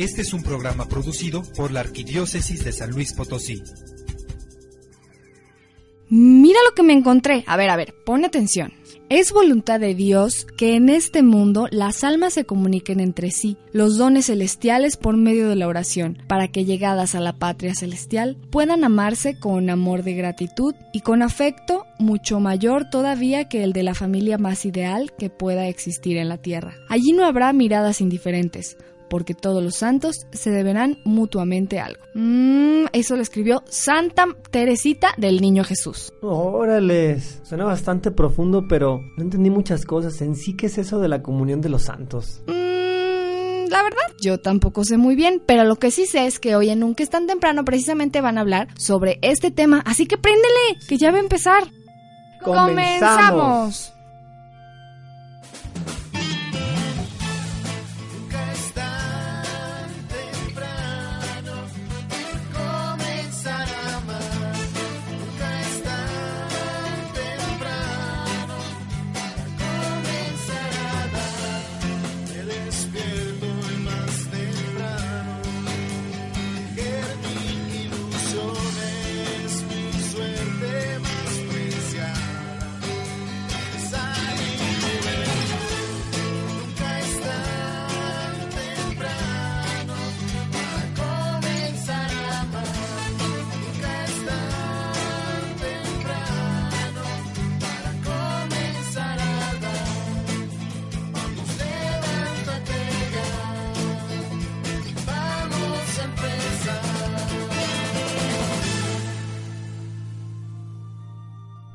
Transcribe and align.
Este 0.00 0.22
es 0.22 0.32
un 0.32 0.42
programa 0.42 0.88
producido 0.88 1.42
por 1.54 1.72
la 1.72 1.80
Arquidiócesis 1.80 2.64
de 2.64 2.72
San 2.72 2.90
Luis 2.90 3.12
Potosí. 3.12 3.62
Mira 6.08 6.58
lo 6.66 6.74
que 6.74 6.82
me 6.82 6.94
encontré. 6.94 7.44
A 7.46 7.58
ver, 7.58 7.68
a 7.68 7.76
ver, 7.76 7.94
pon 8.06 8.24
atención. 8.24 8.72
Es 9.10 9.30
voluntad 9.30 9.78
de 9.78 9.94
Dios 9.94 10.46
que 10.56 10.74
en 10.74 10.88
este 10.88 11.22
mundo 11.22 11.68
las 11.70 12.02
almas 12.02 12.32
se 12.32 12.46
comuniquen 12.46 13.00
entre 13.00 13.30
sí, 13.30 13.58
los 13.72 13.98
dones 13.98 14.26
celestiales 14.26 14.96
por 14.96 15.18
medio 15.18 15.48
de 15.50 15.56
la 15.56 15.68
oración, 15.68 16.16
para 16.28 16.48
que 16.48 16.64
llegadas 16.64 17.14
a 17.14 17.20
la 17.20 17.38
patria 17.38 17.74
celestial 17.74 18.38
puedan 18.50 18.84
amarse 18.84 19.38
con 19.38 19.68
amor 19.68 20.02
de 20.02 20.14
gratitud 20.14 20.74
y 20.92 21.00
con 21.00 21.22
afecto 21.22 21.84
mucho 21.98 22.40
mayor 22.40 22.88
todavía 22.88 23.48
que 23.48 23.64
el 23.64 23.74
de 23.74 23.82
la 23.82 23.94
familia 23.94 24.38
más 24.38 24.64
ideal 24.64 25.12
que 25.18 25.28
pueda 25.28 25.68
existir 25.68 26.16
en 26.16 26.28
la 26.28 26.38
tierra. 26.38 26.76
Allí 26.88 27.12
no 27.12 27.26
habrá 27.26 27.52
miradas 27.52 28.00
indiferentes, 28.00 28.76
porque 29.10 29.34
todos 29.34 29.62
los 29.62 29.74
santos 29.74 30.26
se 30.32 30.50
deberán 30.50 30.98
mutuamente 31.04 31.80
algo. 31.80 32.00
Mm, 32.14 32.86
eso 32.92 33.16
lo 33.16 33.22
escribió 33.22 33.62
Santa 33.68 34.26
Teresita 34.50 35.08
del 35.18 35.40
Niño 35.40 35.64
Jesús. 35.64 36.12
Órale, 36.22 37.20
suena 37.42 37.64
bastante 37.64 38.12
profundo, 38.12 38.66
pero 38.68 39.00
no 39.16 39.22
entendí 39.22 39.50
muchas 39.50 39.84
cosas. 39.84 40.22
En 40.22 40.36
sí, 40.36 40.56
¿qué 40.56 40.66
es 40.66 40.78
eso 40.78 41.00
de 41.00 41.08
la 41.08 41.22
comunión 41.22 41.60
de 41.60 41.68
los 41.68 41.82
santos? 41.82 42.42
Mm, 42.46 43.68
la 43.68 43.82
verdad, 43.82 44.06
yo 44.22 44.38
tampoco 44.38 44.84
sé 44.84 44.96
muy 44.96 45.16
bien, 45.16 45.42
pero 45.44 45.64
lo 45.64 45.76
que 45.76 45.90
sí 45.90 46.06
sé 46.06 46.26
es 46.26 46.38
que 46.38 46.54
hoy 46.54 46.70
en 46.70 46.80
Nunca 46.80 47.02
es 47.02 47.10
tan 47.10 47.26
temprano 47.26 47.64
precisamente 47.64 48.20
van 48.20 48.38
a 48.38 48.42
hablar 48.42 48.68
sobre 48.78 49.18
este 49.22 49.50
tema, 49.50 49.82
así 49.84 50.06
que 50.06 50.16
préndele, 50.16 50.78
que 50.88 50.96
ya 50.96 51.10
va 51.10 51.18
a 51.18 51.20
empezar. 51.20 51.64
Comenzamos. 52.42 53.92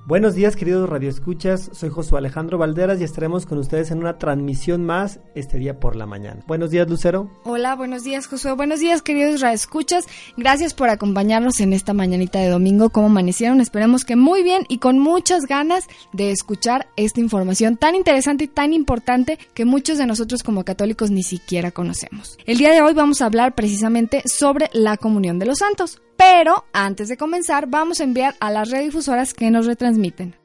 Buenos 0.07 0.35
días 0.35 0.55
queridos 0.55 0.87
radioescuchas, 0.87 1.71
soy 1.73 1.89
Josué 1.89 2.19
Alejandro 2.19 2.59
Valderas 2.59 3.01
y 3.01 3.03
estaremos 3.03 3.47
con 3.47 3.57
ustedes 3.57 3.89
en 3.89 3.97
una 3.97 4.19
transmisión 4.19 4.85
más 4.85 5.19
este 5.33 5.57
día 5.57 5.79
por 5.79 5.95
la 5.95 6.05
mañana. 6.05 6.43
Buenos 6.45 6.69
días 6.69 6.87
Lucero. 6.87 7.31
Hola, 7.43 7.75
buenos 7.75 8.03
días 8.03 8.27
Josué, 8.27 8.51
buenos 8.51 8.79
días 8.79 9.01
queridos 9.01 9.41
radioescuchas, 9.41 10.05
gracias 10.37 10.75
por 10.75 10.89
acompañarnos 10.89 11.59
en 11.59 11.73
esta 11.73 11.93
mañanita 11.93 12.37
de 12.37 12.49
domingo, 12.49 12.91
¿cómo 12.91 13.07
amanecieron? 13.07 13.61
Esperemos 13.61 14.05
que 14.05 14.15
muy 14.15 14.43
bien 14.43 14.65
y 14.69 14.77
con 14.77 14.99
muchas 14.99 15.47
ganas 15.47 15.87
de 16.13 16.29
escuchar 16.29 16.85
esta 16.97 17.19
información 17.19 17.75
tan 17.75 17.95
interesante 17.95 18.43
y 18.43 18.47
tan 18.47 18.73
importante 18.73 19.39
que 19.55 19.65
muchos 19.65 19.97
de 19.97 20.05
nosotros 20.05 20.43
como 20.43 20.63
católicos 20.63 21.09
ni 21.09 21.23
siquiera 21.23 21.71
conocemos. 21.71 22.37
El 22.45 22.59
día 22.59 22.71
de 22.71 22.83
hoy 22.83 22.93
vamos 22.93 23.23
a 23.23 23.25
hablar 23.25 23.55
precisamente 23.55 24.21
sobre 24.27 24.69
la 24.71 24.97
comunión 24.97 25.39
de 25.39 25.47
los 25.47 25.57
santos. 25.57 25.99
Pero 26.17 26.65
antes 26.73 27.09
de 27.09 27.17
comenzar, 27.17 27.67
vamos 27.67 27.99
a 27.99 28.03
enviar 28.03 28.35
a 28.39 28.51
las 28.51 28.69
redifusoras 28.69 29.33
que 29.33 29.51
nos 29.51 29.65
retransmiten. 29.65 30.35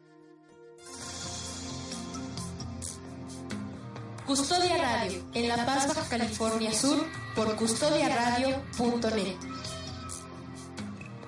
Custodia 4.26 4.78
Radio, 4.78 5.22
en 5.34 5.48
La 5.48 5.66
Paz, 5.66 5.92
California 6.08 6.72
Sur, 6.72 7.04
por 7.34 7.56
custodiaradio.net. 7.56 9.36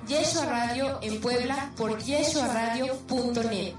Yeshua 0.06 0.46
Radio 0.46 0.98
en 1.02 1.20
Puebla, 1.20 1.72
por 1.76 1.98
yeshuaradio.net. 1.98 3.74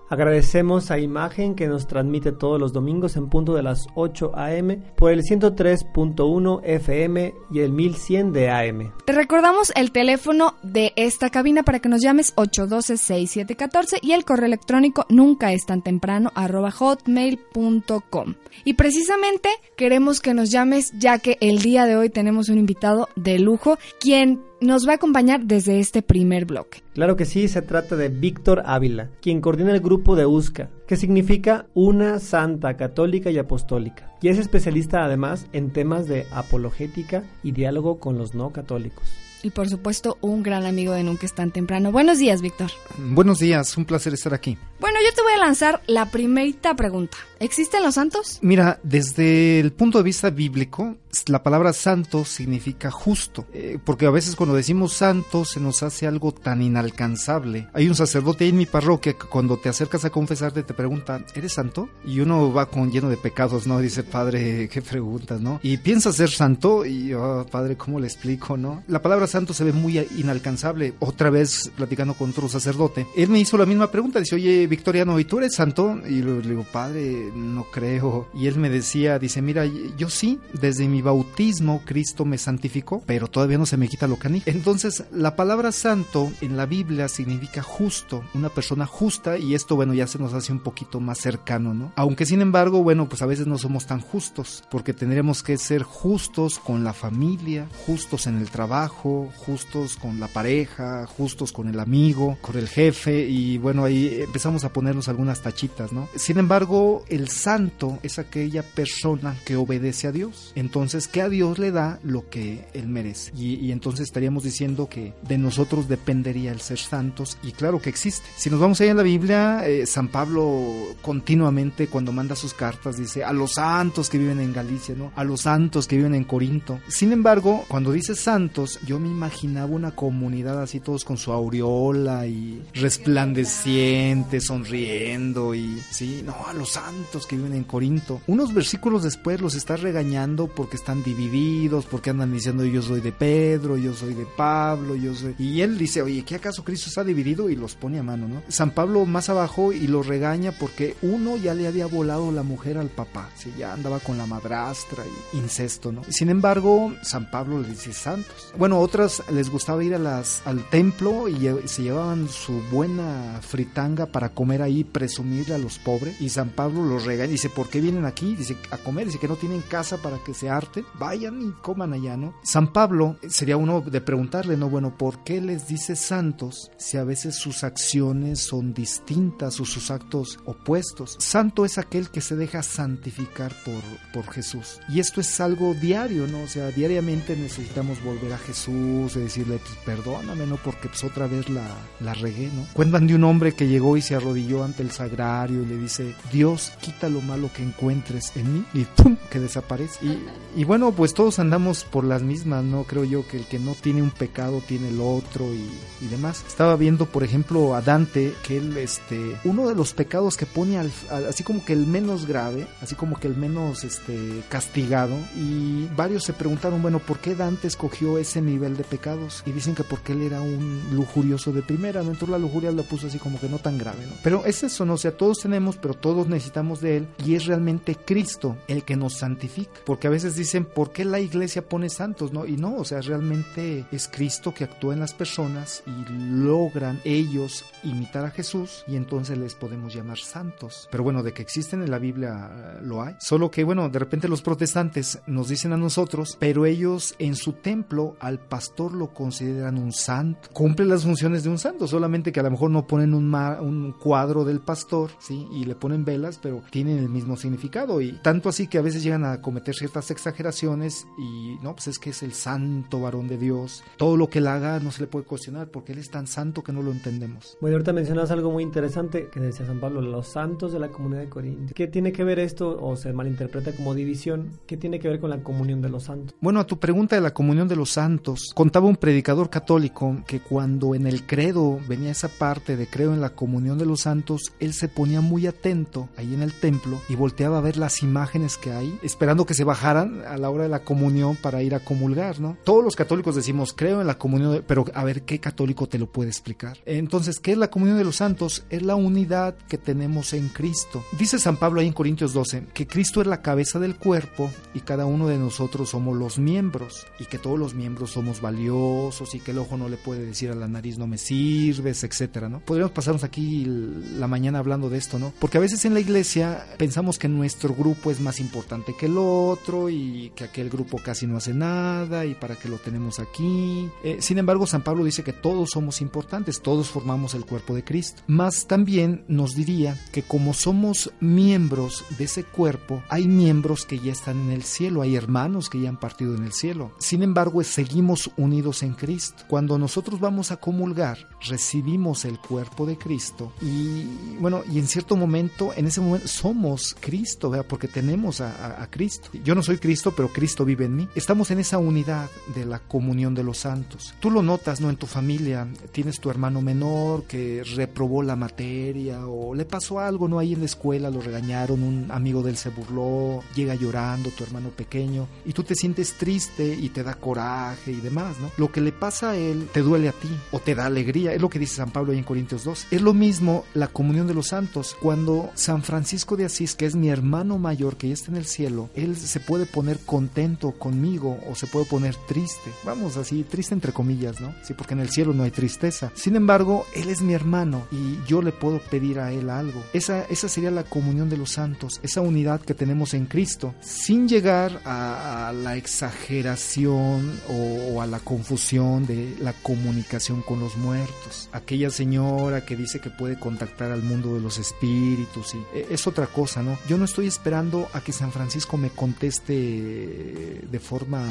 Agradecemos 0.10 0.92
a 0.92 1.00
Imagen 1.00 1.56
que 1.56 1.68
nos 1.68 1.88
transmite 1.88 2.32
todos 2.32 2.60
los 2.60 2.74
domingos 2.74 3.16
en 3.16 3.30
punto 3.30 3.56
de 3.56 3.64
las 3.64 3.88
8 3.96 4.34
a.m. 4.36 4.78
por 4.96 5.12
el 5.12 5.24
103.1 5.24 6.62
FM 6.64 7.34
y 7.52 7.60
el 7.60 7.72
1100 7.72 8.32
de 8.32 8.50
AM. 8.50 8.94
Te 9.06 9.14
recordamos 9.14 9.72
el 9.76 9.92
teléfono 9.92 10.54
de 10.62 10.94
esta 10.96 11.32
cabina 11.32 11.64
para 11.64 11.80
que 11.80 11.90
nos 11.90 12.02
llames 12.02 12.36
812-6714 12.36 14.00
y 14.02 14.12
el 14.12 14.26
correo 14.26 14.46
electrónico 14.46 15.06
nunca 15.10 15.54
es 15.54 15.66
tan 15.66 15.82
temprano 15.82 16.32
hotmail.com. 16.36 18.36
Y 18.64 18.74
precisamente 18.74 19.50
queremos 19.76 20.22
que 20.22 20.34
nos 20.34 20.52
llames 20.52 20.92
ya 20.98 21.20
que 21.20 21.38
el 21.42 21.60
día 21.60 21.86
de 21.86 21.96
hoy 21.96 22.10
tenemos 22.10 22.50
un 22.50 22.60
invitado 22.60 23.10
de 23.16 23.40
lujo 23.40 23.78
quien 24.00 24.42
nos 24.62 24.88
va 24.88 24.94
a 24.94 24.96
acompañar 24.96 25.46
desde 25.46 25.80
este 25.80 26.02
primer 26.02 26.46
bloque. 26.46 26.82
Claro 26.94 27.16
que 27.16 27.26
sí, 27.26 27.48
se 27.48 27.62
trata 27.62 27.96
de 27.96 28.10
Víctor 28.10 28.64
Ávila, 28.66 29.10
quien 29.22 29.42
coordina 29.42 29.72
el 29.72 29.82
grupo 29.82 30.16
de 30.16 30.26
USCA, 30.26 30.70
que 30.88 30.96
significa 30.96 31.68
una 31.74 32.20
santa 32.20 32.78
católica 32.78 33.32
y 33.32 33.38
apostólica, 33.38 34.16
y 34.22 34.30
es 34.30 34.38
especialista 34.38 35.04
además 35.04 35.48
en 35.54 35.72
temas 35.72 36.08
de 36.08 36.26
apologética 36.32 37.24
y 37.44 37.52
diálogo 37.52 38.00
con 38.00 38.18
los 38.18 38.34
no 38.34 38.52
católicos. 38.52 39.25
Y 39.46 39.52
por 39.52 39.70
supuesto, 39.70 40.18
un 40.22 40.42
gran 40.42 40.66
amigo 40.66 40.94
de 40.94 41.04
Nunca 41.04 41.28
es 41.28 41.34
tan 41.34 41.52
temprano. 41.52 41.92
Buenos 41.92 42.18
días, 42.18 42.42
Víctor. 42.42 42.72
Buenos 42.98 43.38
días, 43.38 43.78
un 43.78 43.86
placer 43.86 44.12
estar 44.12 44.34
aquí. 44.34 44.58
Bueno, 44.80 44.98
yo 45.06 45.14
te 45.14 45.22
voy 45.22 45.34
a 45.34 45.38
lanzar 45.38 45.84
la 45.86 46.10
primerita 46.10 46.76
pregunta. 46.76 47.16
¿Existen 47.40 47.84
los 47.84 47.94
santos? 47.94 48.40
Mira, 48.42 48.80
desde 48.82 49.60
el 49.60 49.72
punto 49.72 50.00
de 50.00 50.04
vista 50.04 50.32
bíblico, 50.32 50.96
la 51.28 51.44
palabra 51.44 51.74
santo 51.74 52.26
significa 52.26 52.92
justo, 52.92 53.46
eh, 53.54 53.78
porque 53.84 54.06
a 54.06 54.10
veces 54.10 54.36
cuando 54.36 54.56
decimos 54.56 54.94
santo 54.94 55.46
se 55.46 55.60
nos 55.60 55.84
hace 55.84 56.08
algo 56.08 56.34
tan 56.34 56.62
inalcanzable. 56.62 57.68
Hay 57.74 57.88
un 57.88 57.96
sacerdote 57.96 58.48
en 58.48 58.58
mi 58.58 58.66
parroquia 58.66 59.14
que 59.14 59.28
cuando 59.28 59.58
te 59.58 59.70
acercas 59.70 60.06
a 60.06 60.10
confesarte 60.10 60.64
te 60.64 60.74
pregunta, 60.74 61.24
¿eres 61.36 61.54
santo? 61.54 61.90
Y 62.06 62.20
uno 62.20 62.52
va 62.52 62.68
con 62.68 62.92
lleno 62.92 63.10
de 63.10 63.18
pecados, 63.18 63.68
¿no? 63.68 63.80
Dice, 63.80 64.04
padre, 64.04 64.70
¿qué 64.70 64.82
preguntas, 64.82 65.40
no? 65.40 65.60
Y 65.64 65.78
piensa 65.78 66.12
ser 66.12 66.30
santo 66.30 66.86
y, 66.86 67.14
oh, 67.14 67.46
padre, 67.50 67.78
¿cómo 67.78 68.00
le 68.00 68.08
explico, 68.08 68.58
no? 68.58 68.84
La 68.88 69.02
palabra 69.02 69.28
santo 69.36 69.54
se 69.54 69.66
ve 69.66 69.74
muy 69.74 70.00
inalcanzable. 70.18 70.94
Otra 71.00 71.30
vez 71.30 71.70
platicando 71.76 72.14
con 72.14 72.30
otro 72.30 72.48
sacerdote, 72.48 73.06
él 73.18 73.28
me 73.28 73.40
hizo 73.40 73.58
la 73.58 73.66
misma 73.66 73.92
pregunta, 73.92 74.20
dice, 74.20 74.36
oye, 74.36 74.66
Victoriano, 74.66 75.20
¿y 75.20 75.26
tú 75.26 75.40
eres 75.40 75.56
santo? 75.56 76.00
Y 76.08 76.22
le 76.22 76.42
digo, 76.42 76.66
padre, 76.72 77.32
no 77.36 77.66
creo. 77.66 78.30
Y 78.34 78.48
él 78.48 78.58
me 78.58 78.70
decía, 78.70 79.20
dice, 79.20 79.42
mira, 79.42 79.66
yo 79.98 80.10
sí, 80.10 80.40
desde 80.54 80.88
mi 80.88 81.02
bautismo 81.02 81.82
Cristo 81.86 82.24
me 82.24 82.38
santificó, 82.38 83.04
pero 83.06 83.28
todavía 83.28 83.58
no 83.58 83.66
se 83.66 83.76
me 83.76 83.90
quita 83.90 84.08
lo 84.08 84.16
canijo. 84.16 84.50
Entonces, 84.50 85.04
la 85.12 85.36
palabra 85.36 85.74
santo 85.74 86.32
en 86.40 86.56
la 86.56 86.66
Biblia 86.66 87.10
significa 87.10 87.62
justo, 87.62 88.24
una 88.34 88.50
persona 88.50 88.86
justa, 88.86 89.38
y 89.38 89.54
esto, 89.54 89.76
bueno, 89.76 89.94
ya 89.94 90.08
se 90.08 90.18
nos 90.18 90.34
hace 90.34 90.54
un 90.54 90.60
poquito 90.60 91.02
más 91.02 91.20
cercano, 91.20 91.74
¿no? 91.74 91.92
Aunque 91.98 92.26
sin 92.26 92.42
embargo, 92.42 92.84
bueno, 92.84 93.10
pues 93.10 93.22
a 93.22 93.26
veces 93.26 93.48
no 93.48 93.58
somos 93.58 93.86
tan 93.86 94.00
justos, 94.00 94.64
porque 94.72 94.94
tendríamos 94.94 95.44
que 95.44 95.58
ser 95.58 95.84
justos 95.84 96.58
con 96.60 96.86
la 96.86 96.94
familia, 96.94 97.68
justos 97.86 98.28
en 98.28 98.38
el 98.38 98.50
trabajo, 98.50 99.15
justos 99.38 99.96
con 99.96 100.20
la 100.20 100.28
pareja, 100.28 101.06
justos 101.08 101.52
con 101.52 101.68
el 101.68 101.80
amigo, 101.80 102.38
con 102.42 102.58
el 102.58 102.68
jefe 102.68 103.26
y 103.28 103.58
bueno, 103.58 103.86
ahí 103.86 104.22
empezamos 104.22 104.64
a 104.64 104.74
ponernos 104.74 105.08
algunas 105.08 105.42
tachitas, 105.42 105.92
¿no? 105.92 106.08
Sin 106.16 106.38
embargo, 106.38 107.04
el 107.10 107.30
santo 107.30 108.00
es 108.04 108.20
aquella 108.20 108.64
persona 108.64 109.36
que 109.46 109.56
obedece 109.56 110.08
a 110.08 110.12
Dios. 110.12 110.52
Entonces, 110.56 111.08
que 111.08 111.22
a 111.22 111.30
Dios 111.30 111.60
le 111.60 111.72
da 111.72 112.00
lo 112.04 112.30
que 112.30 112.68
él 112.74 112.88
merece. 112.88 113.32
Y, 113.36 113.72
entonces 113.72 114.02
estaríamos 114.02 114.44
diciendo 114.44 114.88
que 114.88 115.14
de 115.28 115.38
nosotros 115.38 115.88
dependería 115.88 116.52
el 116.52 116.62
ser 116.62 116.80
santos 116.80 117.38
y 117.44 117.52
claro 117.52 117.82
que 117.82 117.90
existe. 117.90 118.28
Si 118.38 118.50
nos 118.50 118.60
vamos 118.60 118.80
ahí 118.82 118.90
en 118.90 118.98
la 118.98 119.04
Biblia, 119.04 119.68
eh, 119.68 119.86
San 119.86 120.08
Pablo 120.08 120.64
continuamente 121.02 121.88
cuando 121.88 122.12
manda 122.12 122.36
sus 122.36 122.54
cartas 122.54 122.98
dice 122.98 123.24
a 123.24 123.34
los 123.34 123.54
santos 123.54 124.10
que 124.10 124.18
viven 124.18 124.40
en 124.40 124.54
Galicia, 124.54 124.96
¿no? 124.96 125.12
A 125.16 125.24
los 125.24 125.42
santos 125.42 125.88
que 125.88 125.98
viven 125.98 126.16
en 126.16 126.24
Corinto. 126.24 126.80
Sin 126.88 127.12
embargo, 127.12 127.66
cuando 127.68 127.92
dice 127.92 128.16
santos, 128.16 128.80
yo 128.86 129.00
me 129.00 129.05
imaginaba 129.08 129.68
una 129.68 129.92
comunidad 129.92 130.62
así 130.62 130.80
todos 130.80 131.04
con 131.04 131.18
su 131.18 131.32
aureola 131.32 132.28
y 132.28 132.62
resplandeciente, 132.74 134.42
sonriendo 134.42 135.56
y 135.56 135.80
sí, 135.92 136.24
no, 136.26 136.36
a 136.48 136.54
los 136.54 136.74
santos 136.74 137.26
que 137.26 137.36
viven 137.36 137.54
en 137.54 137.64
Corinto. 137.64 138.22
Unos 138.28 138.54
versículos 138.54 139.04
después 139.04 139.42
los 139.42 139.56
está 139.56 139.76
regañando 139.76 140.48
porque 140.48 140.76
están 140.76 141.04
divididos, 141.04 141.86
porque 141.86 142.10
andan 142.10 142.34
diciendo 142.34 142.66
yo 142.66 142.82
soy 142.82 143.02
de 143.02 143.12
Pedro, 143.12 143.78
yo 143.78 143.94
soy 143.94 144.14
de 144.14 144.26
Pablo, 144.26 144.96
yo 144.96 145.14
soy... 145.14 145.36
Y 145.40 145.62
él 145.62 145.78
dice, 145.78 146.02
oye, 146.02 146.24
¿qué 146.24 146.36
acaso 146.36 146.64
Cristo 146.64 146.90
está 146.90 147.04
dividido? 147.04 147.50
Y 147.50 147.56
los 147.56 147.76
pone 147.76 148.00
a 148.00 148.04
mano, 148.04 148.28
¿no? 148.28 148.42
San 148.48 148.72
Pablo 148.72 149.06
más 149.06 149.30
abajo 149.30 149.74
y 149.74 149.88
los 149.88 150.08
regaña 150.08 150.52
porque 150.52 150.96
uno 151.02 151.38
ya 151.38 151.54
le 151.54 151.68
había 151.68 151.86
volado 151.86 152.32
la 152.32 152.44
mujer 152.44 152.78
al 152.78 152.90
papá, 152.90 153.30
¿sí? 153.36 153.54
ya 153.58 153.74
andaba 153.74 154.00
con 154.00 154.18
la 154.18 154.26
madrastra 154.26 155.04
y 155.34 155.38
incesto, 155.38 155.92
¿no? 155.92 156.04
Sin 156.10 156.30
embargo, 156.30 156.94
San 157.02 157.30
Pablo 157.30 157.60
le 157.62 157.70
dice 157.70 157.94
santos. 157.94 158.54
Bueno, 158.58 158.80
otras 158.96 159.24
les 159.30 159.50
gustaba 159.50 159.84
ir 159.84 159.94
a 159.94 160.00
las, 160.00 160.42
al 160.46 160.64
templo 160.70 161.28
y 161.28 161.50
se 161.68 161.84
llevaban 161.84 162.30
su 162.30 162.62
buena 162.72 163.42
fritanga 163.42 164.06
para 164.06 164.30
comer 164.30 164.62
ahí, 164.62 164.86
presumirle 164.86 165.54
a 165.54 165.58
los 165.58 165.80
pobres. 165.80 166.22
Y 166.22 166.30
San 166.30 166.52
Pablo 166.52 166.86
los 166.86 167.04
regaña, 167.04 167.32
dice, 167.32 167.50
¿por 167.50 167.68
qué 167.68 167.82
vienen 167.82 168.06
aquí? 168.06 168.38
Dice, 168.38 168.56
a 168.72 168.78
comer, 168.78 169.08
dice 169.08 169.20
que 169.20 169.28
no 169.28 169.36
tienen 169.36 169.60
casa 169.64 169.98
para 169.98 170.20
que 170.20 170.34
se 170.34 170.50
harten, 170.50 170.86
vayan 170.98 171.42
y 171.42 171.52
coman 171.62 171.92
allá, 171.92 172.16
¿no? 172.16 172.36
San 172.44 172.72
Pablo 172.72 173.18
sería 173.28 173.58
uno 173.58 173.82
de 173.82 174.00
preguntarle, 174.00 174.56
¿no? 174.56 174.70
Bueno, 174.70 174.98
¿por 174.98 175.26
qué 175.26 175.42
les 175.42 175.68
dice 175.68 175.98
santos 175.98 176.72
si 176.78 176.96
a 176.96 177.04
veces 177.04 177.36
sus 177.36 177.66
acciones 177.66 178.40
son 178.40 178.74
distintas 178.74 179.60
o 179.60 179.66
sus 179.66 179.92
actos 179.92 180.40
opuestos? 180.46 181.18
Santo 181.20 181.66
es 181.66 181.78
aquel 181.78 182.12
que 182.12 182.22
se 182.22 182.38
deja 182.38 182.64
santificar 182.64 183.54
por, 183.66 183.84
por 184.14 184.32
Jesús. 184.32 184.80
Y 184.88 185.02
esto 185.02 185.20
es 185.20 185.42
algo 185.42 185.74
diario, 185.74 186.28
¿no? 186.28 186.44
O 186.44 186.48
sea, 186.48 186.72
diariamente 186.72 187.36
necesitamos 187.36 188.02
volver 188.02 188.32
a 188.32 188.38
Jesús 188.38 188.85
y 188.86 189.20
decirle, 189.20 189.60
pues, 189.60 189.76
perdóname, 189.86 190.46
¿no? 190.46 190.58
Porque 190.58 190.88
pues 190.88 191.04
otra 191.04 191.28
vez 191.28 191.50
la, 191.50 191.64
la 192.00 192.14
regué, 192.14 192.48
¿no? 192.48 192.66
Cuentan 192.74 193.08
de 193.08 193.16
un 193.16 193.24
hombre 193.24 193.54
que 193.54 193.68
llegó 193.68 193.98
y 193.98 194.02
se 194.02 194.16
arrodilló 194.16 194.64
ante 194.64 194.84
el 194.84 194.92
sagrario 194.92 195.64
y 195.64 195.66
le 195.66 195.78
dice, 195.78 196.14
Dios, 196.32 196.72
quita 196.82 197.10
lo 197.10 197.22
malo 197.22 197.50
que 197.54 197.64
encuentres 197.64 198.32
en 198.36 198.54
mí 198.54 198.66
y 198.74 198.84
¡pum! 198.86 199.18
que 199.30 199.40
desaparece. 199.40 200.06
Y, 200.06 200.24
y 200.62 200.64
bueno, 200.64 200.92
pues 200.92 201.14
todos 201.14 201.40
andamos 201.40 201.84
por 201.84 202.04
las 202.04 202.22
mismas, 202.22 202.64
¿no? 202.64 202.84
Creo 202.84 203.04
yo 203.04 203.28
que 203.28 203.38
el 203.38 203.46
que 203.46 203.60
no 203.60 203.76
tiene 203.76 204.02
un 204.02 204.12
pecado 204.12 204.62
tiene 204.66 204.90
el 204.90 205.00
otro 205.02 205.46
y, 205.54 205.70
y 206.06 206.08
demás. 206.10 206.44
Estaba 206.48 206.76
viendo, 206.76 207.06
por 207.06 207.24
ejemplo, 207.24 207.76
a 207.76 207.82
Dante, 207.82 208.34
que 208.46 208.58
él, 208.58 208.78
este, 208.78 209.36
uno 209.44 209.68
de 209.68 209.76
los 209.76 209.94
pecados 209.94 210.38
que 210.38 210.46
pone 210.46 210.78
al, 210.78 210.92
al- 211.10 211.28
así 211.28 211.44
como 211.44 211.64
que 211.66 211.74
el 211.74 211.86
menos 211.88 212.26
grave, 212.26 212.68
así 212.82 212.96
como 212.96 213.20
que 213.20 213.28
el 213.28 213.36
menos, 213.36 213.84
este, 213.84 214.42
castigado, 214.50 215.16
y 215.36 215.88
varios 215.96 216.24
se 216.24 216.34
preguntaron, 216.34 216.82
bueno, 216.82 217.00
¿por 217.00 217.20
qué 217.20 217.36
Dante 217.36 217.68
escogió 217.68 218.18
ese 218.18 218.42
nivel 218.42 218.75
de 218.78 218.84
pecados? 218.84 219.44
Y 219.46 219.52
dicen 219.52 219.76
que 219.76 219.84
porque 219.84 220.14
él 220.14 220.22
era 220.22 220.42
un 220.42 220.82
lujurioso 220.92 221.52
de 221.52 221.62
primera, 221.62 222.02
¿no? 222.04 222.12
Entonces 222.12 222.30
la 222.30 222.38
lujuria 222.38 222.72
lo 222.72 222.84
puso 222.84 223.08
así 223.08 223.20
como 223.20 223.40
que 223.40 223.50
no 223.50 223.60
tan 223.60 223.78
grave, 223.78 224.06
¿no? 224.06 224.14
Pero 224.24 224.46
es 224.46 224.64
eso, 224.64 224.86
¿no? 224.86 224.94
O 224.94 224.98
sea, 224.98 225.16
todos 225.16 225.40
tenemos, 225.40 225.78
pero 225.78 225.94
todos 225.94 226.28
necesitamos 226.28 226.82
de 226.82 226.98
él, 226.98 227.08
y 227.26 227.36
es 227.36 227.46
realmente 227.46 227.96
Cristo 227.96 228.58
el 228.68 228.84
que 228.84 228.96
nos 228.96 229.14
santifica. 229.16 229.80
Porque 229.86 230.08
a 230.08 230.12
veces 230.12 230.36
dicen, 230.36 230.66
¿por 230.66 230.92
qué 230.92 231.06
la 231.06 231.20
iglesia 231.20 231.68
pone 231.68 231.90
santos? 231.90 232.32
¿No? 232.32 232.46
Y 232.46 232.58
no, 232.58 232.76
o 232.76 232.86
sea, 232.86 233.02
realmente 233.02 233.86
es 233.92 234.08
Cristo 234.08 234.54
que 234.54 234.64
actúa 234.64 234.94
en 234.94 235.00
las 235.00 235.14
personas 235.14 235.84
y 235.86 236.12
logran 236.12 237.00
ellos 237.04 237.66
imitar 237.84 238.26
a 238.26 238.32
Jesús 238.32 238.84
y 238.88 238.96
entonces 238.96 239.38
les 239.38 239.56
podemos 239.56 239.94
llamar 239.94 240.18
santos. 240.18 240.88
Pero 240.92 241.04
bueno, 241.04 241.24
de 241.24 241.34
que 241.34 241.42
existen 241.42 241.82
en 241.82 241.92
la 241.92 242.00
Biblia 242.00 242.50
eh, 242.52 242.80
lo 242.82 243.02
hay. 243.02 243.16
Solo 243.20 243.52
que 243.52 243.64
bueno, 243.64 243.90
de 243.90 244.00
repente 244.00 244.28
los 244.28 244.42
protestantes 244.42 245.20
nos 245.28 245.50
dicen 245.50 245.74
a 245.74 245.78
nosotros, 245.78 246.38
pero 246.40 246.66
ellos 246.66 247.16
en 247.20 247.36
su 247.36 247.54
templo 247.54 248.16
al 248.20 248.40
pastor 248.66 248.94
lo 248.96 249.14
consideran 249.14 249.78
un 249.78 249.92
santo. 249.92 250.50
Cumple 250.52 250.86
las 250.88 251.04
funciones 251.04 251.44
de 251.44 251.50
un 251.50 251.60
santo, 251.60 251.88
solamente 251.88 252.32
que 252.32 252.40
a 252.40 252.44
lo 252.44 252.50
mejor 252.50 252.72
no 252.72 252.88
ponen 252.88 253.14
un, 253.14 253.28
ma- 253.30 253.62
un 253.62 253.92
cuadro 253.92 254.44
del 254.44 254.60
pastor, 254.60 255.12
¿sí? 255.20 255.48
Y 255.54 255.66
le 255.66 255.76
ponen 255.76 256.04
velas, 256.04 256.40
pero 256.42 256.64
tienen 256.72 256.98
el 256.98 257.10
mismo 257.10 257.38
significado. 257.38 258.02
Y 258.02 258.14
tanto 258.24 258.50
así 258.50 258.68
que 258.68 258.80
a 258.80 258.82
veces 258.82 259.04
llegan 259.04 259.24
a 259.24 259.40
cometer 259.40 259.76
ciertas 259.76 260.10
exageraciones 260.10 261.06
y 261.20 261.58
no, 261.64 261.76
pues 261.76 261.90
es 261.90 262.00
que 262.00 262.10
es 262.10 262.24
el 262.24 262.34
santo 262.34 263.00
varón 263.02 263.28
de 263.28 263.38
Dios. 263.38 263.84
Todo 263.98 264.18
lo 264.18 264.30
que 264.30 264.40
él 264.40 264.48
haga 264.48 264.80
no 264.80 264.92
se 264.92 265.02
le 265.02 265.08
puede 265.08 265.26
cuestionar 265.26 265.70
porque 265.70 265.92
él 265.92 266.00
es 266.00 266.10
tan 266.10 266.26
santo 266.26 266.64
que 266.64 266.74
no 266.74 266.82
lo 266.82 266.92
entendemos. 266.92 267.58
Bueno, 267.62 267.76
ahorita 267.76 267.94
mencionas 267.94 268.32
algo 268.32 268.50
muy 268.52 268.64
interesante 268.64 269.30
que 269.32 269.40
decía 269.40 269.68
San 269.68 269.80
Pablo, 269.80 270.02
los 270.02 270.28
santos 270.28 270.74
de 270.74 270.80
la 270.80 270.90
comunidad 270.90 271.22
de 271.22 271.30
Corinto. 271.30 271.74
¿Qué 271.76 271.86
tiene 271.88 272.12
que 272.12 272.24
ver 272.24 272.40
esto 272.40 272.78
o 272.82 272.96
se 272.96 273.14
malinterpreta 273.14 273.74
como 273.74 273.94
división? 273.94 274.54
¿Qué 274.66 274.76
tiene 274.76 274.98
que 275.00 275.08
ver 275.08 275.20
con 275.20 275.30
la 275.30 275.44
comunión 275.44 275.84
de 275.84 275.90
los 275.90 276.06
santos? 276.06 276.36
Bueno, 276.42 276.60
a 276.60 276.66
tu 276.66 276.80
pregunta 276.80 277.16
de 277.16 277.22
la 277.22 277.34
comunión 277.34 277.68
de 277.68 277.76
los 277.76 277.92
santos, 277.92 278.52
contaba 278.56 278.88
un 278.88 278.96
predicador 278.96 279.50
católico 279.50 280.24
que 280.26 280.40
cuando 280.40 280.96
en 280.96 281.08
el 281.08 281.28
credo 281.28 281.78
venía 281.90 282.12
esa 282.12 282.30
parte 282.30 282.78
de 282.78 282.88
creo 282.88 283.14
en 283.14 283.20
la 283.20 283.32
comunión 283.32 283.78
de 283.78 283.86
los 283.86 284.02
santos, 284.02 284.54
él 284.62 284.74
se 284.74 284.88
ponía 284.88 285.20
muy 285.20 285.46
atento 285.46 286.08
ahí 286.16 286.34
en 286.34 286.42
el 286.42 286.54
templo 286.54 287.02
y 287.10 287.16
volteaba 287.16 287.58
a 287.58 287.62
ver 287.62 287.76
las 287.76 288.02
imágenes 288.02 288.56
que 288.56 288.72
hay, 288.72 288.98
esperando 289.04 289.46
que 289.46 289.54
se 289.54 289.66
bajaran 289.66 290.22
a 290.26 290.38
la 290.38 290.50
hora 290.50 290.64
de 290.64 290.70
la 290.70 290.86
comunión 290.86 291.36
para 291.36 291.64
ir 291.64 291.76
a 291.76 291.82
comulgar, 291.82 292.40
¿no? 292.40 292.56
Todos 292.64 292.82
los 292.82 292.96
católicos 292.96 293.36
decimos 293.36 293.74
creo 293.74 294.00
en 294.00 294.08
la 294.08 294.18
comunión, 294.18 294.64
pero 294.66 294.86
a 294.94 295.04
ver 295.04 295.24
qué 295.24 295.40
católico 295.40 295.88
te 295.88 296.00
lo 296.00 296.08
puede 296.08 296.30
explicar. 296.30 296.78
Entonces, 296.86 297.42
¿qué 297.42 297.52
es 297.52 297.58
la 297.58 297.70
comunión 297.70 297.98
de 297.98 298.06
los 298.06 298.16
santos? 298.16 298.64
Es 298.70 298.84
la 298.84 298.96
unidad 298.96 299.56
que 299.68 299.78
tenemos 299.78 300.32
en 300.32 300.48
Cristo. 300.48 301.04
Dice 301.20 301.40
San 301.40 301.58
Pablo 301.58 301.82
ahí 301.82 301.88
en 301.88 301.94
Corintios 301.94 302.32
12 302.32 302.68
que 302.74 302.88
Cristo 302.88 303.20
es 303.20 303.28
la 303.28 303.42
cabeza 303.42 303.80
del 303.80 303.98
cuerpo 303.98 304.50
y 304.74 304.80
cada 304.80 305.06
uno 305.06 305.28
de 305.28 305.38
nosotros 305.38 305.90
somos 305.90 306.16
los 306.16 306.40
miembros 306.40 307.06
y 307.20 307.26
que 307.26 307.38
todos 307.38 307.60
los 307.60 307.74
miembros 307.74 308.12
somos 308.12 308.40
valiosos 308.46 309.34
y 309.34 309.40
que 309.40 309.52
el 309.52 309.58
ojo 309.58 309.76
no 309.76 309.90
le 309.90 309.98
puede 309.98 310.24
decir 310.24 310.52
a 310.52 310.56
la 310.56 310.68
nariz 310.68 311.00
no 311.00 311.08
me 311.08 311.18
sirves, 311.18 312.04
etcétera, 312.04 312.48
¿no? 312.48 312.60
Podríamos 312.60 312.92
pasarnos 312.92 313.24
aquí 313.24 313.66
la 313.66 314.28
mañana 314.28 314.60
hablando 314.60 314.88
de 314.90 315.00
esto, 315.00 315.18
¿no? 315.18 315.34
Porque 315.40 315.58
a 315.58 315.62
veces 315.62 315.84
en 315.86 315.96
la 315.96 316.00
iglesia 316.00 316.66
pensamos 316.78 317.18
que 317.18 317.28
nuestro 317.28 317.74
grupo 317.74 318.12
es 318.12 318.20
más 318.20 318.40
importante 318.40 318.96
que 318.96 319.08
el 319.08 319.18
otro 319.18 319.90
y 319.90 320.32
que 320.36 320.44
aquel 320.44 320.70
grupo 320.70 321.00
casi 321.04 321.26
no 321.26 321.38
hace 321.38 321.56
nada 321.56 322.26
y 322.26 322.36
para 322.36 322.56
qué 322.56 322.70
lo 322.70 322.78
tenemos 322.78 323.20
aquí. 323.20 323.90
Eh, 324.04 324.18
sin 324.20 324.38
embargo, 324.38 324.68
San 324.68 324.84
Pablo 324.84 325.04
dice 325.04 325.24
que 325.24 325.34
todos 325.34 325.72
somos 325.72 326.02
importantes, 326.02 326.62
todos 326.62 326.90
formamos 326.90 327.34
el 327.34 327.46
cuerpo 327.46 327.74
de 327.74 327.84
Cristo. 327.84 328.22
Más 328.28 328.68
también 328.68 329.26
nos 329.28 329.56
diría 329.56 330.00
que 330.12 330.22
como 330.22 330.54
somos 330.54 331.12
miembros 331.20 332.06
de 332.18 332.26
ese 332.26 332.44
cuerpo, 332.44 333.02
hay 333.10 333.28
miembros 333.28 333.86
que 333.86 333.98
ya 333.98 334.12
están 334.12 334.40
en 334.42 334.52
el 334.52 334.64
cielo, 334.64 335.02
hay 335.02 335.16
hermanos 335.16 335.70
que 335.70 335.82
ya 335.82 335.90
han 335.90 336.00
partido 336.00 336.36
en 336.36 336.44
el 336.44 336.54
cielo. 336.54 336.92
Sin 337.00 337.24
embargo, 337.24 337.64
seguimos 337.64 338.30
unidos 338.38 338.84
en 338.84 338.94
Cristo. 338.94 339.44
Cuando 339.48 339.78
nosotros 339.78 340.20
vamos 340.20 340.52
a 340.52 340.58
comulgar, 340.58 341.18
recibimos 341.48 342.26
el 342.26 342.40
cuerpo 342.40 342.86
de 342.86 342.98
Cristo 342.98 343.54
y 343.62 344.06
bueno, 344.40 344.64
y 344.72 344.80
en 344.80 344.88
cierto 344.88 345.16
momento, 345.16 345.72
en 345.76 345.88
ese 345.88 346.02
momento 346.02 346.28
somos 346.28 346.96
Cristo, 347.00 347.50
¿verdad? 347.50 347.66
porque 347.68 347.88
tenemos 347.88 348.42
a, 348.42 348.88
Cristo. 348.90 349.30
Yo 349.44 349.56
no 349.56 349.64
soy 349.64 349.78
Cristo, 349.78 350.14
pero 350.16 350.32
Cristo 350.32 350.64
vive 350.64 350.86
en 350.86 350.96
mí. 350.96 351.08
Estamos 351.16 351.52
en 351.52 351.60
esa 351.60 351.78
unidad 351.78 352.30
de 352.54 352.66
la 352.66 352.80
comunión 352.80 353.34
de 353.34 353.44
los 353.44 353.60
santos. 353.60 354.14
Tú 354.20 354.30
lo 354.30 354.42
notas, 354.42 354.80
¿no? 354.80 354.90
En 354.90 354.98
tu 354.98 355.08
familia 355.08 355.68
tienes 355.92 356.20
tu 356.20 356.30
hermano 356.30 356.62
menor 356.62 357.24
que 357.24 357.64
reprobó 357.76 358.22
la 358.22 358.36
materia 358.36 359.28
o 359.28 359.56
le 359.56 359.66
pasó 359.66 360.00
algo, 360.00 360.28
¿no? 360.28 360.40
Ahí 360.40 360.54
en 360.54 360.60
la 360.60 360.66
escuela 360.66 361.10
lo 361.10 361.22
regañaron, 361.22 361.84
un 361.84 362.12
amigo 362.12 362.44
de 362.44 362.52
él 362.52 362.58
se 362.58 362.70
burló, 362.70 363.44
llega 363.56 363.76
llorando 363.76 364.30
tu 364.30 364.44
hermano 364.44 364.70
pequeño 364.70 365.28
y 365.46 365.54
tú 365.54 365.64
te 365.64 365.76
sientes 365.76 366.14
triste 366.14 366.78
y 366.80 366.90
te 366.90 367.04
da 367.04 367.16
coraje 367.16 367.92
y 367.92 368.02
demás, 368.02 368.15
¿no? 368.16 368.52
Lo 368.58 368.72
que 368.72 368.82
le 368.82 368.92
pasa 368.92 369.32
a 369.32 369.38
él 369.38 369.70
te 369.72 369.82
duele 369.82 370.10
a 370.10 370.14
ti 370.14 370.30
o 370.52 370.60
te 370.60 370.76
da 370.76 370.86
alegría, 370.86 371.34
es 371.34 371.42
lo 371.42 371.50
que 371.50 371.60
dice 371.60 371.76
San 371.76 371.92
Pablo 371.92 372.12
ahí 372.12 372.18
en 372.18 372.24
Corintios 372.24 372.64
2. 372.64 372.88
Es 372.92 373.02
lo 373.02 373.14
mismo 373.14 373.66
la 373.74 373.88
comunión 373.88 374.28
de 374.28 374.34
los 374.34 374.48
santos. 374.48 374.96
Cuando 375.02 375.52
San 375.56 375.84
Francisco 375.84 376.36
de 376.36 376.46
Asís, 376.46 376.76
que 376.76 376.86
es 376.86 376.96
mi 376.96 377.10
hermano 377.10 377.58
mayor 377.58 377.98
que 377.98 378.08
ya 378.08 378.14
está 378.14 378.32
en 378.32 378.38
el 378.38 378.46
cielo, 378.46 378.90
él 378.96 379.16
se 379.16 379.40
puede 379.40 379.66
poner 379.66 380.00
contento 380.00 380.72
conmigo 380.72 381.40
o 381.50 381.56
se 381.56 381.68
puede 381.68 381.86
poner 381.86 382.16
triste. 382.28 382.72
Vamos, 382.84 383.18
así, 383.18 383.44
triste 383.44 383.74
entre 383.74 383.92
comillas, 383.92 384.40
¿no? 384.42 384.56
Sí, 384.64 384.74
porque 384.74 384.94
en 384.94 385.02
el 385.02 385.10
cielo 385.10 385.34
no 385.34 385.44
hay 385.44 385.52
tristeza. 385.52 386.12
Sin 386.16 386.36
embargo, 386.36 386.86
él 386.96 387.10
es 387.10 387.22
mi 387.22 387.34
hermano 387.34 387.88
y 387.92 388.18
yo 388.28 388.42
le 388.42 388.52
puedo 388.52 388.80
pedir 388.80 389.20
a 389.20 389.32
él 389.32 389.50
algo. 389.50 389.84
Esa, 389.94 390.24
esa 390.26 390.48
sería 390.48 390.72
la 390.72 390.84
comunión 390.84 391.30
de 391.30 391.38
los 391.38 391.52
santos, 391.52 392.00
esa 392.04 392.22
unidad 392.22 392.62
que 392.62 392.74
tenemos 392.74 393.14
en 393.14 393.26
Cristo, 393.26 393.74
sin 393.82 394.28
llegar 394.28 394.82
a, 394.86 395.50
a 395.50 395.54
la 395.54 395.76
exageración 395.76 397.40
o, 397.50 397.94
o 397.94 398.02
a 398.02 398.05
la 398.06 398.20
confusión 398.20 399.06
de 399.06 399.36
la 399.40 399.54
comunicación 399.54 400.42
con 400.42 400.60
los 400.60 400.78
muertos. 400.78 401.50
Aquella 401.52 401.90
señora 401.90 402.66
que 402.66 402.76
dice 402.76 403.00
que 403.00 403.10
puede 403.10 403.40
contactar 403.40 403.92
al 403.92 404.04
mundo 404.04 404.34
de 404.34 404.42
los 404.42 404.58
espíritus 404.58 405.56
y 405.56 405.78
e, 405.78 405.88
es 405.90 406.08
otra 406.08 406.28
cosa, 406.28 406.64
¿no? 406.64 406.78
Yo 406.88 406.98
no 406.98 407.06
estoy 407.06 407.28
esperando 407.28 407.88
a 407.94 408.02
que 408.02 408.12
San 408.12 408.32
Francisco 408.32 408.78
me 408.78 408.90
conteste 408.90 409.54
de 409.54 410.80
forma 410.80 411.24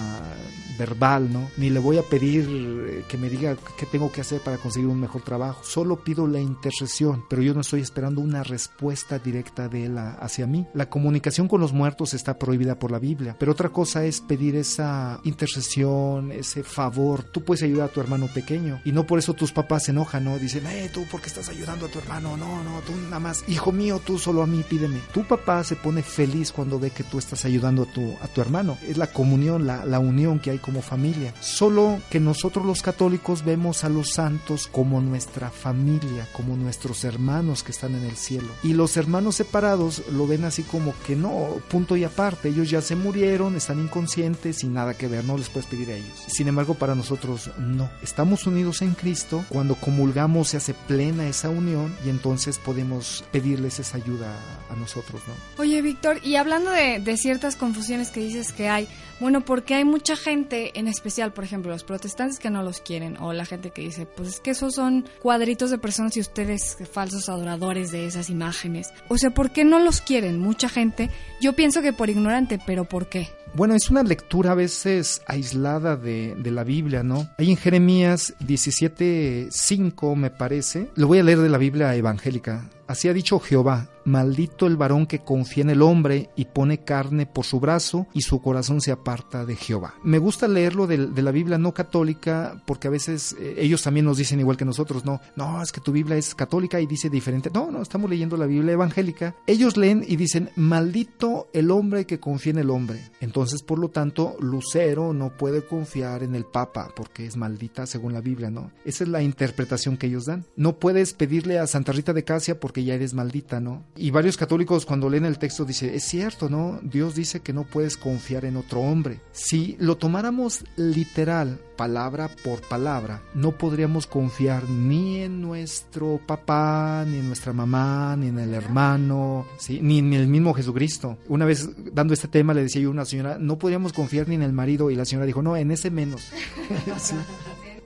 verbal, 0.79 1.33
¿no? 1.33 1.51
Ni 1.57 1.71
le 1.71 1.79
voy 1.79 1.99
a 1.99 2.03
pedir 2.03 2.47
eh, 2.49 3.05
que 3.09 3.17
me 3.17 3.29
diga 3.29 3.57
qué 3.79 3.87
tengo 3.87 4.11
que 4.11 4.21
hacer 4.21 4.41
para 4.41 4.59
conseguir 4.59 4.89
un 4.89 5.01
mejor 5.01 5.23
trabajo. 5.23 5.63
Solo 5.65 6.03
pido 6.03 6.27
la 6.27 6.41
intercesión, 6.41 7.25
pero 7.29 7.43
yo 7.43 7.55
no 7.55 7.61
estoy 7.61 7.81
esperando 7.81 8.21
una 8.21 8.43
respuesta 8.43 9.19
directa 9.19 9.69
de 9.69 9.87
él 9.87 9.99
hacia 9.99 10.47
mí. 10.47 10.67
La 10.75 10.89
comunicación 10.89 11.49
con 11.49 11.61
los 11.61 11.73
muertos 11.73 12.15
está 12.15 12.39
prohibida 12.39 12.79
por 12.79 12.91
la 12.91 12.99
Biblia, 12.99 13.37
pero 13.39 13.53
otra 13.53 13.69
cosa 13.69 14.05
es 14.05 14.21
pedir 14.21 14.57
esa 14.57 15.21
intercesión, 15.25 16.33
ese 16.33 16.64
favor. 16.65 17.23
Tú 17.23 17.43
puedes 17.43 17.63
ayudar 17.63 17.89
a 17.89 17.93
tu 17.93 18.01
hermano 18.01 18.27
pequeño 18.27 18.81
y 18.85 18.93
no 18.93 19.07
por 19.07 19.19
eso 19.19 19.35
tus 19.35 19.53
papás 19.53 19.85
se 19.85 19.91
enojan, 19.93 20.25
¿no? 20.25 20.39
Dicen, 20.39 20.67
eh, 20.67 20.91
tú, 20.93 21.05
¿por 21.05 21.21
qué 21.21 21.29
estás 21.29 21.49
ayudando 21.49 21.87
a 21.87 21.89
tu 21.89 21.99
hermano? 21.99 22.37
No, 22.37 22.63
no, 22.63 22.81
tú 22.81 22.93
nada 23.05 23.21
más, 23.21 23.45
hijo 23.49 23.73
mío, 23.73 24.01
tú 24.05 24.19
solo 24.19 24.43
a 24.43 24.47
mí 24.47 24.65
pídeme. 24.69 25.01
Tu 25.13 25.25
papá 25.25 25.63
se 25.65 25.77
pone 25.77 26.03
feliz 26.03 26.53
cuando 26.53 26.79
ve 26.79 26.91
que 26.91 27.05
tú 27.05 27.19
estás 27.19 27.45
ayudando 27.45 27.83
a 27.83 27.87
tu, 27.87 28.17
a 28.23 28.29
tu 28.29 28.41
hermano. 28.41 28.79
Es 28.87 28.97
la 28.97 29.09
comunión, 29.09 29.67
la, 29.67 29.85
la 29.85 29.99
unión 29.99 30.41
que 30.41 30.51
hay 30.51 30.59
como 30.59 30.83
familia. 30.83 31.35
Solo 31.41 32.01
que 32.11 32.21
nosotros 32.21 32.65
los 32.65 32.83
católicos 32.83 33.45
vemos 33.45 33.85
a 33.85 33.89
los 33.89 34.13
santos 34.13 34.67
como 34.67 35.01
nuestra 35.01 35.51
familia, 35.51 36.29
como 36.33 36.57
nuestros 36.57 37.05
hermanos 37.05 37.63
que 37.63 37.73
están 37.73 37.95
en 37.95 38.05
el 38.05 38.17
cielo. 38.17 38.49
Y 38.63 38.73
los 38.73 38.97
hermanos 38.97 39.37
separados 39.37 40.03
lo 40.13 40.27
ven 40.27 40.45
así 40.45 40.63
como 40.63 40.95
que 41.07 41.17
no, 41.17 41.61
punto 41.69 41.97
y 41.97 42.05
aparte, 42.05 42.49
ellos 42.49 42.71
ya 42.71 42.81
se 42.81 42.97
murieron, 42.97 43.57
están 43.57 43.81
inconscientes 43.81 44.65
y 44.65 44.69
nada 44.69 44.95
que 44.95 45.09
ver, 45.09 45.25
no 45.25 45.37
les 45.37 45.49
puedes 45.49 45.69
pedir 45.69 45.91
a 45.91 45.95
ellos. 45.95 46.25
Sin 46.27 46.49
embargo, 46.55 46.75
para 46.75 46.95
nosotros 46.95 47.51
no. 47.59 47.91
Estamos 48.03 48.47
unidos 48.47 48.83
en 48.83 48.95
Cristo, 48.95 49.45
cuando 49.49 49.75
comulgamos 49.75 50.49
se 50.49 50.57
hace 50.57 50.75
plena 50.75 51.29
esa 51.29 51.51
unión 51.51 51.95
y 52.05 52.09
entonces 52.09 52.59
podemos 52.59 53.25
pedirles 53.33 53.81
esa 53.81 53.97
ayuda 53.97 54.35
a 54.71 54.77
nosotros, 54.77 55.23
¿no? 55.27 55.35
Oye, 55.63 55.83
Víctor, 55.83 56.21
y 56.23 56.37
hablando 56.37 56.71
de, 56.71 57.17
ciertas 57.17 57.57
confusiones 57.57 58.11
que 58.11 58.21
dices 58.21 58.53
que 58.53 58.69
hay, 58.69 58.89
bueno, 59.21 59.43
porque 59.43 59.75
hay 59.75 59.85
mucha 59.85 60.17
gente, 60.17 60.79
en 60.79 60.89
especial, 60.89 61.33
por 61.33 61.45
ejemplo, 61.45 61.71
los 61.71 61.85
protestantes 61.85 62.39
que 62.39 62.51
no 62.51 62.63
los 62.63 62.81
quieren, 62.81 63.17
o 63.19 63.33
la 63.33 63.47
gente 63.47 63.71
que 63.71 63.83
dice, 63.83 64.07
pues 64.07 64.29
es 64.29 64.41
que 64.41 64.51
esos 64.51 64.75
son 64.75 65.09
cuadritos 65.23 65.71
de 65.71 65.79
personas 65.79 66.17
y 66.17 66.21
ustedes 66.21 66.77
falsos 66.93 67.29
adoradores 67.29 67.93
de 67.93 68.07
esas 68.07 68.31
imágenes. 68.31 68.89
O 69.09 69.19
sea, 69.19 69.31
¿por 69.31 69.51
qué 69.51 69.65
no 69.65 69.79
los 69.79 70.01
quieren? 70.01 70.41
Mucha 70.41 70.69
gente. 70.69 71.11
Yo 71.41 71.55
pienso 71.55 71.83
que 71.83 71.93
por 71.93 72.11
ignorante, 72.11 72.59
pero 72.65 72.85
¿por 72.85 73.09
qué? 73.09 73.29
Bueno, 73.57 73.77
es 73.77 73.89
una 73.89 74.03
lectura 74.03 74.51
a 74.51 74.55
veces 74.57 75.23
aislada 75.29 75.97
de, 75.97 76.35
de 76.37 76.51
la 76.51 76.65
Biblia, 76.65 77.05
¿no? 77.05 77.29
Hay 77.39 77.51
en 77.51 77.57
Jeremías 77.57 78.35
17.5, 78.41 80.17
me 80.17 80.31
parece. 80.31 80.91
Lo 80.97 81.07
voy 81.07 81.21
a 81.21 81.23
leer 81.23 81.39
de 81.39 81.49
la 81.49 81.59
Biblia 81.59 81.95
evangélica. 81.95 82.69
Así 82.87 83.09
ha 83.09 83.15
dicho 83.15 83.39
Jehová, 83.41 83.89
maldito 84.05 84.67
el 84.67 84.77
varón 84.77 85.07
que 85.07 85.21
confía 85.21 85.63
en 85.63 85.71
el 85.71 85.83
hombre 85.83 86.31
y 86.37 86.47
pone 86.47 86.85
carne 86.85 87.27
por 87.27 87.45
su 87.45 87.61
brazo 87.61 88.07
y 88.13 88.23
su 88.23 88.41
corazón 88.41 88.81
se 88.81 88.93
aparta 88.93 89.45
de 89.45 89.57
Jehová. 89.57 89.95
Me 90.03 90.19
gusta 90.19 90.49
leerlo 90.49 90.87
de, 90.87 90.99
la 90.99 91.31
Biblia 91.31 91.59
no 91.59 91.73
católica 91.73 92.63
porque 92.67 92.89
a 92.89 92.91
veces 92.91 93.35
eh, 93.41 93.57
ellos 93.59 93.83
también 93.83 94.07
nos 94.07 94.19
dicen 94.19 94.41
igual 94.41 94.57
que 94.57 94.65
nosotros, 94.65 95.05
no, 95.05 95.21
no, 95.37 95.63
es 95.63 95.73
que 95.73 95.81
tu 95.81 95.93
Biblia 95.93 96.17
es 96.17 96.35
católica 96.35 96.81
y 96.81 96.87
dice 96.87 97.09
diferente. 97.09 97.51
No, 97.53 97.71
no, 97.71 97.81
estamos 97.81 98.11
leyendo 98.11 98.37
la 98.37 98.47
Biblia 98.47 98.73
evangélica. 98.73 99.35
Ellos 99.47 99.77
leen 99.77 100.05
y 100.07 100.17
dicen, 100.17 100.51
maldito 100.57 101.49
el 101.53 101.71
hombre 101.71 102.05
que 102.05 102.21
confía 102.21 102.53
en 102.53 102.59
el 102.59 102.71
hombre. 102.71 103.01
Entonces, 103.21 103.63
por 103.63 103.79
lo 103.79 103.89
tanto, 103.89 104.37
Lucero 104.41 105.15
no 105.15 105.37
puede 105.37 105.65
confiar 105.65 106.23
en 106.23 106.35
el 106.35 106.45
Papa 106.45 106.91
porque 106.95 107.27
es 107.27 107.37
maldita 107.37 107.87
según 107.87 108.13
la 108.13 108.21
Biblia, 108.21 108.51
¿no? 108.51 108.71
Esa 108.85 109.05
es 109.05 109.11
la 109.11 109.23
interpretación 109.23 109.97
que 109.97 110.09
ellos 110.09 110.27
dan. 110.27 110.45
No 110.57 110.79
puedes 110.79 111.15
pedirle 111.15 111.59
a 111.59 111.67
Santa 111.67 111.93
Rita 111.93 112.13
de 112.13 112.25
Casia 112.25 112.61
porque 112.61 112.74
ya 112.83 112.95
eres 112.95 113.15
maldita, 113.15 113.61
¿no? 113.61 113.85
Y 113.97 114.11
varios 114.11 114.37
católicos 114.37 114.87
cuando 114.87 115.11
leen 115.11 115.25
el 115.25 115.39
texto 115.39 115.65
dice, 115.65 115.95
es 115.95 116.03
cierto, 116.03 116.49
¿no? 116.49 116.81
Dios 116.83 117.15
dice 117.15 117.41
que 117.41 117.53
no 117.53 117.65
puedes 117.65 117.97
confiar 117.97 118.45
en 118.45 118.57
otro 118.57 118.81
hombre. 118.81 119.21
Si 119.33 119.77
lo 119.79 119.97
tomáramos 119.97 120.65
literal, 120.77 121.61
palabra 121.77 122.31
por 122.43 122.61
palabra, 122.63 123.23
no 123.35 123.53
podríamos 123.53 124.07
confiar 124.07 124.69
ni 124.69 125.21
en 125.21 125.41
nuestro 125.41 126.21
papá, 126.27 127.05
ni 127.07 127.19
en 127.19 127.27
nuestra 127.27 127.53
mamá, 127.53 128.17
ni 128.17 128.29
en 128.29 128.39
el 128.39 128.55
hermano, 128.55 129.47
¿sí? 129.59 129.81
ni 129.83 129.99
en 129.99 130.13
el 130.13 130.27
mismo 130.27 130.55
Jesucristo. 130.55 131.19
Una 131.29 131.45
vez 131.45 131.69
dando 131.93 132.15
este 132.15 132.29
tema 132.29 132.55
le 132.55 132.63
decía 132.63 132.83
yo 132.83 132.89
a 132.89 132.93
una 132.93 133.05
señora, 133.05 133.39
no 133.39 133.59
podríamos 133.59 133.93
confiar 133.93 134.29
ni 134.29 134.35
en 134.35 134.43
el 134.43 134.53
marido 134.53 134.91
y 134.91 134.97
la 134.97 135.05
señora 135.05 135.27
dijo, 135.27 135.43
no, 135.43 135.57
en 135.57 135.71
ese 135.71 135.91
menos. 135.91 136.23
sí. 136.99 137.15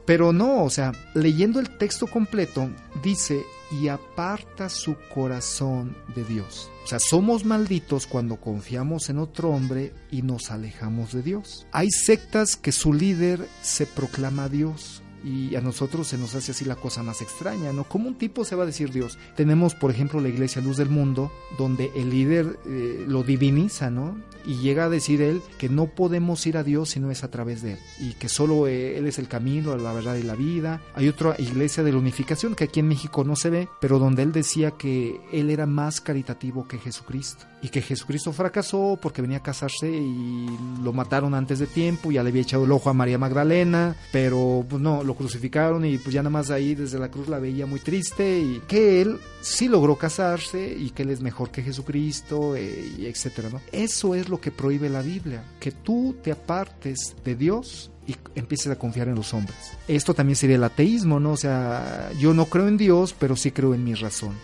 Pero 0.09 0.33
no, 0.33 0.65
o 0.65 0.71
sea, 0.71 0.93
leyendo 1.13 1.61
el 1.61 1.77
texto 1.77 2.07
completo, 2.07 2.71
dice, 3.03 3.45
y 3.71 3.89
aparta 3.89 4.71
su 4.71 4.97
corazón 5.13 5.95
de 6.15 6.25
Dios. 6.25 6.71
O 6.83 6.87
sea, 6.87 6.99
somos 6.99 7.45
malditos 7.45 8.07
cuando 8.07 8.37
confiamos 8.37 9.11
en 9.11 9.19
otro 9.19 9.51
hombre 9.51 9.93
y 10.11 10.23
nos 10.23 10.51
alejamos 10.51 11.13
de 11.13 11.21
Dios. 11.21 11.67
Hay 11.73 11.91
sectas 11.91 12.57
que 12.57 12.73
su 12.73 12.95
líder 12.95 13.47
se 13.61 13.85
proclama 13.85 14.49
Dios. 14.49 15.03
Y 15.25 15.55
a 15.57 15.61
nosotros 15.61 16.07
se 16.07 16.19
nos 16.19 16.35
hace 16.35 16.53
así 16.53 16.65
la 16.65 16.77
cosa 16.77 17.03
más 17.03 17.23
extraña, 17.23 17.73
¿no? 17.73 17.85
¿Cómo 17.85 18.09
un 18.09 18.17
tipo 18.17 18.45
se 18.45 18.57
va 18.57 18.63
a 18.63 18.67
decir 18.67 18.93
Dios? 18.93 19.19
Tenemos, 19.37 19.75
por 19.75 19.91
ejemplo, 19.91 20.21
la 20.21 20.29
Iglesia 20.29 20.63
Luz 20.63 20.77
del 20.77 20.91
Mundo, 20.91 21.33
donde 21.59 21.91
el 21.95 22.11
líder 22.11 22.59
eh, 22.67 23.05
lo 23.07 23.23
diviniza, 23.23 23.91
¿no? 23.91 24.17
y 24.49 24.57
llega 24.57 24.85
a 24.85 24.89
decir 24.89 25.21
él 25.21 25.43
que 25.59 25.69
no 25.69 25.87
podemos 25.87 26.47
ir 26.47 26.57
a 26.57 26.65
Dios 26.65 26.91
si 26.91 27.01
no 27.01 27.11
es 27.11 27.23
a 27.23 27.31
través 27.31 27.61
de 27.61 27.73
él 27.73 27.79
y 28.01 28.15
que 28.15 28.31
solo 28.31 28.67
eh, 28.67 28.97
él 28.97 29.07
es 29.07 29.19
el 29.19 29.29
camino, 29.29 29.77
la 29.77 29.93
verdad 29.93 30.17
y 30.17 30.23
la 30.23 30.35
vida. 30.35 30.81
Hay 30.95 31.07
otra 31.07 31.35
iglesia 31.39 31.83
de 31.83 31.93
la 31.93 31.99
unificación 31.99 32.55
que 32.55 32.65
aquí 32.65 32.81
en 32.81 32.89
México 32.89 33.25
no 33.25 33.37
se 33.37 33.51
ve, 33.51 33.69
pero 33.79 33.99
donde 33.99 34.23
él 34.23 34.33
decía 34.33 34.71
que 34.71 35.21
él 35.33 35.51
era 35.51 35.67
más 35.67 36.01
caritativo 36.01 36.67
que 36.67 36.79
Jesucristo 36.79 37.45
y 37.61 37.69
que 37.69 37.83
Jesucristo 37.83 38.33
fracasó 38.33 38.99
porque 39.01 39.21
venía 39.21 39.39
a 39.39 39.43
casarse 39.43 39.91
y 39.91 40.47
lo 40.83 40.93
mataron 40.95 41.35
antes 41.35 41.59
de 41.59 41.67
tiempo, 41.67 42.11
ya 42.11 42.23
le 42.23 42.31
había 42.31 42.43
echado 42.43 42.65
el 42.65 42.73
ojo 42.73 42.89
a 42.89 42.95
María 42.95 43.19
Magdalena, 43.19 43.97
pero 44.13 44.65
pues 44.69 44.81
no, 44.81 45.03
lo 45.03 45.15
crucificaron 45.19 45.85
y 45.85 45.99
pues 45.99 46.15
ya 46.15 46.23
nada 46.23 46.31
más 46.31 46.51
ahí 46.51 46.75
desde 46.75 46.99
la 46.99 47.11
cruz 47.11 47.29
la 47.29 47.39
veía 47.39 47.67
muy 47.67 47.81
triste 47.81 48.39
y 48.39 48.63
que 48.67 49.03
él 49.03 49.19
sí 49.43 49.69
logró 49.69 49.97
casarse 49.97 50.75
y 50.79 50.91
que 50.91 51.03
él 51.03 51.11
es 51.11 51.21
mejor 51.21 51.51
que 51.51 51.63
Jesucristo 51.63 52.57
eh, 52.57 52.93
y 52.97 53.07
etcétera, 53.07 53.51
¿no? 53.51 53.61
Eso 53.73 54.15
es 54.15 54.29
lo 54.29 54.41
que 54.41 54.51
prohíbe 54.51 54.89
la 54.89 55.03
Biblia, 55.03 55.43
que 55.61 55.73
tú 55.73 56.17
te 56.23 56.33
apartes 56.33 57.15
de 57.25 57.35
Dios 57.35 57.91
y 58.07 58.17
empieces 58.35 58.73
a 58.73 58.79
confiar 58.79 59.09
en 59.09 59.17
los 59.17 59.35
hombres. 59.35 59.73
Esto 59.87 60.15
también 60.15 60.37
sería 60.37 60.57
el 60.57 60.65
ateísmo, 60.65 61.21
¿no? 61.21 61.33
O 61.33 61.37
sea, 61.37 62.11
yo 62.19 62.33
no 62.33 62.47
creo 62.47 62.67
en 62.67 62.79
Dios, 62.79 63.15
pero 63.19 63.37
sí 63.37 63.51
creo 63.51 63.75
en 63.75 63.85
mi 63.85 63.95
razón. 63.95 64.35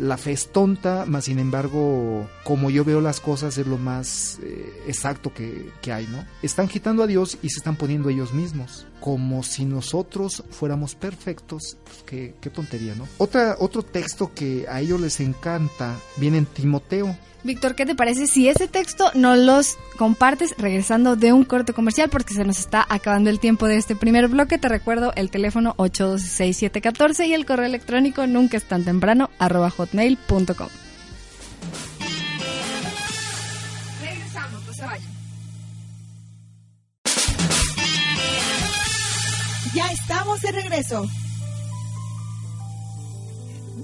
La 0.00 0.16
fe 0.16 0.32
es 0.32 0.48
tonta, 0.48 1.04
más 1.06 1.24
sin 1.24 1.38
embargo, 1.38 2.28
como 2.44 2.70
yo 2.70 2.84
veo 2.84 3.00
las 3.00 3.20
cosas, 3.20 3.58
es 3.58 3.66
lo 3.66 3.78
más 3.78 4.38
eh, 4.42 4.82
exacto 4.86 5.32
que, 5.32 5.70
que 5.80 5.92
hay, 5.92 6.06
¿no? 6.06 6.24
Están 6.42 6.68
quitando 6.68 7.02
a 7.02 7.06
Dios 7.06 7.38
y 7.42 7.50
se 7.50 7.58
están 7.58 7.76
poniendo 7.76 8.08
ellos 8.08 8.32
mismos, 8.32 8.86
como 9.00 9.42
si 9.42 9.64
nosotros 9.64 10.44
fuéramos 10.50 10.94
perfectos. 10.94 11.76
Pues 11.84 12.04
qué, 12.06 12.50
tontería, 12.50 12.94
¿no? 12.94 13.06
Otra, 13.18 13.56
otro 13.58 13.82
texto 13.82 14.32
que 14.34 14.66
a 14.68 14.80
ellos 14.80 15.00
les 15.00 15.20
encanta 15.20 15.96
viene 16.16 16.38
en 16.38 16.46
Timoteo. 16.46 17.16
Víctor, 17.44 17.74
¿qué 17.74 17.84
te 17.84 17.94
parece 17.94 18.26
si 18.26 18.48
ese 18.48 18.68
texto 18.68 19.10
nos 19.14 19.36
los 19.36 19.76
compartes 19.98 20.54
regresando 20.56 21.14
de 21.14 21.34
un 21.34 21.44
corte 21.44 21.74
comercial? 21.74 22.08
Porque 22.08 22.32
se 22.32 22.42
nos 22.44 22.58
está 22.58 22.86
acabando 22.88 23.28
el 23.28 23.38
tiempo 23.38 23.68
de 23.68 23.76
este 23.76 23.94
primer 23.94 24.28
bloque. 24.28 24.56
Te 24.56 24.68
recuerdo 24.68 25.12
el 25.14 25.28
teléfono 25.28 25.74
812-6714 25.76 27.28
y 27.28 27.34
el 27.34 27.44
correo 27.44 27.66
electrónico 27.66 28.26
nunca 28.26 28.56
es 28.56 28.64
tan 28.64 28.84
temprano 28.84 29.28
hotmail.com. 29.76 30.68
Regresamos, 34.00 34.66
no 34.66 34.72
se 34.72 34.82
vayan. 34.84 35.14
Ya 39.74 39.90
estamos 39.90 40.40
de 40.40 40.52
regreso. 40.52 41.06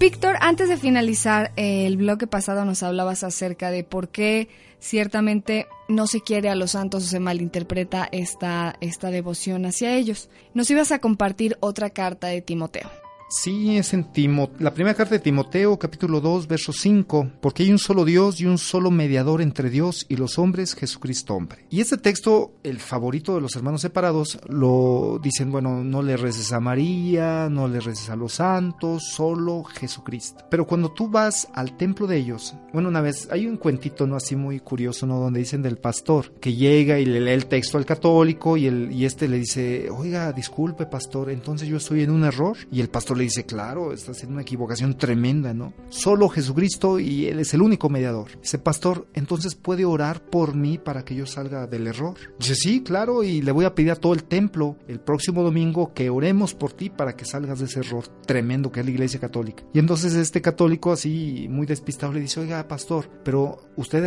Víctor, 0.00 0.36
antes 0.40 0.68
de 0.68 0.78
finalizar 0.78 1.52
eh, 1.56 1.84
el 1.86 1.98
bloque 1.98 2.26
pasado 2.26 2.64
nos 2.64 2.82
hablabas 2.82 3.22
acerca 3.22 3.70
de 3.70 3.84
por 3.84 4.08
qué 4.08 4.48
ciertamente 4.78 5.66
no 5.88 6.06
se 6.06 6.22
quiere 6.22 6.48
a 6.48 6.54
los 6.54 6.70
santos 6.70 7.04
o 7.04 7.06
se 7.06 7.20
malinterpreta 7.20 8.08
esta, 8.10 8.76
esta 8.80 9.10
devoción 9.10 9.66
hacia 9.66 9.94
ellos. 9.94 10.30
Nos 10.54 10.70
ibas 10.70 10.90
a 10.92 11.00
compartir 11.00 11.58
otra 11.60 11.90
carta 11.90 12.28
de 12.28 12.40
Timoteo. 12.40 12.99
Sí, 13.32 13.76
es 13.76 13.94
en 13.94 14.02
Timo 14.02 14.50
la 14.58 14.74
primera 14.74 14.96
carta 14.96 15.14
de 15.14 15.20
Timoteo, 15.20 15.78
capítulo 15.78 16.20
2, 16.20 16.48
verso 16.48 16.72
5, 16.72 17.30
porque 17.40 17.62
hay 17.62 17.70
un 17.70 17.78
solo 17.78 18.04
Dios 18.04 18.40
y 18.40 18.46
un 18.46 18.58
solo 18.58 18.90
mediador 18.90 19.40
entre 19.40 19.70
Dios 19.70 20.04
y 20.08 20.16
los 20.16 20.36
hombres, 20.36 20.74
Jesucristo 20.74 21.36
hombre. 21.36 21.64
Y 21.70 21.80
este 21.80 21.96
texto, 21.96 22.54
el 22.64 22.80
favorito 22.80 23.36
de 23.36 23.40
los 23.40 23.54
hermanos 23.54 23.82
separados, 23.82 24.40
lo 24.48 25.20
dicen, 25.22 25.52
bueno, 25.52 25.84
no 25.84 26.02
le 26.02 26.16
reces 26.16 26.52
a 26.52 26.58
María, 26.58 27.48
no 27.48 27.68
le 27.68 27.78
reces 27.78 28.10
a 28.10 28.16
los 28.16 28.32
santos, 28.32 29.04
solo 29.12 29.62
Jesucristo. 29.62 30.44
Pero 30.50 30.66
cuando 30.66 30.90
tú 30.90 31.08
vas 31.08 31.46
al 31.54 31.76
templo 31.76 32.08
de 32.08 32.16
ellos, 32.16 32.56
bueno, 32.72 32.88
una 32.88 33.00
vez 33.00 33.28
hay 33.30 33.46
un 33.46 33.58
cuentito, 33.58 34.08
¿no? 34.08 34.16
Así 34.16 34.34
muy 34.34 34.58
curioso, 34.58 35.06
¿no? 35.06 35.20
Donde 35.20 35.38
dicen 35.38 35.62
del 35.62 35.76
pastor 35.76 36.32
que 36.40 36.54
llega 36.54 36.98
y 36.98 37.04
le 37.04 37.20
lee 37.20 37.30
el 37.30 37.46
texto 37.46 37.78
al 37.78 37.86
católico 37.86 38.56
y, 38.56 38.66
el, 38.66 38.90
y 38.90 39.04
este 39.04 39.28
le 39.28 39.38
dice, 39.38 39.88
oiga, 39.88 40.32
disculpe, 40.32 40.86
pastor, 40.86 41.30
entonces 41.30 41.68
yo 41.68 41.76
estoy 41.76 42.02
en 42.02 42.10
un 42.10 42.24
error. 42.24 42.56
Y 42.72 42.80
el 42.80 42.88
pastor 42.88 43.19
le 43.20 43.24
dice, 43.24 43.44
claro, 43.44 43.92
estás 43.92 44.22
en 44.22 44.32
una 44.32 44.42
equivocación 44.42 44.96
tremenda, 44.96 45.54
¿no? 45.54 45.72
Solo 45.88 46.28
Jesucristo 46.28 46.98
y 46.98 47.26
Él 47.26 47.38
es 47.38 47.54
el 47.54 47.62
único 47.62 47.88
mediador. 47.88 48.40
Dice, 48.40 48.58
pastor, 48.58 49.06
entonces 49.14 49.54
puede 49.54 49.84
orar 49.84 50.22
por 50.22 50.54
mí 50.54 50.78
para 50.78 51.04
que 51.04 51.14
yo 51.14 51.26
salga 51.26 51.66
del 51.66 51.86
error. 51.86 52.14
Dice, 52.38 52.54
sí, 52.54 52.82
claro, 52.82 53.22
y 53.22 53.42
le 53.42 53.52
voy 53.52 53.64
a 53.64 53.74
pedir 53.74 53.92
a 53.92 53.96
todo 53.96 54.14
el 54.14 54.24
templo 54.24 54.76
el 54.88 55.00
próximo 55.00 55.42
domingo 55.42 55.92
que 55.94 56.10
oremos 56.10 56.54
por 56.54 56.72
ti 56.72 56.90
para 56.90 57.14
que 57.14 57.24
salgas 57.24 57.58
de 57.60 57.66
ese 57.66 57.80
error 57.80 58.08
tremendo 58.26 58.72
que 58.72 58.80
es 58.80 58.86
la 58.86 58.92
iglesia 58.92 59.20
católica. 59.20 59.64
Y 59.72 59.78
entonces 59.78 60.14
este 60.14 60.40
católico 60.40 60.92
así 60.92 61.46
muy 61.50 61.66
despistado 61.66 62.12
le 62.12 62.20
dice, 62.20 62.40
oiga, 62.40 62.66
pastor, 62.68 63.10
pero 63.22 63.70
usted 63.76 64.00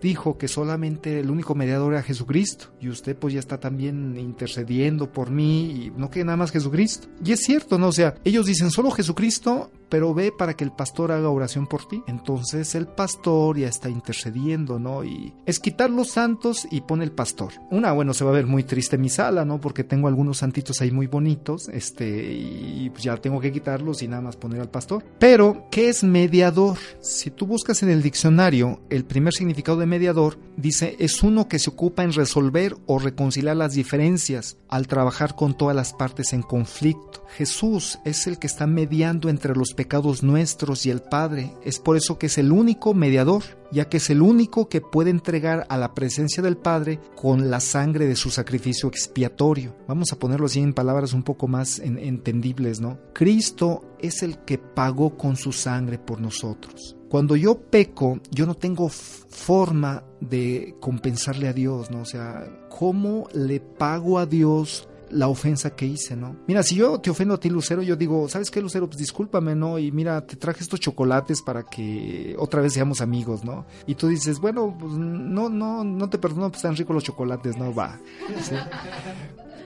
dijo 0.00 0.38
que 0.38 0.48
solamente 0.48 1.20
el 1.20 1.30
único 1.30 1.54
mediador 1.54 1.92
era 1.92 2.02
Jesucristo 2.02 2.66
y 2.80 2.88
usted 2.88 3.16
pues 3.16 3.34
ya 3.34 3.40
está 3.40 3.58
también 3.58 4.16
intercediendo 4.16 5.12
por 5.12 5.30
mí 5.30 5.86
y 5.86 5.92
no 5.96 6.10
que 6.10 6.24
nada 6.24 6.36
más 6.36 6.50
Jesucristo. 6.50 7.08
Y 7.24 7.32
es 7.32 7.40
cierto, 7.40 7.78
¿no? 7.78 7.88
O 7.88 7.92
sea, 7.92 8.14
ellos 8.24 8.46
dicen 8.46 8.59
solo 8.68 8.90
Jesucristo, 8.90 9.70
pero 9.90 10.14
ve 10.14 10.32
para 10.32 10.54
que 10.54 10.64
el 10.64 10.72
pastor 10.72 11.12
haga 11.12 11.28
oración 11.28 11.66
por 11.66 11.86
ti. 11.86 12.02
Entonces 12.06 12.74
el 12.74 12.86
pastor 12.86 13.58
ya 13.58 13.68
está 13.68 13.90
intercediendo, 13.90 14.78
¿no? 14.78 15.04
Y 15.04 15.34
es 15.44 15.60
quitar 15.60 15.90
los 15.90 16.10
santos 16.10 16.66
y 16.70 16.80
pone 16.82 17.04
el 17.04 17.12
pastor. 17.12 17.52
Una, 17.70 17.92
bueno, 17.92 18.14
se 18.14 18.24
va 18.24 18.30
a 18.30 18.34
ver 18.34 18.46
muy 18.46 18.64
triste 18.64 18.96
mi 18.96 19.08
sala, 19.08 19.44
¿no? 19.44 19.60
Porque 19.60 19.84
tengo 19.84 20.08
algunos 20.08 20.38
santitos 20.38 20.80
ahí 20.80 20.90
muy 20.90 21.06
bonitos, 21.06 21.68
este, 21.68 22.32
y 22.32 22.88
pues 22.90 23.02
ya 23.02 23.16
tengo 23.16 23.40
que 23.40 23.52
quitarlos 23.52 24.02
y 24.02 24.08
nada 24.08 24.22
más 24.22 24.36
poner 24.36 24.60
al 24.60 24.70
pastor. 24.70 25.04
Pero, 25.18 25.66
¿qué 25.70 25.88
es 25.88 26.04
mediador? 26.04 26.78
Si 27.00 27.30
tú 27.30 27.46
buscas 27.46 27.82
en 27.82 27.90
el 27.90 28.02
diccionario, 28.02 28.80
el 28.88 29.04
primer 29.04 29.34
significado 29.34 29.78
de 29.78 29.86
mediador 29.86 30.38
dice 30.56 30.96
es 30.98 31.22
uno 31.22 31.48
que 31.48 31.58
se 31.58 31.70
ocupa 31.70 32.04
en 32.04 32.12
resolver 32.12 32.76
o 32.86 32.98
reconciliar 32.98 33.56
las 33.56 33.74
diferencias 33.74 34.56
al 34.68 34.86
trabajar 34.86 35.34
con 35.34 35.56
todas 35.56 35.74
las 35.74 35.92
partes 35.92 36.32
en 36.32 36.42
conflicto. 36.42 37.24
Jesús 37.36 37.98
es 38.04 38.26
el 38.26 38.38
que 38.38 38.46
está 38.46 38.66
mediando 38.66 39.28
entre 39.28 39.54
los 39.54 39.74
pecados 39.80 40.22
nuestros 40.22 40.84
y 40.84 40.90
el 40.90 41.00
Padre. 41.00 41.54
Es 41.64 41.78
por 41.78 41.96
eso 41.96 42.18
que 42.18 42.26
es 42.26 42.36
el 42.36 42.52
único 42.52 42.92
mediador, 42.92 43.42
ya 43.72 43.88
que 43.88 43.96
es 43.96 44.10
el 44.10 44.20
único 44.20 44.68
que 44.68 44.82
puede 44.82 45.08
entregar 45.08 45.64
a 45.70 45.78
la 45.78 45.94
presencia 45.94 46.42
del 46.42 46.58
Padre 46.58 47.00
con 47.16 47.50
la 47.50 47.60
sangre 47.60 48.04
de 48.06 48.14
su 48.14 48.28
sacrificio 48.28 48.90
expiatorio. 48.90 49.74
Vamos 49.88 50.12
a 50.12 50.18
ponerlo 50.18 50.44
así 50.44 50.60
en 50.60 50.74
palabras 50.74 51.14
un 51.14 51.22
poco 51.22 51.48
más 51.48 51.78
entendibles, 51.78 52.82
¿no? 52.82 52.98
Cristo 53.14 53.96
es 53.98 54.22
el 54.22 54.40
que 54.44 54.58
pagó 54.58 55.16
con 55.16 55.36
su 55.36 55.50
sangre 55.50 55.98
por 55.98 56.20
nosotros. 56.20 56.94
Cuando 57.08 57.34
yo 57.34 57.58
peco, 57.58 58.20
yo 58.30 58.44
no 58.44 58.54
tengo 58.54 58.90
forma 58.90 60.04
de 60.20 60.76
compensarle 60.78 61.48
a 61.48 61.54
Dios, 61.54 61.90
¿no? 61.90 62.02
O 62.02 62.04
sea, 62.04 62.44
¿cómo 62.68 63.28
le 63.32 63.60
pago 63.60 64.18
a 64.18 64.26
Dios 64.26 64.89
la 65.10 65.28
ofensa 65.28 65.70
que 65.70 65.86
hice, 65.86 66.16
¿no? 66.16 66.36
Mira, 66.46 66.62
si 66.62 66.76
yo 66.76 67.00
te 67.00 67.10
ofendo 67.10 67.34
a 67.34 67.40
ti, 67.40 67.48
Lucero, 67.50 67.82
yo 67.82 67.96
digo, 67.96 68.28
¿sabes 68.28 68.50
qué, 68.50 68.60
Lucero? 68.60 68.86
Pues 68.86 68.98
discúlpame, 68.98 69.54
¿no? 69.54 69.78
Y 69.78 69.92
mira, 69.92 70.26
te 70.26 70.36
traje 70.36 70.62
estos 70.62 70.80
chocolates 70.80 71.42
para 71.42 71.64
que 71.64 72.34
otra 72.38 72.60
vez 72.60 72.72
seamos 72.72 73.00
amigos, 73.00 73.44
¿no? 73.44 73.66
Y 73.86 73.94
tú 73.94 74.08
dices, 74.08 74.38
bueno, 74.40 74.76
pues 74.78 74.92
no, 74.92 75.48
no, 75.48 75.84
no 75.84 76.08
te 76.08 76.18
perdono, 76.18 76.48
pues 76.48 76.58
están 76.58 76.76
ricos 76.76 76.94
los 76.94 77.04
chocolates, 77.04 77.56
¿no? 77.56 77.74
Va. 77.74 77.98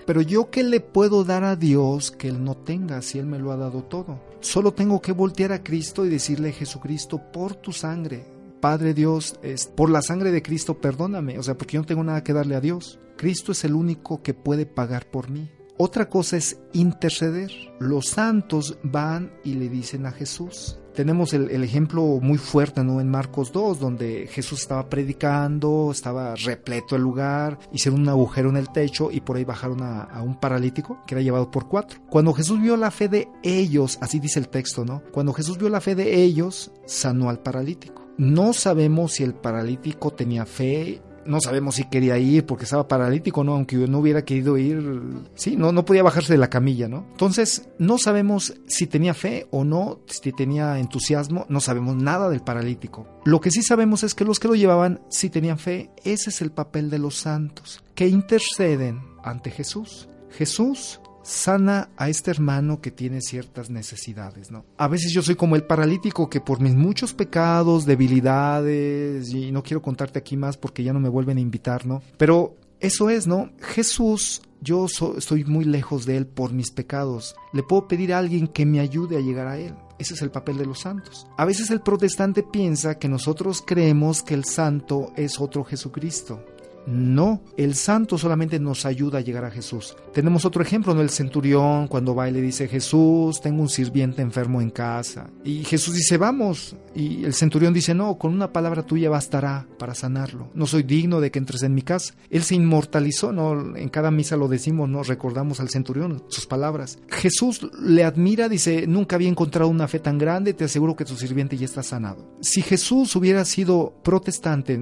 Pero 0.06 0.20
yo 0.20 0.50
qué 0.50 0.62
le 0.62 0.80
puedo 0.80 1.24
dar 1.24 1.44
a 1.44 1.56
Dios 1.56 2.10
que 2.10 2.28
Él 2.28 2.44
no 2.44 2.56
tenga 2.56 3.00
si 3.00 3.18
Él 3.18 3.26
me 3.26 3.38
lo 3.38 3.52
ha 3.52 3.56
dado 3.56 3.82
todo. 3.84 4.20
Solo 4.40 4.72
tengo 4.72 5.00
que 5.00 5.12
voltear 5.12 5.52
a 5.52 5.62
Cristo 5.62 6.04
y 6.04 6.10
decirle, 6.10 6.52
Jesucristo, 6.52 7.20
por 7.32 7.54
tu 7.54 7.72
sangre, 7.72 8.26
Padre 8.60 8.92
Dios, 8.92 9.38
por 9.74 9.90
la 9.90 10.02
sangre 10.02 10.30
de 10.30 10.42
Cristo, 10.42 10.78
perdóname, 10.78 11.38
o 11.38 11.42
sea, 11.42 11.56
porque 11.56 11.74
yo 11.74 11.80
no 11.80 11.86
tengo 11.86 12.04
nada 12.04 12.22
que 12.22 12.32
darle 12.32 12.54
a 12.54 12.60
Dios. 12.60 12.98
Cristo 13.16 13.52
es 13.52 13.64
el 13.64 13.74
único 13.74 14.22
que 14.22 14.34
puede 14.34 14.66
pagar 14.66 15.10
por 15.10 15.30
mí. 15.30 15.50
Otra 15.76 16.08
cosa 16.08 16.36
es 16.36 16.58
interceder. 16.72 17.50
Los 17.80 18.06
santos 18.06 18.78
van 18.84 19.32
y 19.42 19.54
le 19.54 19.68
dicen 19.68 20.06
a 20.06 20.12
Jesús. 20.12 20.78
Tenemos 20.94 21.32
el, 21.32 21.50
ejemplo 21.64 22.20
muy 22.22 22.38
fuerte 22.38 22.84
¿no? 22.84 23.00
en 23.00 23.10
Marcos 23.10 23.50
2, 23.50 23.80
donde 23.80 24.28
Jesús 24.28 24.60
estaba 24.60 24.88
predicando, 24.88 25.90
estaba 25.90 26.36
repleto 26.36 26.94
el 26.94 27.02
lugar, 27.02 27.58
hicieron 27.72 28.02
un 28.02 28.08
agujero 28.08 28.50
en 28.50 28.56
el 28.56 28.70
techo 28.70 29.10
y 29.10 29.20
por 29.20 29.36
ahí 29.36 29.44
bajaron 29.44 29.82
a, 29.82 30.02
a, 30.02 30.22
un 30.22 30.38
paralítico 30.38 31.02
que 31.04 31.16
era 31.16 31.22
llevado 31.22 31.50
por 31.50 31.66
cuatro. 31.66 31.98
Cuando 32.08 32.32
Jesús 32.32 32.60
vio 32.60 32.76
la 32.76 32.92
fe 32.92 33.08
de 33.08 33.28
ellos, 33.42 33.98
así 34.00 34.20
dice 34.20 34.38
el 34.38 34.48
texto, 34.48 34.84
¿no? 34.84 35.02
Cuando 35.10 35.32
Jesús 35.32 35.58
vio 35.58 35.68
la 35.68 35.80
fe 35.80 35.96
de 35.96 36.22
ellos, 36.22 36.70
sanó 36.86 37.28
al 37.28 37.40
paralítico. 37.40 38.06
No 38.16 38.52
sabemos 38.52 39.14
si 39.14 39.24
el 39.24 39.34
paralítico 39.34 40.12
tenía 40.12 40.46
fe, 40.46 41.02
no 41.26 41.40
sabemos 41.40 41.76
si 41.76 41.84
quería 41.84 42.18
ir 42.18 42.46
porque 42.46 42.64
estaba 42.64 42.88
paralítico, 42.88 43.44
¿no? 43.44 43.54
Aunque 43.54 43.76
no 43.76 43.98
hubiera 43.98 44.24
querido 44.24 44.56
ir, 44.56 45.02
sí, 45.34 45.56
no, 45.56 45.72
no 45.72 45.84
podía 45.84 46.02
bajarse 46.02 46.32
de 46.32 46.38
la 46.38 46.50
camilla, 46.50 46.88
¿no? 46.88 47.06
Entonces, 47.10 47.68
no 47.78 47.98
sabemos 47.98 48.54
si 48.66 48.86
tenía 48.86 49.14
fe 49.14 49.46
o 49.50 49.64
no, 49.64 50.00
si 50.06 50.32
tenía 50.32 50.78
entusiasmo, 50.78 51.46
no 51.48 51.60
sabemos 51.60 51.96
nada 51.96 52.28
del 52.28 52.40
paralítico. 52.40 53.06
Lo 53.24 53.40
que 53.40 53.50
sí 53.50 53.62
sabemos 53.62 54.02
es 54.02 54.14
que 54.14 54.24
los 54.24 54.38
que 54.38 54.48
lo 54.48 54.54
llevaban 54.54 55.00
sí 55.08 55.30
tenían 55.30 55.58
fe, 55.58 55.90
ese 56.04 56.30
es 56.30 56.40
el 56.42 56.52
papel 56.52 56.90
de 56.90 56.98
los 56.98 57.16
santos, 57.16 57.82
que 57.94 58.08
interceden 58.08 59.00
ante 59.22 59.50
Jesús. 59.50 60.08
Jesús 60.30 61.00
sana 61.24 61.90
a 61.96 62.08
este 62.08 62.30
hermano 62.30 62.80
que 62.80 62.90
tiene 62.90 63.20
ciertas 63.20 63.70
necesidades, 63.70 64.50
¿no? 64.50 64.64
A 64.76 64.88
veces 64.88 65.12
yo 65.12 65.22
soy 65.22 65.34
como 65.34 65.56
el 65.56 65.64
paralítico 65.64 66.28
que 66.28 66.40
por 66.40 66.60
mis 66.60 66.74
muchos 66.74 67.14
pecados, 67.14 67.86
debilidades, 67.86 69.30
y 69.30 69.50
no 69.50 69.62
quiero 69.62 69.82
contarte 69.82 70.18
aquí 70.18 70.36
más 70.36 70.56
porque 70.56 70.84
ya 70.84 70.92
no 70.92 71.00
me 71.00 71.08
vuelven 71.08 71.38
a 71.38 71.40
invitar, 71.40 71.86
¿no? 71.86 72.02
Pero 72.18 72.56
eso 72.80 73.08
es, 73.08 73.26
¿no? 73.26 73.50
Jesús, 73.60 74.42
yo 74.60 74.86
estoy 74.86 75.44
muy 75.44 75.64
lejos 75.64 76.06
de 76.06 76.16
Él 76.16 76.26
por 76.26 76.52
mis 76.52 76.70
pecados. 76.70 77.34
Le 77.52 77.62
puedo 77.62 77.88
pedir 77.88 78.12
a 78.12 78.18
alguien 78.18 78.46
que 78.46 78.66
me 78.66 78.80
ayude 78.80 79.16
a 79.16 79.20
llegar 79.20 79.46
a 79.46 79.58
Él. 79.58 79.74
Ese 79.98 80.14
es 80.14 80.22
el 80.22 80.30
papel 80.30 80.58
de 80.58 80.66
los 80.66 80.80
santos. 80.80 81.26
A 81.36 81.44
veces 81.44 81.70
el 81.70 81.80
protestante 81.80 82.42
piensa 82.42 82.98
que 82.98 83.08
nosotros 83.08 83.62
creemos 83.64 84.22
que 84.22 84.34
el 84.34 84.44
santo 84.44 85.12
es 85.16 85.40
otro 85.40 85.64
Jesucristo. 85.64 86.44
No, 86.86 87.42
el 87.56 87.74
santo 87.74 88.18
solamente 88.18 88.58
nos 88.60 88.84
ayuda 88.84 89.18
a 89.18 89.22
llegar 89.22 89.44
a 89.44 89.50
Jesús. 89.50 89.96
Tenemos 90.12 90.44
otro 90.44 90.62
ejemplo, 90.62 90.94
¿no? 90.94 91.00
El 91.00 91.10
centurión 91.10 91.88
cuando 91.88 92.14
va 92.14 92.28
y 92.28 92.32
le 92.32 92.40
dice, 92.40 92.68
Jesús, 92.68 93.40
tengo 93.40 93.62
un 93.62 93.68
sirviente 93.68 94.22
enfermo 94.22 94.60
en 94.60 94.70
casa. 94.70 95.30
Y 95.44 95.64
Jesús 95.64 95.94
dice, 95.94 96.18
vamos. 96.18 96.76
Y 96.94 97.24
el 97.24 97.34
centurión 97.34 97.72
dice, 97.72 97.94
no, 97.94 98.16
con 98.18 98.32
una 98.32 98.52
palabra 98.52 98.82
tuya 98.82 99.10
bastará 99.10 99.66
para 99.78 99.94
sanarlo. 99.94 100.50
No 100.54 100.66
soy 100.66 100.82
digno 100.82 101.20
de 101.20 101.30
que 101.30 101.38
entres 101.38 101.62
en 101.62 101.74
mi 101.74 101.82
casa. 101.82 102.14
Él 102.30 102.42
se 102.42 102.54
inmortalizó, 102.54 103.32
¿no? 103.32 103.76
En 103.76 103.88
cada 103.88 104.10
misa 104.10 104.36
lo 104.36 104.48
decimos, 104.48 104.88
¿no? 104.88 105.02
Recordamos 105.02 105.60
al 105.60 105.70
centurión, 105.70 106.22
sus 106.28 106.46
palabras. 106.46 106.98
Jesús 107.08 107.66
le 107.80 108.04
admira, 108.04 108.48
dice, 108.48 108.86
nunca 108.86 109.16
había 109.16 109.28
encontrado 109.28 109.68
una 109.68 109.88
fe 109.88 109.98
tan 109.98 110.18
grande, 110.18 110.54
te 110.54 110.64
aseguro 110.64 110.96
que 110.96 111.04
tu 111.04 111.16
sirviente 111.16 111.56
ya 111.56 111.64
está 111.64 111.82
sanado. 111.82 112.36
Si 112.40 112.62
Jesús 112.62 113.16
hubiera 113.16 113.44
sido 113.44 113.94
protestante, 114.02 114.78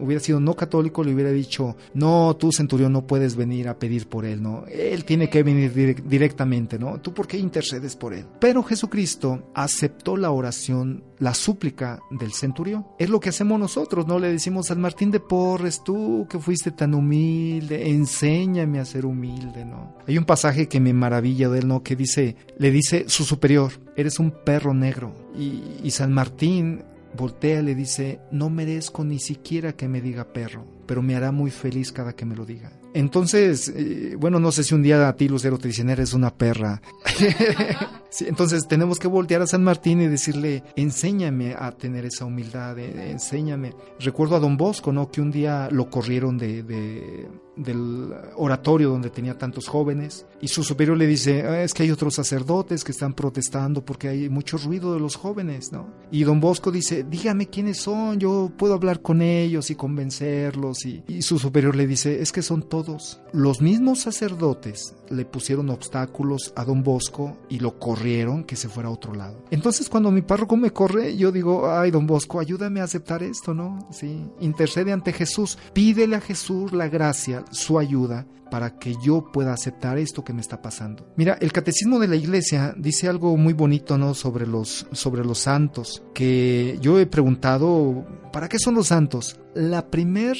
hubiera 0.00 0.22
sido 0.22 0.38
no 0.40 0.54
católico, 0.54 1.02
le 1.02 1.14
hubiera 1.14 1.30
dicho, 1.30 1.45
no, 1.94 2.36
tú 2.36 2.52
centurión 2.52 2.92
no 2.92 3.06
puedes 3.06 3.36
venir 3.36 3.68
a 3.68 3.78
pedir 3.78 4.08
por 4.08 4.24
él, 4.24 4.42
¿no? 4.42 4.64
Él 4.66 5.04
tiene 5.04 5.28
que 5.28 5.42
venir 5.42 6.02
directamente, 6.06 6.78
¿no? 6.78 7.00
¿Tú 7.00 7.12
por 7.14 7.26
qué 7.26 7.38
intercedes 7.38 7.96
por 7.96 8.14
él? 8.14 8.26
Pero 8.40 8.62
Jesucristo 8.62 9.50
aceptó 9.54 10.16
la 10.16 10.30
oración, 10.30 11.04
la 11.18 11.34
súplica 11.34 12.00
del 12.10 12.32
centurión. 12.32 12.86
Es 12.98 13.10
lo 13.10 13.20
que 13.20 13.30
hacemos 13.30 13.58
nosotros, 13.58 14.06
¿no? 14.06 14.18
Le 14.18 14.32
decimos 14.32 14.70
al 14.70 14.78
Martín 14.78 15.10
de 15.10 15.20
Porres, 15.20 15.82
tú 15.84 16.26
que 16.28 16.38
fuiste 16.38 16.70
tan 16.70 16.94
humilde, 16.94 17.90
enséñame 17.90 18.80
a 18.80 18.84
ser 18.84 19.06
humilde, 19.06 19.64
¿no? 19.64 19.96
Hay 20.06 20.18
un 20.18 20.24
pasaje 20.24 20.68
que 20.68 20.80
me 20.80 20.92
maravilla 20.92 21.48
de 21.48 21.60
él, 21.60 21.68
¿no? 21.68 21.82
Que 21.82 21.96
dice, 21.96 22.36
le 22.58 22.70
dice 22.70 23.04
su 23.08 23.24
superior, 23.24 23.72
eres 23.96 24.18
un 24.18 24.30
perro 24.30 24.74
negro. 24.74 25.14
Y 25.36 25.90
San 25.90 26.12
Martín 26.12 26.82
voltea 27.16 27.60
y 27.60 27.64
le 27.64 27.74
dice, 27.74 28.20
no 28.30 28.50
merezco 28.50 29.04
ni 29.04 29.18
siquiera 29.18 29.74
que 29.74 29.88
me 29.88 30.00
diga 30.00 30.32
perro 30.32 30.76
pero 30.86 31.02
me 31.02 31.16
hará 31.16 31.32
muy 31.32 31.50
feliz 31.50 31.92
cada 31.92 32.14
que 32.14 32.24
me 32.24 32.36
lo 32.36 32.46
diga. 32.46 32.72
Entonces, 32.94 33.70
eh, 33.74 34.14
bueno, 34.18 34.40
no 34.40 34.52
sé 34.52 34.64
si 34.64 34.74
un 34.74 34.82
día 34.82 35.06
a 35.06 35.16
ti, 35.16 35.28
Lucero, 35.28 35.58
te 35.58 35.68
dicen, 35.68 35.90
eres 35.90 36.14
una 36.14 36.32
perra. 36.32 36.80
Entonces 38.20 38.66
tenemos 38.66 38.98
que 38.98 39.08
voltear 39.08 39.42
a 39.42 39.46
San 39.46 39.64
Martín 39.64 40.00
y 40.00 40.08
decirle, 40.08 40.62
enséñame 40.76 41.54
a 41.58 41.72
tener 41.72 42.04
esa 42.04 42.24
humildad, 42.24 42.78
eh, 42.78 43.10
enséñame. 43.10 43.74
Recuerdo 44.00 44.36
a 44.36 44.40
don 44.40 44.56
Bosco, 44.56 44.92
¿no? 44.92 45.10
Que 45.10 45.20
un 45.20 45.30
día 45.30 45.68
lo 45.70 45.90
corrieron 45.90 46.38
de, 46.38 46.62
de 46.62 47.28
del 47.56 48.12
oratorio 48.36 48.90
donde 48.90 49.08
tenía 49.08 49.38
tantos 49.38 49.66
jóvenes 49.66 50.26
y 50.42 50.48
su 50.48 50.62
superior 50.62 50.96
le 50.98 51.06
dice, 51.06 51.42
ah, 51.42 51.62
es 51.62 51.72
que 51.72 51.84
hay 51.84 51.90
otros 51.90 52.14
sacerdotes 52.14 52.84
que 52.84 52.92
están 52.92 53.14
protestando 53.14 53.82
porque 53.82 54.08
hay 54.08 54.28
mucho 54.28 54.58
ruido 54.58 54.92
de 54.92 55.00
los 55.00 55.16
jóvenes, 55.16 55.72
¿no? 55.72 55.88
Y 56.10 56.24
don 56.24 56.38
Bosco 56.38 56.70
dice, 56.70 57.04
dígame 57.08 57.48
quiénes 57.48 57.78
son, 57.78 58.20
yo 58.20 58.52
puedo 58.58 58.74
hablar 58.74 59.00
con 59.00 59.22
ellos 59.22 59.70
y 59.70 59.74
convencerlos 59.74 60.84
y 60.84 61.22
su 61.22 61.38
superior 61.38 61.74
le 61.76 61.86
dice, 61.86 62.20
es 62.20 62.30
que 62.30 62.42
son 62.42 62.62
todos. 62.62 63.20
Los 63.32 63.62
mismos 63.62 64.00
sacerdotes 64.00 64.94
le 65.08 65.24
pusieron 65.24 65.70
obstáculos 65.70 66.52
a 66.56 66.64
don 66.64 66.82
Bosco 66.82 67.38
y 67.48 67.60
lo 67.60 67.78
corrieron 67.78 68.05
que 68.46 68.56
se 68.56 68.68
fuera 68.68 68.88
a 68.88 68.92
otro 68.92 69.14
lado. 69.14 69.42
Entonces 69.50 69.88
cuando 69.88 70.12
mi 70.12 70.22
párroco 70.22 70.56
me 70.56 70.70
corre, 70.70 71.16
yo 71.16 71.32
digo, 71.32 71.70
ay 71.70 71.90
don 71.90 72.06
Bosco, 72.06 72.38
ayúdame 72.38 72.80
a 72.80 72.84
aceptar 72.84 73.22
esto, 73.22 73.52
¿no? 73.52 73.88
Sí, 73.90 74.24
intercede 74.40 74.92
ante 74.92 75.12
Jesús, 75.12 75.58
pídele 75.72 76.16
a 76.16 76.20
Jesús 76.20 76.72
la 76.72 76.88
gracia 76.88 77.44
su 77.50 77.78
ayuda 77.78 78.26
para 78.48 78.78
que 78.78 78.94
yo 79.02 79.32
pueda 79.32 79.52
aceptar 79.52 79.98
esto 79.98 80.22
que 80.22 80.32
me 80.32 80.40
está 80.40 80.62
pasando. 80.62 81.12
Mira, 81.16 81.36
el 81.40 81.52
catecismo 81.52 81.98
de 81.98 82.06
la 82.06 82.14
iglesia 82.14 82.74
dice 82.76 83.08
algo 83.08 83.36
muy 83.36 83.54
bonito, 83.54 83.98
¿no? 83.98 84.14
Sobre 84.14 84.46
los, 84.46 84.86
sobre 84.92 85.24
los 85.24 85.38
santos, 85.38 86.04
que 86.14 86.78
yo 86.80 87.00
he 87.00 87.06
preguntado, 87.06 88.06
¿para 88.32 88.48
qué 88.48 88.60
son 88.60 88.76
los 88.76 88.86
santos? 88.86 89.40
La 89.54 89.90
primer 89.90 90.36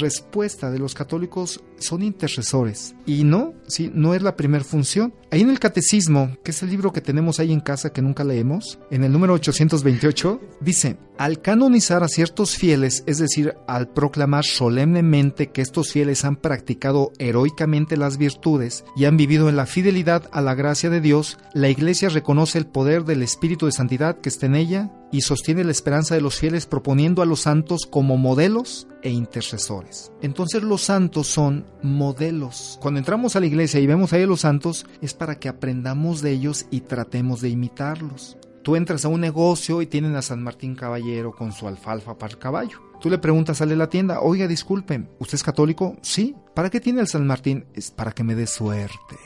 respuesta 0.00 0.70
de 0.70 0.78
los 0.78 0.94
católicos 0.94 1.64
son 1.80 2.02
intercesores. 2.02 2.94
Y 3.06 3.24
no, 3.24 3.54
sí, 3.66 3.90
no 3.94 4.14
es 4.14 4.22
la 4.22 4.36
primera 4.36 4.64
función. 4.64 5.14
Ahí 5.30 5.42
en 5.42 5.50
el 5.50 5.60
Catecismo, 5.60 6.36
que 6.42 6.52
es 6.52 6.62
el 6.62 6.70
libro 6.70 6.92
que 6.92 7.00
tenemos 7.00 7.38
ahí 7.38 7.52
en 7.52 7.60
casa 7.60 7.92
que 7.92 8.02
nunca 8.02 8.24
leemos, 8.24 8.78
en 8.90 9.04
el 9.04 9.12
número 9.12 9.34
828, 9.34 10.40
dice, 10.60 10.96
al 11.18 11.42
canonizar 11.42 12.02
a 12.02 12.08
ciertos 12.08 12.56
fieles, 12.56 13.02
es 13.06 13.18
decir, 13.18 13.54
al 13.66 13.88
proclamar 13.88 14.44
solemnemente 14.44 15.50
que 15.50 15.60
estos 15.60 15.92
fieles 15.92 16.24
han 16.24 16.36
practicado 16.36 17.12
heroicamente 17.18 17.96
las 17.96 18.18
virtudes 18.18 18.84
y 18.96 19.04
han 19.04 19.16
vivido 19.16 19.48
en 19.48 19.56
la 19.56 19.66
fidelidad 19.66 20.30
a 20.32 20.40
la 20.40 20.54
gracia 20.54 20.90
de 20.90 21.00
Dios, 21.00 21.36
la 21.52 21.68
Iglesia 21.68 22.08
reconoce 22.08 22.58
el 22.58 22.66
poder 22.66 23.04
del 23.04 23.22
Espíritu 23.22 23.66
de 23.66 23.72
Santidad 23.72 24.20
que 24.20 24.28
está 24.28 24.46
en 24.46 24.54
ella 24.54 24.92
y 25.10 25.22
sostiene 25.22 25.64
la 25.64 25.72
esperanza 25.72 26.14
de 26.14 26.20
los 26.20 26.38
fieles 26.38 26.66
proponiendo 26.66 27.22
a 27.22 27.26
los 27.26 27.40
santos 27.40 27.86
como 27.90 28.16
modelos 28.16 28.86
e 29.02 29.10
intercesores. 29.10 30.12
Entonces 30.22 30.62
los 30.62 30.82
santos 30.82 31.26
son 31.26 31.64
modelos. 31.82 32.78
Cuando 32.80 32.98
entramos 32.98 33.36
a 33.36 33.40
la 33.40 33.46
iglesia 33.46 33.80
y 33.80 33.86
vemos 33.86 34.12
ahí 34.12 34.22
a 34.22 34.26
los 34.26 34.40
santos, 34.40 34.86
es 35.00 35.14
para 35.14 35.38
que 35.38 35.48
aprendamos 35.48 36.22
de 36.22 36.32
ellos 36.32 36.66
y 36.70 36.80
tratemos 36.80 37.40
de 37.40 37.50
imitarlos. 37.50 38.36
Tú 38.62 38.76
entras 38.76 39.04
a 39.04 39.08
un 39.08 39.20
negocio 39.20 39.80
y 39.80 39.86
tienen 39.86 40.14
a 40.16 40.22
San 40.22 40.42
Martín 40.42 40.74
Caballero 40.74 41.32
con 41.32 41.52
su 41.52 41.66
alfalfa 41.66 42.18
para 42.18 42.32
el 42.32 42.38
caballo. 42.38 42.80
Tú 43.00 43.08
le 43.08 43.18
preguntas, 43.18 43.58
sale 43.58 43.74
a 43.74 43.76
la 43.76 43.88
tienda, 43.88 44.20
oiga, 44.20 44.48
disculpen, 44.48 45.08
¿usted 45.20 45.36
es 45.36 45.42
católico? 45.42 45.96
Sí. 46.02 46.34
¿Para 46.54 46.68
qué 46.68 46.80
tiene 46.80 47.00
el 47.00 47.06
San 47.06 47.26
Martín? 47.26 47.64
Es 47.72 47.92
para 47.92 48.10
que 48.10 48.24
me 48.24 48.34
dé 48.34 48.46
suerte, 48.46 49.16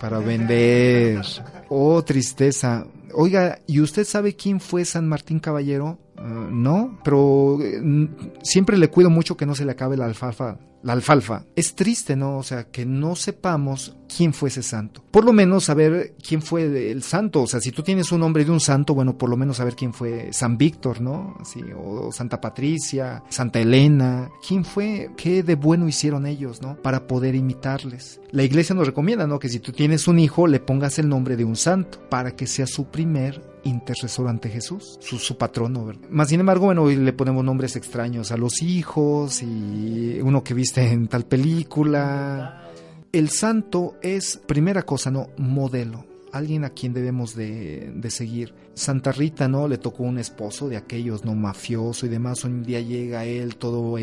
para 0.00 0.18
vender. 0.18 1.24
Oh, 1.72 2.02
tristeza. 2.02 2.84
Oiga, 3.14 3.60
¿y 3.68 3.80
usted 3.80 4.04
sabe 4.04 4.34
quién 4.34 4.58
fue 4.58 4.84
San 4.84 5.08
Martín 5.08 5.38
Caballero? 5.38 6.00
Uh, 6.20 6.50
no, 6.50 6.98
pero 7.02 7.54
uh, 7.54 8.08
siempre 8.42 8.76
le 8.76 8.88
cuido 8.88 9.10
mucho 9.10 9.36
que 9.36 9.46
no 9.46 9.54
se 9.54 9.64
le 9.64 9.72
acabe 9.72 9.96
la 9.96 10.04
alfalfa 10.04 10.58
la 10.82 10.94
alfalfa. 10.94 11.44
Es 11.56 11.74
triste, 11.74 12.16
¿no? 12.16 12.38
O 12.38 12.42
sea, 12.42 12.64
que 12.64 12.86
no 12.86 13.14
sepamos 13.16 13.96
quién 14.14 14.32
fue 14.32 14.48
ese 14.48 14.62
santo. 14.62 15.04
Por 15.10 15.24
lo 15.24 15.32
menos 15.32 15.64
saber 15.64 16.14
quién 16.26 16.42
fue 16.42 16.90
el 16.90 17.02
santo. 17.02 17.42
O 17.42 17.46
sea, 17.46 17.60
si 17.60 17.70
tú 17.70 17.82
tienes 17.82 18.12
un 18.12 18.20
nombre 18.20 18.44
de 18.44 18.50
un 18.50 18.60
santo, 18.60 18.94
bueno, 18.94 19.18
por 19.18 19.28
lo 19.28 19.36
menos 19.36 19.58
saber 19.58 19.76
quién 19.76 19.92
fue 19.92 20.32
San 20.32 20.56
Víctor, 20.56 21.00
¿no? 21.00 21.36
Sí, 21.44 21.62
o 21.76 22.10
Santa 22.12 22.40
Patricia, 22.40 23.22
Santa 23.28 23.60
Elena. 23.60 24.30
¿Quién 24.46 24.64
fue? 24.64 25.10
¿Qué 25.16 25.42
de 25.42 25.54
bueno 25.54 25.88
hicieron 25.88 26.26
ellos, 26.26 26.62
¿no? 26.62 26.76
Para 26.76 27.06
poder 27.06 27.34
imitarles. 27.34 28.20
La 28.30 28.42
iglesia 28.42 28.74
nos 28.74 28.86
recomienda, 28.86 29.26
¿no? 29.26 29.38
Que 29.38 29.48
si 29.48 29.60
tú 29.60 29.72
tienes 29.72 30.08
un 30.08 30.18
hijo, 30.18 30.46
le 30.46 30.60
pongas 30.60 30.98
el 30.98 31.08
nombre 31.08 31.36
de 31.36 31.44
un 31.44 31.56
santo 31.56 31.98
para 32.08 32.34
que 32.34 32.46
sea 32.46 32.66
su 32.66 32.86
primer 32.86 33.49
intercesor 33.64 34.28
ante 34.28 34.48
Jesús, 34.48 34.98
su, 35.00 35.18
su 35.18 35.36
patrono. 35.36 35.86
¿verdad? 35.86 36.26
Sin 36.26 36.40
embargo, 36.40 36.66
bueno, 36.66 36.82
hoy 36.82 36.96
le 36.96 37.12
ponemos 37.12 37.44
nombres 37.44 37.76
extraños 37.76 38.32
a 38.32 38.36
los 38.36 38.62
hijos 38.62 39.42
y 39.42 40.20
uno 40.22 40.42
que 40.42 40.54
viste 40.54 40.86
en 40.90 41.08
tal 41.08 41.24
película. 41.24 42.70
El 43.12 43.30
santo 43.30 43.96
es, 44.02 44.40
primera 44.46 44.82
cosa, 44.82 45.10
no, 45.10 45.28
modelo 45.36 46.10
alguien 46.32 46.64
a 46.64 46.70
quien 46.70 46.92
debemos 46.92 47.34
de, 47.34 47.92
seguir. 48.08 48.54
Santa 48.74 49.12
Rita, 49.12 49.48
¿no? 49.48 49.68
Le 49.68 49.78
tocó 49.78 50.04
un 50.04 50.18
esposo 50.18 50.68
de 50.68 50.76
aquellos, 50.76 51.24
¿no? 51.24 51.34
Mafioso 51.34 52.06
y 52.06 52.08
demás. 52.08 52.44
Un 52.44 52.62
día 52.62 52.80
llega 52.80 53.24
él 53.24 53.56
todo 53.56 53.96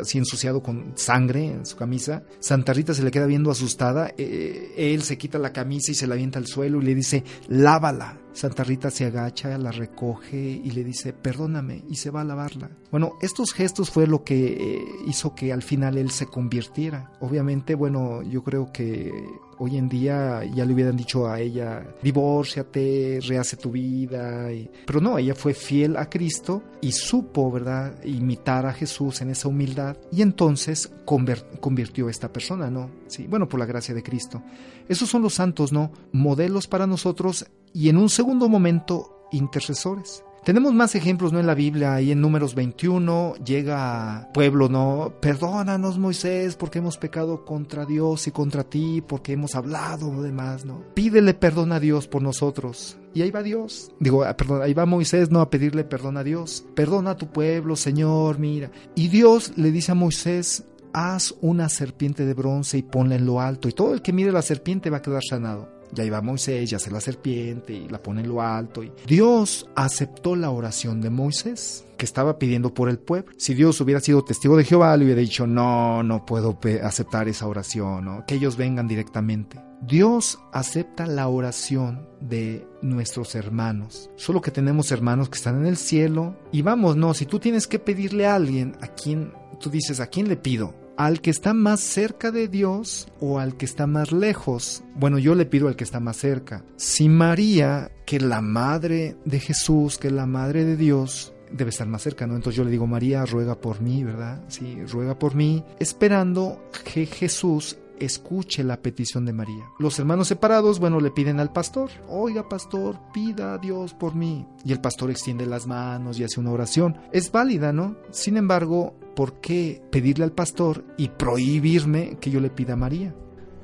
así 0.00 0.18
ensuciado 0.18 0.62
con 0.62 0.92
sangre 0.94 1.46
en 1.46 1.66
su 1.66 1.76
camisa. 1.76 2.22
Santa 2.38 2.72
Rita 2.72 2.94
se 2.94 3.02
le 3.02 3.10
queda 3.10 3.26
viendo 3.26 3.50
asustada. 3.50 4.12
Eh, 4.16 4.74
él 4.76 5.02
se 5.02 5.18
quita 5.18 5.38
la 5.38 5.52
camisa 5.52 5.92
y 5.92 5.94
se 5.94 6.06
la 6.06 6.14
avienta 6.14 6.38
al 6.38 6.46
suelo 6.46 6.80
y 6.80 6.84
le 6.84 6.94
dice, 6.94 7.24
lávala. 7.48 8.18
Santa 8.38 8.62
Rita 8.62 8.88
se 8.92 9.04
agacha, 9.04 9.58
la 9.58 9.72
recoge 9.72 10.38
y 10.38 10.70
le 10.70 10.84
dice, 10.84 11.12
perdóname, 11.12 11.82
y 11.88 11.96
se 11.96 12.10
va 12.10 12.20
a 12.20 12.24
lavarla. 12.24 12.70
Bueno, 12.92 13.14
estos 13.20 13.52
gestos 13.52 13.90
fue 13.90 14.06
lo 14.06 14.22
que 14.22 14.52
eh, 14.52 14.84
hizo 15.08 15.34
que 15.34 15.52
al 15.52 15.62
final 15.62 15.98
él 15.98 16.12
se 16.12 16.26
convirtiera. 16.26 17.10
Obviamente, 17.18 17.74
bueno, 17.74 18.22
yo 18.22 18.44
creo 18.44 18.70
que 18.72 19.12
hoy 19.58 19.76
en 19.76 19.88
día 19.88 20.44
ya 20.54 20.64
le 20.64 20.72
hubieran 20.72 20.96
dicho 20.96 21.26
a 21.28 21.40
ella, 21.40 21.84
divórciate, 22.00 23.18
rehace 23.26 23.56
tu 23.56 23.72
vida. 23.72 24.48
Pero 24.86 25.00
no, 25.00 25.18
ella 25.18 25.34
fue 25.34 25.52
fiel 25.52 25.96
a 25.96 26.08
Cristo 26.08 26.62
y 26.80 26.92
supo, 26.92 27.50
¿verdad?, 27.50 28.04
imitar 28.04 28.66
a 28.66 28.72
Jesús 28.72 29.20
en 29.20 29.30
esa 29.30 29.48
humildad 29.48 29.96
y 30.12 30.22
entonces 30.22 30.92
convirtió 31.04 32.06
a 32.06 32.10
esta 32.12 32.32
persona, 32.32 32.70
¿no? 32.70 32.88
Sí, 33.08 33.26
bueno, 33.26 33.48
por 33.48 33.58
la 33.58 33.66
gracia 33.66 33.96
de 33.96 34.02
Cristo. 34.04 34.44
Esos 34.88 35.08
son 35.08 35.22
los 35.22 35.34
santos, 35.34 35.72
¿no? 35.72 35.90
Modelos 36.12 36.68
para 36.68 36.86
nosotros 36.86 37.46
y 37.72 37.88
en 37.88 37.96
un 37.96 38.08
segundo 38.08 38.48
momento 38.48 39.26
intercesores. 39.32 40.24
Tenemos 40.44 40.72
más 40.72 40.94
ejemplos 40.94 41.32
¿no? 41.32 41.40
en 41.40 41.46
la 41.46 41.54
Biblia, 41.54 41.94
ahí 41.94 42.10
en 42.10 42.22
números 42.22 42.54
21 42.54 43.34
llega 43.44 44.30
pueblo, 44.32 44.70
¿no? 44.70 45.12
Perdónanos 45.20 45.98
Moisés 45.98 46.56
porque 46.56 46.78
hemos 46.78 46.96
pecado 46.96 47.44
contra 47.44 47.84
Dios 47.84 48.26
y 48.28 48.30
contra 48.30 48.64
ti, 48.64 49.02
porque 49.06 49.32
hemos 49.32 49.54
hablado 49.54 50.22
demás, 50.22 50.64
¿no? 50.64 50.82
Pídele 50.94 51.34
perdón 51.34 51.72
a 51.72 51.80
Dios 51.80 52.08
por 52.08 52.22
nosotros. 52.22 52.96
Y 53.12 53.20
ahí 53.20 53.30
va 53.30 53.42
Dios. 53.42 53.90
Digo, 54.00 54.24
ah, 54.24 54.36
perdón, 54.36 54.62
ahí 54.62 54.72
va 54.72 54.86
Moisés, 54.86 55.30
¿no? 55.30 55.40
A 55.40 55.50
pedirle 55.50 55.84
perdón 55.84 56.16
a 56.16 56.24
Dios. 56.24 56.64
Perdona 56.74 57.10
a 57.10 57.16
tu 57.16 57.30
pueblo, 57.30 57.76
Señor, 57.76 58.38
mira. 58.38 58.70
Y 58.94 59.08
Dios 59.08 59.52
le 59.56 59.70
dice 59.70 59.92
a 59.92 59.96
Moisés, 59.96 60.64
haz 60.92 61.34
una 61.42 61.68
serpiente 61.68 62.24
de 62.24 62.34
bronce 62.34 62.78
y 62.78 62.82
ponla 62.82 63.16
en 63.16 63.26
lo 63.26 63.40
alto, 63.40 63.68
y 63.68 63.72
todo 63.72 63.92
el 63.92 64.02
que 64.02 64.12
mire 64.12 64.32
la 64.32 64.42
serpiente 64.42 64.90
va 64.90 64.98
a 64.98 65.02
quedar 65.02 65.22
sanado. 65.22 65.77
Ya 65.92 66.04
iba 66.04 66.20
Moisés, 66.20 66.70
ya 66.70 66.76
hace 66.76 66.90
la 66.90 67.00
serpiente 67.00 67.72
y 67.72 67.88
la 67.88 68.02
pone 68.02 68.22
en 68.22 68.28
lo 68.28 68.42
alto. 68.42 68.82
Y 68.82 68.92
Dios 69.06 69.68
aceptó 69.74 70.36
la 70.36 70.50
oración 70.50 71.00
de 71.00 71.10
Moisés 71.10 71.84
que 71.96 72.04
estaba 72.04 72.38
pidiendo 72.38 72.72
por 72.72 72.88
el 72.88 72.98
pueblo. 72.98 73.32
Si 73.36 73.54
Dios 73.54 73.80
hubiera 73.80 74.00
sido 74.00 74.22
testigo 74.22 74.56
de 74.56 74.64
Jehová, 74.64 74.96
le 74.96 75.04
hubiera 75.04 75.20
dicho, 75.20 75.46
no, 75.46 76.02
no 76.02 76.24
puedo 76.24 76.58
aceptar 76.82 77.28
esa 77.28 77.46
oración, 77.46 78.04
¿no? 78.04 78.24
que 78.26 78.36
ellos 78.36 78.56
vengan 78.56 78.86
directamente. 78.86 79.60
Dios 79.80 80.38
acepta 80.52 81.06
la 81.06 81.28
oración 81.28 82.08
de 82.20 82.66
nuestros 82.82 83.34
hermanos. 83.34 84.10
Solo 84.16 84.40
que 84.40 84.50
tenemos 84.50 84.90
hermanos 84.90 85.28
que 85.28 85.36
están 85.36 85.60
en 85.60 85.66
el 85.66 85.76
cielo. 85.76 86.36
Y 86.50 86.62
vamos, 86.62 86.96
no, 86.96 87.14
si 87.14 87.26
tú 87.26 87.38
tienes 87.38 87.66
que 87.66 87.78
pedirle 87.78 88.26
a 88.26 88.34
alguien, 88.34 88.76
a 88.80 88.88
quien 88.88 89.32
tú 89.60 89.70
dices, 89.70 90.00
¿a 90.00 90.08
quién 90.08 90.28
le 90.28 90.36
pido? 90.36 90.74
Al 90.98 91.20
que 91.20 91.30
está 91.30 91.54
más 91.54 91.80
cerca 91.80 92.32
de 92.32 92.48
Dios 92.48 93.06
o 93.20 93.38
al 93.38 93.56
que 93.56 93.64
está 93.64 93.86
más 93.86 94.10
lejos. 94.10 94.82
Bueno, 94.96 95.18
yo 95.18 95.36
le 95.36 95.46
pido 95.46 95.68
al 95.68 95.76
que 95.76 95.84
está 95.84 96.00
más 96.00 96.16
cerca. 96.16 96.64
Si 96.76 97.08
María, 97.08 97.92
que 98.04 98.16
es 98.16 98.22
la 98.22 98.42
madre 98.42 99.16
de 99.24 99.38
Jesús, 99.38 99.96
que 99.96 100.08
es 100.08 100.12
la 100.12 100.26
madre 100.26 100.64
de 100.64 100.76
Dios, 100.76 101.32
debe 101.52 101.70
estar 101.70 101.86
más 101.86 102.02
cerca, 102.02 102.26
¿no? 102.26 102.34
Entonces 102.34 102.56
yo 102.56 102.64
le 102.64 102.72
digo, 102.72 102.88
María, 102.88 103.24
ruega 103.24 103.54
por 103.54 103.80
mí, 103.80 104.02
¿verdad? 104.02 104.42
Sí, 104.48 104.76
ruega 104.86 105.16
por 105.16 105.36
mí, 105.36 105.64
esperando 105.78 106.68
que 106.92 107.06
Jesús 107.06 107.78
escuche 108.00 108.64
la 108.64 108.80
petición 108.82 109.24
de 109.24 109.32
María. 109.32 109.70
Los 109.78 109.98
hermanos 109.98 110.28
separados, 110.28 110.80
bueno, 110.80 111.00
le 111.00 111.10
piden 111.10 111.38
al 111.40 111.52
pastor, 111.52 111.90
oiga 112.08 112.48
pastor, 112.48 112.98
pida 113.12 113.54
a 113.54 113.58
Dios 113.58 113.94
por 113.94 114.14
mí. 114.14 114.46
Y 114.64 114.72
el 114.72 114.80
pastor 114.80 115.10
extiende 115.10 115.46
las 115.46 115.66
manos 115.66 116.18
y 116.18 116.24
hace 116.24 116.40
una 116.40 116.50
oración. 116.52 116.98
Es 117.12 117.30
válida, 117.30 117.72
¿no? 117.72 117.96
Sin 118.10 118.36
embargo, 118.36 118.94
¿por 119.18 119.40
qué 119.40 119.82
pedirle 119.90 120.22
al 120.22 120.30
pastor 120.30 120.84
y 120.96 121.08
prohibirme 121.08 122.18
que 122.20 122.30
yo 122.30 122.38
le 122.38 122.50
pida 122.50 122.74
a 122.74 122.76
María? 122.76 123.12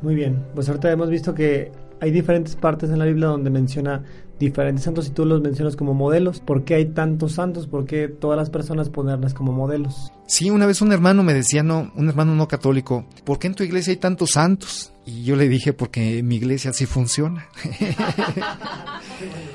Muy 0.02 0.16
bien, 0.16 0.44
pues 0.52 0.68
ahorita 0.68 0.90
hemos 0.90 1.08
visto 1.10 1.32
que 1.32 1.70
Hay 2.00 2.10
diferentes 2.10 2.56
partes 2.56 2.90
en 2.90 2.98
la 2.98 3.04
Biblia 3.04 3.28
donde 3.28 3.50
menciona 3.50 4.02
diferentes 4.40 4.84
santos 4.84 5.06
y 5.06 5.10
tú 5.10 5.24
los 5.24 5.40
mencionas 5.40 5.76
como 5.76 5.94
modelos. 5.94 6.40
¿Por 6.40 6.64
qué 6.64 6.74
hay 6.74 6.86
tantos 6.86 7.34
santos? 7.34 7.68
¿Por 7.68 7.86
qué 7.86 8.08
todas 8.08 8.36
las 8.36 8.50
personas 8.50 8.90
ponerlas 8.90 9.32
como 9.32 9.52
modelos? 9.52 10.12
Sí, 10.26 10.50
una 10.50 10.66
vez 10.66 10.82
un 10.82 10.90
hermano 10.90 11.22
me 11.22 11.32
decía, 11.32 11.62
no, 11.62 11.92
un 11.94 12.08
hermano 12.08 12.34
no 12.34 12.48
católico, 12.48 13.06
¿por 13.24 13.38
qué 13.38 13.46
en 13.46 13.54
tu 13.54 13.62
iglesia 13.62 13.92
hay 13.92 13.98
tantos 13.98 14.30
santos? 14.32 14.92
Y 15.06 15.22
yo 15.22 15.36
le 15.36 15.48
dije, 15.48 15.72
porque 15.72 16.20
mi 16.24 16.34
iglesia 16.34 16.72
sí 16.72 16.84
funciona. 16.84 17.46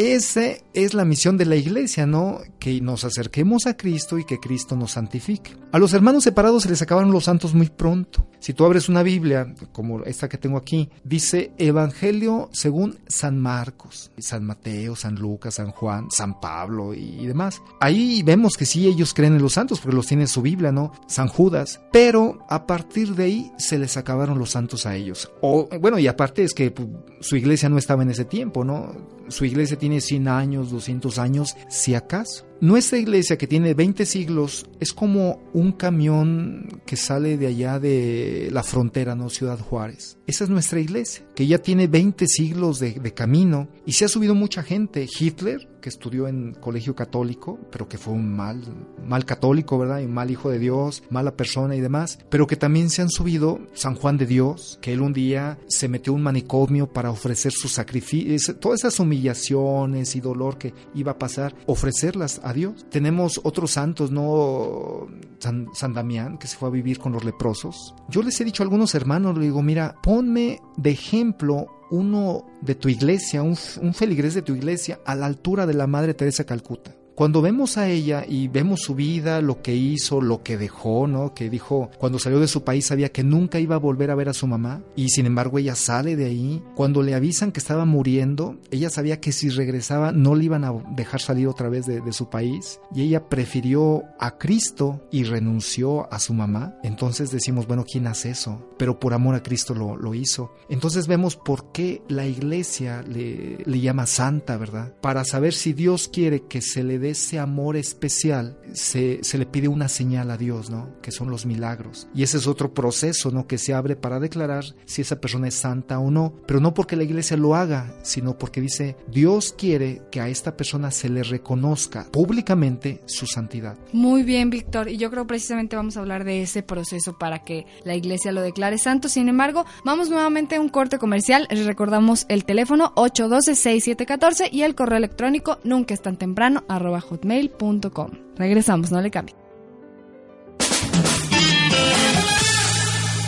Esa 0.00 0.52
es 0.72 0.94
la 0.94 1.04
misión 1.04 1.36
de 1.36 1.44
la 1.44 1.56
iglesia, 1.56 2.06
¿no? 2.06 2.38
Que 2.58 2.80
nos 2.80 3.04
acerquemos 3.04 3.66
a 3.66 3.76
Cristo 3.76 4.18
y 4.18 4.24
que 4.24 4.40
Cristo 4.40 4.74
nos 4.74 4.92
santifique. 4.92 5.54
A 5.72 5.78
los 5.78 5.92
hermanos 5.92 6.24
separados 6.24 6.62
se 6.62 6.70
les 6.70 6.80
acabaron 6.80 7.12
los 7.12 7.24
santos 7.24 7.52
muy 7.52 7.68
pronto. 7.68 8.26
Si 8.38 8.54
tú 8.54 8.64
abres 8.64 8.88
una 8.88 9.02
Biblia, 9.02 9.54
como 9.72 10.02
esta 10.04 10.26
que 10.26 10.38
tengo 10.38 10.56
aquí, 10.56 10.88
dice 11.04 11.52
Evangelio 11.58 12.48
según 12.50 12.98
San 13.08 13.38
Marcos, 13.38 14.10
San 14.16 14.46
Mateo, 14.46 14.96
San 14.96 15.16
Lucas, 15.16 15.56
San 15.56 15.70
Juan, 15.70 16.10
San 16.10 16.40
Pablo 16.40 16.94
y 16.94 17.26
demás. 17.26 17.60
Ahí 17.78 18.22
vemos 18.22 18.54
que 18.56 18.64
sí 18.64 18.86
ellos 18.86 19.12
creen 19.12 19.34
en 19.34 19.42
los 19.42 19.52
santos 19.52 19.80
porque 19.80 19.96
los 19.96 20.06
tiene 20.06 20.22
en 20.22 20.28
su 20.28 20.40
Biblia, 20.40 20.72
¿no? 20.72 20.92
San 21.08 21.28
Judas. 21.28 21.78
Pero 21.92 22.38
a 22.48 22.66
partir 22.66 23.14
de 23.14 23.24
ahí 23.24 23.52
se 23.58 23.78
les 23.78 23.98
acabaron 23.98 24.38
los 24.38 24.48
santos 24.48 24.86
a 24.86 24.96
ellos. 24.96 25.30
O, 25.42 25.68
bueno, 25.78 25.98
y 25.98 26.06
aparte 26.06 26.42
es 26.42 26.54
que 26.54 26.70
pues, 26.70 26.88
su 27.20 27.36
iglesia 27.36 27.68
no 27.68 27.76
estaba 27.76 28.02
en 28.02 28.10
ese 28.10 28.24
tiempo, 28.24 28.64
¿no? 28.64 29.20
Su 29.28 29.44
iglesia 29.44 29.78
tiene 29.78 29.89
100 29.98 30.28
años, 30.28 30.70
200 30.70 31.18
años, 31.18 31.56
si 31.68 31.94
acaso. 31.94 32.49
Nuestra 32.62 32.98
iglesia 32.98 33.38
que 33.38 33.46
tiene 33.46 33.72
20 33.72 34.04
siglos 34.04 34.66
es 34.80 34.92
como 34.92 35.40
un 35.54 35.72
camión 35.72 36.82
que 36.84 36.96
sale 36.96 37.38
de 37.38 37.46
allá 37.46 37.78
de 37.78 38.50
la 38.52 38.62
frontera, 38.62 39.14
¿no? 39.14 39.30
Ciudad 39.30 39.58
Juárez. 39.58 40.18
Esa 40.26 40.44
es 40.44 40.50
nuestra 40.50 40.78
iglesia, 40.78 41.24
que 41.34 41.46
ya 41.46 41.58
tiene 41.58 41.86
20 41.86 42.26
siglos 42.26 42.78
de, 42.78 43.14
camino 43.14 43.68
y 43.86 43.92
se 43.92 44.04
ha 44.04 44.08
subido 44.08 44.34
mucha 44.34 44.62
gente. 44.62 45.08
Hitler, 45.18 45.68
que 45.80 45.88
estudió 45.88 46.28
en 46.28 46.52
colegio 46.52 46.94
católico, 46.94 47.58
pero 47.72 47.88
que 47.88 47.98
fue 47.98 48.12
un 48.12 48.36
mal, 48.36 48.62
mal 49.04 49.24
católico, 49.24 49.78
¿verdad? 49.78 50.00
Y 50.00 50.04
un 50.04 50.12
mal 50.12 50.30
hijo 50.30 50.50
de 50.50 50.58
Dios, 50.58 51.02
mala 51.10 51.36
persona 51.36 51.74
y 51.74 51.80
demás, 51.80 52.18
pero 52.28 52.46
que 52.46 52.56
también 52.56 52.90
se 52.90 53.02
han 53.02 53.10
subido 53.10 53.58
San 53.72 53.94
Juan 53.94 54.18
de 54.18 54.26
Dios, 54.26 54.78
que 54.82 54.92
él 54.92 55.00
un 55.00 55.14
día 55.14 55.58
se 55.68 55.88
metió 55.88 56.12
un 56.12 56.22
manicomio 56.22 56.92
para 56.92 57.10
ofrecer 57.10 57.52
sus 57.52 57.72
sacrificios, 57.72 58.54
todas 58.60 58.80
esas 58.80 59.00
humillaciones 59.00 60.14
y 60.14 60.20
dolor 60.20 60.58
que 60.58 60.74
iba 60.94 61.12
a 61.12 61.18
pasar, 61.18 61.54
ofrecerlas 61.66 62.40
a 62.44 62.49
Dios. 62.52 62.86
Tenemos 62.90 63.40
otros 63.44 63.72
santos, 63.72 64.10
¿no? 64.10 65.08
San, 65.38 65.94
Damián, 65.94 66.38
que 66.38 66.46
se 66.46 66.56
fue 66.56 66.68
a 66.68 66.72
vivir 66.72 66.98
con 66.98 67.12
los 67.12 67.24
leprosos. 67.24 67.94
Yo 68.08 68.22
les 68.22 68.40
he 68.40 68.44
dicho 68.44 68.62
a 68.62 68.64
algunos 68.64 68.94
hermanos, 68.94 69.36
le 69.36 69.44
digo, 69.44 69.62
mira, 69.62 69.96
ponme 70.02 70.60
de 70.76 70.90
ejemplo 70.90 71.66
uno 71.90 72.44
de 72.60 72.74
tu 72.74 72.88
iglesia, 72.88 73.42
un, 73.42 73.56
un, 73.82 73.94
feligrés 73.94 74.34
de 74.34 74.42
tu 74.42 74.54
iglesia, 74.54 75.00
a 75.04 75.14
la 75.14 75.26
altura 75.26 75.66
de 75.66 75.74
la 75.74 75.86
Madre 75.86 76.14
Teresa 76.14 76.44
Calcuta. 76.44 76.94
Cuando 77.20 77.42
vemos 77.42 77.76
a 77.76 77.86
ella 77.86 78.24
y 78.26 78.48
vemos 78.48 78.80
su 78.80 78.94
vida, 78.94 79.42
lo 79.42 79.60
que 79.60 79.76
hizo, 79.76 80.22
lo 80.22 80.42
que 80.42 80.56
dejó, 80.56 81.06
¿no? 81.06 81.34
Que 81.34 81.50
dijo, 81.50 81.90
cuando 81.98 82.18
salió 82.18 82.40
de 82.40 82.48
su 82.48 82.64
país 82.64 82.86
sabía 82.86 83.12
que 83.12 83.22
nunca 83.22 83.60
iba 83.60 83.74
a 83.74 83.78
volver 83.78 84.10
a 84.10 84.14
ver 84.14 84.30
a 84.30 84.32
su 84.32 84.46
mamá 84.46 84.82
y 84.96 85.10
sin 85.10 85.26
embargo 85.26 85.58
ella 85.58 85.74
sale 85.74 86.16
de 86.16 86.24
ahí. 86.24 86.62
Cuando 86.74 87.02
le 87.02 87.14
avisan 87.14 87.52
que 87.52 87.60
estaba 87.60 87.84
muriendo, 87.84 88.56
ella 88.70 88.88
sabía 88.88 89.20
que 89.20 89.32
si 89.32 89.50
regresaba 89.50 90.12
no 90.12 90.34
le 90.34 90.46
iban 90.46 90.64
a 90.64 90.72
dejar 90.96 91.20
salir 91.20 91.46
otra 91.46 91.68
vez 91.68 91.84
de, 91.84 92.00
de 92.00 92.12
su 92.14 92.30
país 92.30 92.80
y 92.94 93.02
ella 93.02 93.28
prefirió 93.28 94.04
a 94.18 94.38
Cristo 94.38 95.06
y 95.10 95.24
renunció 95.24 96.10
a 96.10 96.20
su 96.20 96.32
mamá. 96.32 96.78
Entonces 96.82 97.30
decimos, 97.30 97.66
bueno, 97.66 97.84
¿quién 97.84 98.06
hace 98.06 98.30
eso? 98.30 98.66
Pero 98.78 98.98
por 98.98 99.12
amor 99.12 99.34
a 99.34 99.42
Cristo 99.42 99.74
lo, 99.74 99.94
lo 99.94 100.14
hizo. 100.14 100.54
Entonces 100.70 101.06
vemos 101.06 101.36
por 101.36 101.70
qué 101.70 102.00
la 102.08 102.26
iglesia 102.26 103.02
le, 103.02 103.58
le 103.62 103.80
llama 103.80 104.06
santa, 104.06 104.56
¿verdad? 104.56 104.94
Para 105.02 105.26
saber 105.26 105.52
si 105.52 105.74
Dios 105.74 106.08
quiere 106.08 106.44
que 106.44 106.62
se 106.62 106.82
le 106.82 106.98
dé 106.98 107.09
ese 107.10 107.38
amor 107.38 107.76
especial 107.76 108.56
se, 108.72 109.20
se, 109.22 109.38
le 109.38 109.46
pide 109.46 109.68
una 109.68 109.88
señal 109.88 110.30
a 110.30 110.36
Dios, 110.36 110.70
¿no? 110.70 110.88
Que 111.02 111.10
son 111.10 111.30
los 111.30 111.46
milagros. 111.46 112.08
Y 112.14 112.22
ese 112.22 112.38
es 112.38 112.46
otro 112.46 112.72
proceso, 112.72 113.30
¿no? 113.30 113.46
Que 113.46 113.58
se 113.58 113.74
abre 113.74 113.96
para 113.96 114.20
declarar 114.20 114.64
si 114.84 115.02
esa 115.02 115.20
persona 115.20 115.48
es 115.48 115.54
santa 115.54 115.98
o 115.98 116.10
no. 116.10 116.34
Pero 116.46 116.60
no 116.60 116.74
porque 116.74 116.96
la 116.96 117.04
iglesia 117.04 117.36
lo 117.36 117.54
haga, 117.54 117.94
sino 118.02 118.38
porque 118.38 118.60
dice, 118.60 118.96
Dios 119.08 119.54
quiere 119.56 120.02
que 120.10 120.20
a 120.20 120.28
esta 120.28 120.56
persona 120.56 120.90
se 120.90 121.08
le 121.08 121.22
reconozca 121.22 122.06
públicamente 122.10 123.02
su 123.06 123.26
santidad. 123.26 123.76
Muy 123.92 124.22
bien, 124.22 124.50
Víctor. 124.50 124.88
Y 124.88 124.96
yo 124.96 125.10
creo 125.10 125.26
precisamente 125.26 125.76
vamos 125.76 125.96
a 125.96 126.00
hablar 126.00 126.24
de 126.24 126.42
ese 126.42 126.62
proceso 126.62 127.18
para 127.18 127.40
que 127.40 127.66
la 127.84 127.94
iglesia 127.94 128.32
lo 128.32 128.42
declare 128.42 128.78
santo. 128.78 129.08
Sin 129.08 129.28
embargo, 129.28 129.64
vamos 129.84 130.10
nuevamente 130.10 130.56
a 130.56 130.60
un 130.60 130.68
corte 130.68 130.98
comercial. 130.98 131.46
Les 131.50 131.66
recordamos 131.66 132.26
el 132.28 132.44
teléfono 132.44 132.92
812-6714 132.94 134.48
y 134.52 134.62
el 134.62 134.74
correo 134.74 134.98
electrónico 134.98 135.58
nunca 135.64 135.94
es 135.94 136.02
tan 136.02 136.16
temprano 136.16 136.64
hotmail.com. 137.00 138.10
Regresamos, 138.36 138.90
no 138.90 139.00
le 139.00 139.10
cambie. 139.10 139.34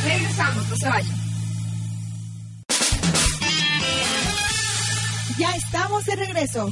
Regresamos, 0.05 0.69
no 0.69 0.77
se 0.77 0.89
vayan. 0.89 1.17
Ya 5.39 5.57
estamos 5.57 6.05
de 6.05 6.17
regreso. 6.17 6.71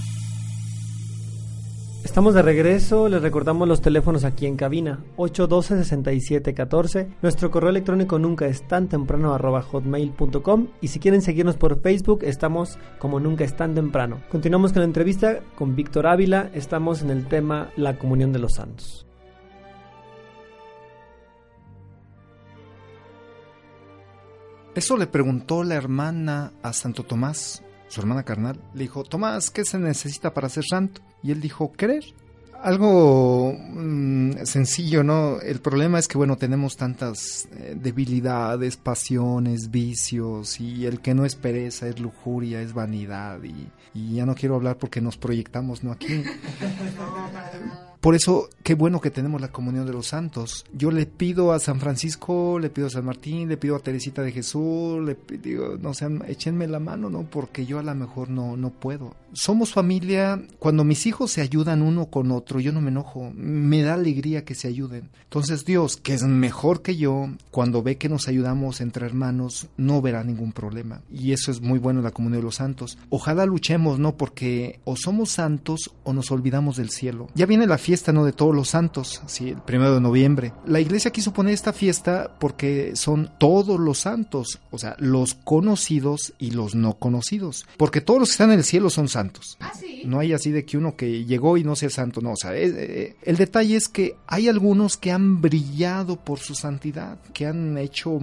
Estamos 2.11 2.35
de 2.35 2.43
regreso, 2.43 3.09
les 3.09 3.23
recordamos 3.23 3.69
los 3.69 3.81
teléfonos 3.81 4.25
aquí 4.25 4.45
en 4.45 4.57
cabina, 4.57 4.99
812-6714, 5.17 7.07
nuestro 7.23 7.53
correo 7.53 7.71
electrónico 7.71 8.19
nunca 8.19 8.47
es 8.47 8.67
tan 8.67 8.89
temprano 8.89 9.39
hotmail.com 9.39 10.67
y 10.81 10.89
si 10.89 10.99
quieren 10.99 11.23
seguirnos 11.23 11.57
por 11.57 11.81
Facebook 11.81 12.25
estamos 12.25 12.81
como 12.99 13.21
nunca 13.21 13.45
es 13.45 13.55
tan 13.55 13.77
temprano. 13.77 14.23
Continuamos 14.29 14.73
con 14.73 14.81
la 14.81 14.87
entrevista 14.87 15.39
con 15.55 15.77
Víctor 15.77 16.09
Ávila, 16.09 16.51
estamos 16.53 17.01
en 17.03 17.11
el 17.11 17.29
tema 17.29 17.71
la 17.77 17.97
comunión 17.97 18.33
de 18.33 18.41
los 18.41 18.55
santos. 18.55 19.07
Eso 24.75 24.97
le 24.97 25.07
preguntó 25.07 25.63
la 25.63 25.77
hermana 25.77 26.55
a 26.61 26.73
Santo 26.73 27.05
Tomás, 27.05 27.63
su 27.91 28.01
hermana 28.01 28.23
carnal, 28.23 28.61
le 28.73 28.83
dijo, 28.83 29.03
Tomás, 29.03 29.51
¿qué 29.51 29.65
se 29.65 29.79
necesita 29.79 30.33
para 30.33 30.49
ser 30.49 30.65
santo? 30.65 31.01
Y 31.25 31.33
él 31.33 31.41
dijo, 31.41 31.73
creer. 31.73 32.05
Algo 32.63 33.53
mmm, 33.53 34.45
sencillo, 34.45 35.03
¿no? 35.03 35.41
El 35.41 35.61
problema 35.61 35.99
es 35.99 36.07
que, 36.07 36.17
bueno, 36.19 36.37
tenemos 36.37 36.77
tantas 36.77 37.49
eh, 37.53 37.75
debilidades, 37.77 38.77
pasiones, 38.77 39.71
vicios, 39.71 40.61
y 40.61 40.87
el 40.87 41.01
que 41.01 41.15
no 41.15 41.25
es 41.25 41.35
pereza, 41.35 41.89
es 41.89 41.99
lujuria, 41.99 42.63
es 42.63 42.75
vanidad, 42.75 43.43
y, 43.43 43.69
y 43.95 44.17
ya 44.17 44.27
no 44.27 44.35
quiero 44.35 44.55
hablar 44.55 44.77
porque 44.77 45.01
nos 45.01 45.17
proyectamos, 45.17 45.83
¿no? 45.83 45.91
Aquí. 45.91 46.23
Por 48.01 48.15
eso, 48.15 48.49
qué 48.63 48.75
bueno 48.75 49.01
que 49.03 49.11
tenemos 49.11 49.43
la 49.43 49.53
comunión 49.53 49.85
de 49.87 49.93
los 49.93 50.07
santos. 50.07 50.65
Yo 50.73 50.91
le 50.91 51.05
pido 51.05 51.53
a 51.53 51.59
San 51.59 51.81
Francisco, 51.81 52.59
le 52.59 52.71
pido 52.71 52.87
a 52.87 52.91
San 52.91 53.05
Martín, 53.05 53.49
le 53.51 53.59
pido 53.59 53.77
a 53.77 53.81
Teresita 53.81 54.23
de 54.23 54.33
Jesús, 54.33 55.05
le 55.05 55.15
pido, 55.15 55.77
no 55.77 55.93
sé, 55.93 56.09
échenme 56.27 56.67
la 56.67 56.81
mano, 56.81 57.11
¿no? 57.11 57.25
Porque 57.25 57.67
yo 57.67 57.79
a 57.79 57.83
lo 57.83 57.95
mejor 57.95 58.31
no, 58.31 58.57
no 58.57 58.71
puedo. 58.71 59.15
Somos 59.35 59.73
familia, 59.73 60.43
cuando 60.59 60.83
mis 60.83 61.07
hijos 61.07 61.31
se 61.31 61.43
ayudan 61.43 61.83
uno 61.83 62.07
con 62.07 62.33
otro, 62.33 62.59
yo 62.59 62.73
no 62.73 62.81
me 62.81 62.91
enojo, 62.91 63.33
me 63.37 63.83
da 63.83 63.95
alegría 63.95 64.47
que 64.47 64.55
se 64.55 64.69
ayuden. 64.69 65.11
Entonces 65.25 65.65
Dios, 65.67 65.99
que 65.99 66.15
es 66.15 66.23
mejor 66.23 66.83
que 66.83 66.97
yo, 66.97 67.29
cuando 67.51 67.83
ve 67.83 67.99
que 67.99 68.09
nos 68.09 68.29
ayudamos 68.29 68.81
entre 68.81 69.07
hermanos, 69.07 69.69
no 69.77 70.01
verá 70.01 70.25
ningún 70.25 70.53
problema. 70.53 71.03
Y 71.13 71.33
eso 71.33 71.51
es 71.51 71.61
muy 71.61 71.79
bueno 71.79 72.01
en 72.01 72.05
la 72.05 72.11
comunión 72.13 72.41
de 72.41 72.47
los 72.47 72.57
santos. 72.57 72.99
Ojalá 73.11 73.45
luchemos, 73.47 73.99
¿no? 73.99 74.17
Porque 74.17 74.81
o 74.85 74.97
somos 74.97 75.31
santos 75.31 75.93
o 76.03 76.13
nos 76.13 76.31
olvidamos 76.31 76.77
del 76.77 76.91
cielo. 76.91 77.29
Ya 77.35 77.47
viene 77.47 77.67
la 77.67 77.79
fiesta, 77.79 77.90
¿no? 78.13 78.25
De 78.25 78.33
todos 78.33 78.55
los 78.55 78.69
santos, 78.69 79.21
así, 79.25 79.51
el 79.51 79.57
primero 79.63 79.95
de 79.95 80.01
noviembre. 80.01 80.53
La 80.67 80.81
iglesia 80.81 81.11
quiso 81.11 81.33
poner 81.33 81.55
esta 81.55 81.73
fiesta 81.73 82.31
porque 82.39 82.93
son 82.95 83.31
todos 83.39 83.79
los 83.79 83.99
santos, 83.99 84.61
o 84.71 84.79
sea, 84.79 84.97
los 84.99 85.35
conocidos 85.35 86.33
y 86.39 86.53
los 86.53 86.75
no 86.75 86.95
conocidos. 86.95 87.67
Porque 87.77 88.01
todos 88.01 88.21
los 88.21 88.29
que 88.29 88.35
están 88.35 88.53
en 88.53 88.59
el 88.59 88.65
cielo 88.65 88.91
son 88.91 89.09
santos. 89.09 89.57
¿Ah, 89.61 89.73
sí? 89.79 90.03
No 90.07 90.19
hay 90.19 90.33
así 90.33 90.51
de 90.51 90.65
que 90.65 90.79
uno 90.79 90.97
que 90.97 91.25
llegó 91.25 91.57
y 91.57 91.65
no 91.65 91.77
sea 91.77 91.91
santo, 91.91 92.21
no, 92.21 92.33
o 92.33 92.37
sea, 92.37 92.55
es, 92.57 92.73
eh, 92.75 93.17
el 93.23 93.37
detalle 93.37 93.77
es 93.77 93.89
que 93.89 94.17
hay 94.27 94.49
algunos 94.49 94.97
que 94.97 95.13
han 95.13 95.41
brillado 95.41 96.17
por 96.17 96.39
su 96.39 96.55
santidad, 96.55 97.19
que 97.33 97.47
han 97.47 97.77
hecho 97.79 98.19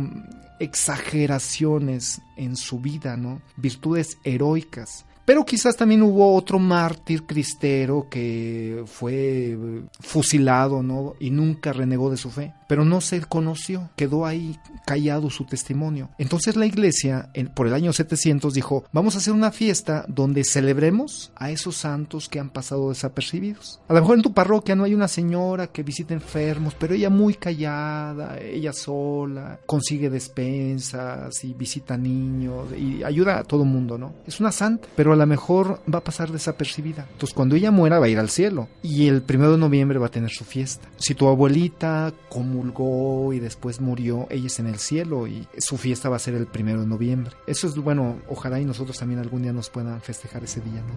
exageraciones 0.60 2.22
en 2.36 2.56
su 2.56 2.80
vida, 2.80 3.18
¿no? 3.18 3.42
Virtudes 3.58 4.18
heroicas 4.24 5.06
Pero 5.28 5.44
quizás 5.44 5.76
también 5.76 6.04
hubo 6.04 6.34
otro 6.34 6.58
mártir 6.58 7.26
cristero 7.26 8.08
que 8.10 8.86
fue 8.86 9.58
fusilado, 10.00 10.82
¿no? 10.82 11.16
Y 11.20 11.32
nunca 11.32 11.74
renegó 11.74 12.10
de 12.10 12.16
su 12.16 12.30
fe. 12.30 12.54
Pero 12.68 12.86
no 12.86 13.02
se 13.02 13.22
conoció, 13.22 13.90
quedó 13.96 14.26
ahí 14.26 14.60
callado 14.86 15.30
su 15.30 15.46
testimonio. 15.46 16.10
Entonces 16.18 16.56
la 16.56 16.66
iglesia, 16.66 17.30
por 17.54 17.68
el 17.68 17.74
año 17.74 17.94
700, 17.94 18.54
dijo, 18.54 18.84
vamos 18.92 19.16
a 19.16 19.20
hacer 19.20 19.34
una 19.34 19.52
fiesta 19.52 20.06
donde 20.08 20.44
celebremos 20.44 21.32
a 21.36 21.52
esos 21.52 21.78
santos 21.78 22.30
que 22.30 22.40
han 22.40 22.50
pasado 22.50 22.90
desapercibidos. 22.90 23.80
A 23.88 23.94
lo 23.94 24.02
mejor 24.02 24.18
en 24.18 24.24
tu 24.24 24.34
parroquia 24.34 24.76
no 24.76 24.84
hay 24.84 24.94
una 24.94 25.08
señora 25.08 25.68
que 25.68 25.84
visite 25.84 26.14
enfermos, 26.14 26.76
pero 26.78 26.94
ella 26.94 27.10
muy 27.10 27.36
callada, 27.36 28.40
ella 28.40 28.74
sola, 28.74 29.60
consigue 29.66 30.10
despensas 30.10 31.44
y 31.44 31.54
visita 31.54 31.98
niños 31.98 32.68
y 32.78 33.04
ayuda 33.04 33.40
a 33.40 33.44
todo 33.44 33.64
el 33.64 33.70
mundo, 33.70 33.98
¿no? 33.98 34.14
Es 34.26 34.40
una 34.40 34.52
santa, 34.52 34.88
pero 34.96 35.14
a 35.14 35.16
lo 35.16 35.26
mejor 35.26 35.82
va 35.94 36.00
a 36.00 36.04
pasar 36.04 36.32
desapercibida. 36.32 37.08
Entonces 37.12 37.34
cuando 37.34 37.56
ella 37.56 37.72
muera 37.72 38.00
va 38.00 38.06
a 38.06 38.10
ir 38.10 38.20
al 38.20 38.30
cielo 38.30 38.68
y 38.82 39.08
el 39.08 39.22
primero 39.22 39.52
de 39.52 39.58
noviembre 39.58 40.00
va 40.00 40.08
a 40.08 40.12
tener 40.12 40.30
su 40.30 40.44
fiesta. 40.44 40.88
Si 40.98 41.16
tu 41.16 41.28
abuelita 41.28 42.14
comulgó 42.58 43.34
y 43.34 43.40
después 43.40 43.80
murió, 43.82 44.28
ella 44.30 44.48
en 44.58 44.68
el 44.68 44.80
cielo 44.80 45.28
y 45.28 45.48
su 45.58 45.78
fiesta 45.78 46.10
va 46.10 46.16
a 46.16 46.20
ser 46.20 46.34
el 46.34 46.48
primero 46.48 46.82
de 46.82 46.88
noviembre. 46.88 47.36
Eso 47.46 47.68
es 47.68 47.76
bueno, 47.76 48.18
ojalá 48.28 48.60
y 48.60 48.66
nosotros 48.66 48.98
también 48.98 49.20
algún 49.20 49.44
día 49.44 49.54
nos 49.54 49.70
puedan 49.70 50.02
festejar 50.02 50.44
ese 50.44 50.62
día, 50.62 50.82
¿no? 50.82 50.96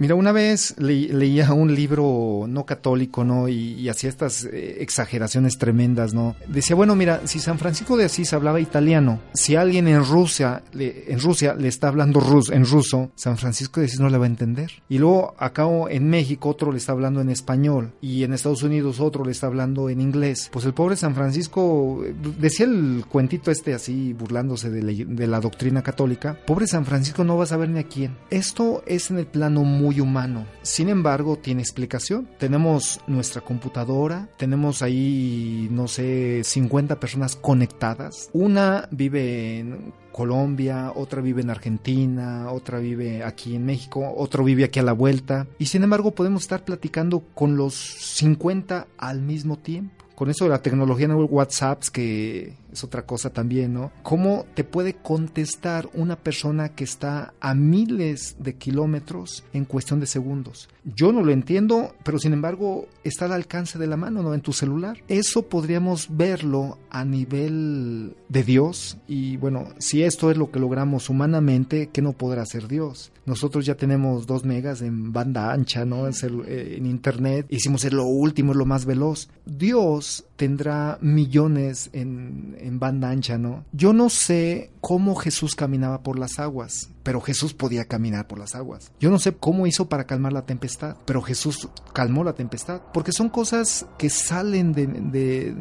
Mira, 0.00 0.14
una 0.14 0.32
vez 0.32 0.74
leía 0.78 1.52
un 1.52 1.74
libro 1.74 2.46
no 2.48 2.64
católico, 2.64 3.22
¿no? 3.22 3.50
Y, 3.50 3.86
hacía 3.90 4.08
estas 4.08 4.44
eh, 4.44 4.78
exageraciones 4.80 5.58
tremendas, 5.58 6.14
¿no? 6.14 6.36
Decía, 6.48 6.74
bueno, 6.74 6.96
mira, 6.96 7.26
si 7.26 7.38
San 7.38 7.58
Francisco 7.58 7.98
de 7.98 8.06
Asís 8.06 8.32
hablaba 8.32 8.60
italiano, 8.60 9.20
si 9.34 9.56
alguien 9.56 9.88
en 9.88 10.02
Rusia, 10.02 10.62
le, 10.72 11.12
en 11.12 11.20
Rusia 11.20 11.54
le 11.54 11.68
está 11.68 11.88
hablando 11.88 12.18
rus, 12.18 12.50
en 12.50 12.64
ruso, 12.64 13.10
San 13.14 13.36
Francisco 13.36 13.80
de 13.80 13.86
Asís 13.86 14.00
no 14.00 14.08
le 14.08 14.16
va 14.16 14.24
a 14.24 14.28
entender. 14.28 14.70
Y 14.88 14.96
luego 14.96 15.34
acá 15.36 15.66
en 15.90 16.08
México 16.08 16.48
otro 16.48 16.72
le 16.72 16.78
está 16.78 16.92
hablando 16.92 17.20
en 17.20 17.28
español 17.28 17.92
y 18.00 18.24
en 18.24 18.32
Estados 18.32 18.62
Unidos 18.62 19.00
otro 19.00 19.22
le 19.22 19.32
está 19.32 19.48
hablando 19.48 19.90
en 19.90 20.00
inglés. 20.00 20.48
Pues 20.50 20.64
el 20.64 20.72
pobre 20.72 20.96
San 20.96 21.14
Francisco, 21.14 22.02
decía 22.38 22.64
el 22.64 23.04
cuentito 23.06 23.50
este 23.50 23.74
así, 23.74 24.14
burlándose 24.14 24.70
de, 24.70 25.04
de 25.04 25.26
la 25.26 25.40
doctrina 25.40 25.82
católica, 25.82 26.38
pobre 26.46 26.66
San 26.66 26.86
Francisco 26.86 27.22
no 27.22 27.36
va 27.36 27.44
a 27.44 27.48
saber 27.48 27.68
ni 27.68 27.80
a 27.80 27.84
quién. 27.84 28.16
Esto 28.30 28.82
es 28.86 29.10
en 29.10 29.18
el 29.18 29.26
plano 29.26 29.62
muy 29.64 29.89
humano. 29.98 30.46
Sin 30.62 30.88
embargo, 30.88 31.36
tiene 31.36 31.62
explicación. 31.62 32.28
Tenemos 32.38 33.00
nuestra 33.08 33.40
computadora, 33.40 34.28
tenemos 34.36 34.82
ahí, 34.82 35.66
no 35.72 35.88
sé, 35.88 36.42
50 36.44 37.00
personas 37.00 37.34
conectadas. 37.34 38.30
Una 38.32 38.86
vive 38.92 39.58
en 39.58 39.92
Colombia, 40.12 40.92
otra 40.94 41.20
vive 41.22 41.42
en 41.42 41.50
Argentina, 41.50 42.52
otra 42.52 42.78
vive 42.78 43.24
aquí 43.24 43.56
en 43.56 43.64
México, 43.64 44.14
otro 44.16 44.44
vive 44.44 44.64
aquí 44.64 44.78
a 44.78 44.84
la 44.84 44.92
vuelta. 44.92 45.48
Y 45.58 45.66
sin 45.66 45.82
embargo 45.82 46.14
podemos 46.14 46.42
estar 46.42 46.64
platicando 46.64 47.24
con 47.34 47.56
los 47.56 47.74
50 47.74 48.86
al 48.98 49.22
mismo 49.22 49.58
tiempo 49.58 50.00
con 50.20 50.28
eso 50.28 50.44
de 50.44 50.50
la 50.50 50.60
tecnología 50.60 51.06
en 51.06 51.14
WhatsApp, 51.30 51.82
que 51.90 52.52
es 52.72 52.84
otra 52.84 53.06
cosa 53.06 53.30
también, 53.30 53.74
¿no? 53.74 53.92
¿Cómo 54.02 54.46
te 54.54 54.64
puede 54.64 54.94
contestar 54.94 55.88
una 55.94 56.16
persona 56.16 56.70
que 56.70 56.84
está 56.84 57.34
a 57.40 57.54
miles 57.54 58.36
de 58.38 58.54
kilómetros 58.54 59.44
en 59.52 59.64
cuestión 59.64 60.00
de 60.00 60.06
segundos? 60.06 60.68
Yo 60.84 61.12
no 61.12 61.22
lo 61.22 61.32
entiendo, 61.32 61.94
pero 62.04 62.18
sin 62.18 62.32
embargo 62.32 62.88
está 63.04 63.26
al 63.26 63.32
alcance 63.32 63.78
de 63.78 63.86
la 63.86 63.96
mano, 63.96 64.22
¿no? 64.22 64.34
En 64.34 64.40
tu 64.40 64.52
celular. 64.52 64.98
Eso 65.08 65.42
podríamos 65.42 66.08
verlo 66.16 66.78
a 66.90 67.04
nivel 67.04 68.16
de 68.28 68.42
Dios 68.42 68.98
y 69.06 69.36
bueno, 69.36 69.68
si 69.78 70.02
esto 70.02 70.30
es 70.30 70.36
lo 70.36 70.50
que 70.50 70.60
logramos 70.60 71.10
humanamente, 71.10 71.90
¿qué 71.92 72.02
no 72.02 72.12
podrá 72.12 72.42
hacer 72.42 72.68
Dios? 72.68 73.12
Nosotros 73.26 73.66
ya 73.66 73.76
tenemos 73.76 74.26
dos 74.26 74.44
megas 74.44 74.82
en 74.82 75.12
banda 75.12 75.52
ancha, 75.52 75.84
¿no? 75.84 76.06
En, 76.06 76.14
eh, 76.46 76.74
en 76.76 76.86
internet, 76.86 77.46
hicimos 77.48 77.84
lo 77.92 78.04
último, 78.04 78.54
lo 78.54 78.66
más 78.66 78.84
veloz. 78.84 79.28
Dios 79.46 80.24
tendrá 80.40 80.96
millones 81.02 81.90
en, 81.92 82.56
en 82.58 82.78
banda 82.78 83.10
ancha, 83.10 83.36
¿no? 83.36 83.66
Yo 83.72 83.92
no 83.92 84.08
sé 84.08 84.70
cómo 84.80 85.14
Jesús 85.14 85.54
caminaba 85.54 86.02
por 86.02 86.18
las 86.18 86.38
aguas, 86.38 86.88
pero 87.02 87.20
Jesús 87.20 87.52
podía 87.52 87.84
caminar 87.84 88.26
por 88.26 88.38
las 88.38 88.54
aguas. 88.54 88.90
Yo 88.98 89.10
no 89.10 89.18
sé 89.18 89.34
cómo 89.34 89.66
hizo 89.66 89.90
para 89.90 90.04
calmar 90.04 90.32
la 90.32 90.46
tempestad, 90.46 90.96
pero 91.04 91.20
Jesús 91.20 91.68
calmó 91.92 92.24
la 92.24 92.32
tempestad, 92.32 92.80
porque 92.94 93.12
son 93.12 93.28
cosas 93.28 93.84
que 93.98 94.08
salen 94.08 94.72
de, 94.72 94.86
de, 94.86 95.54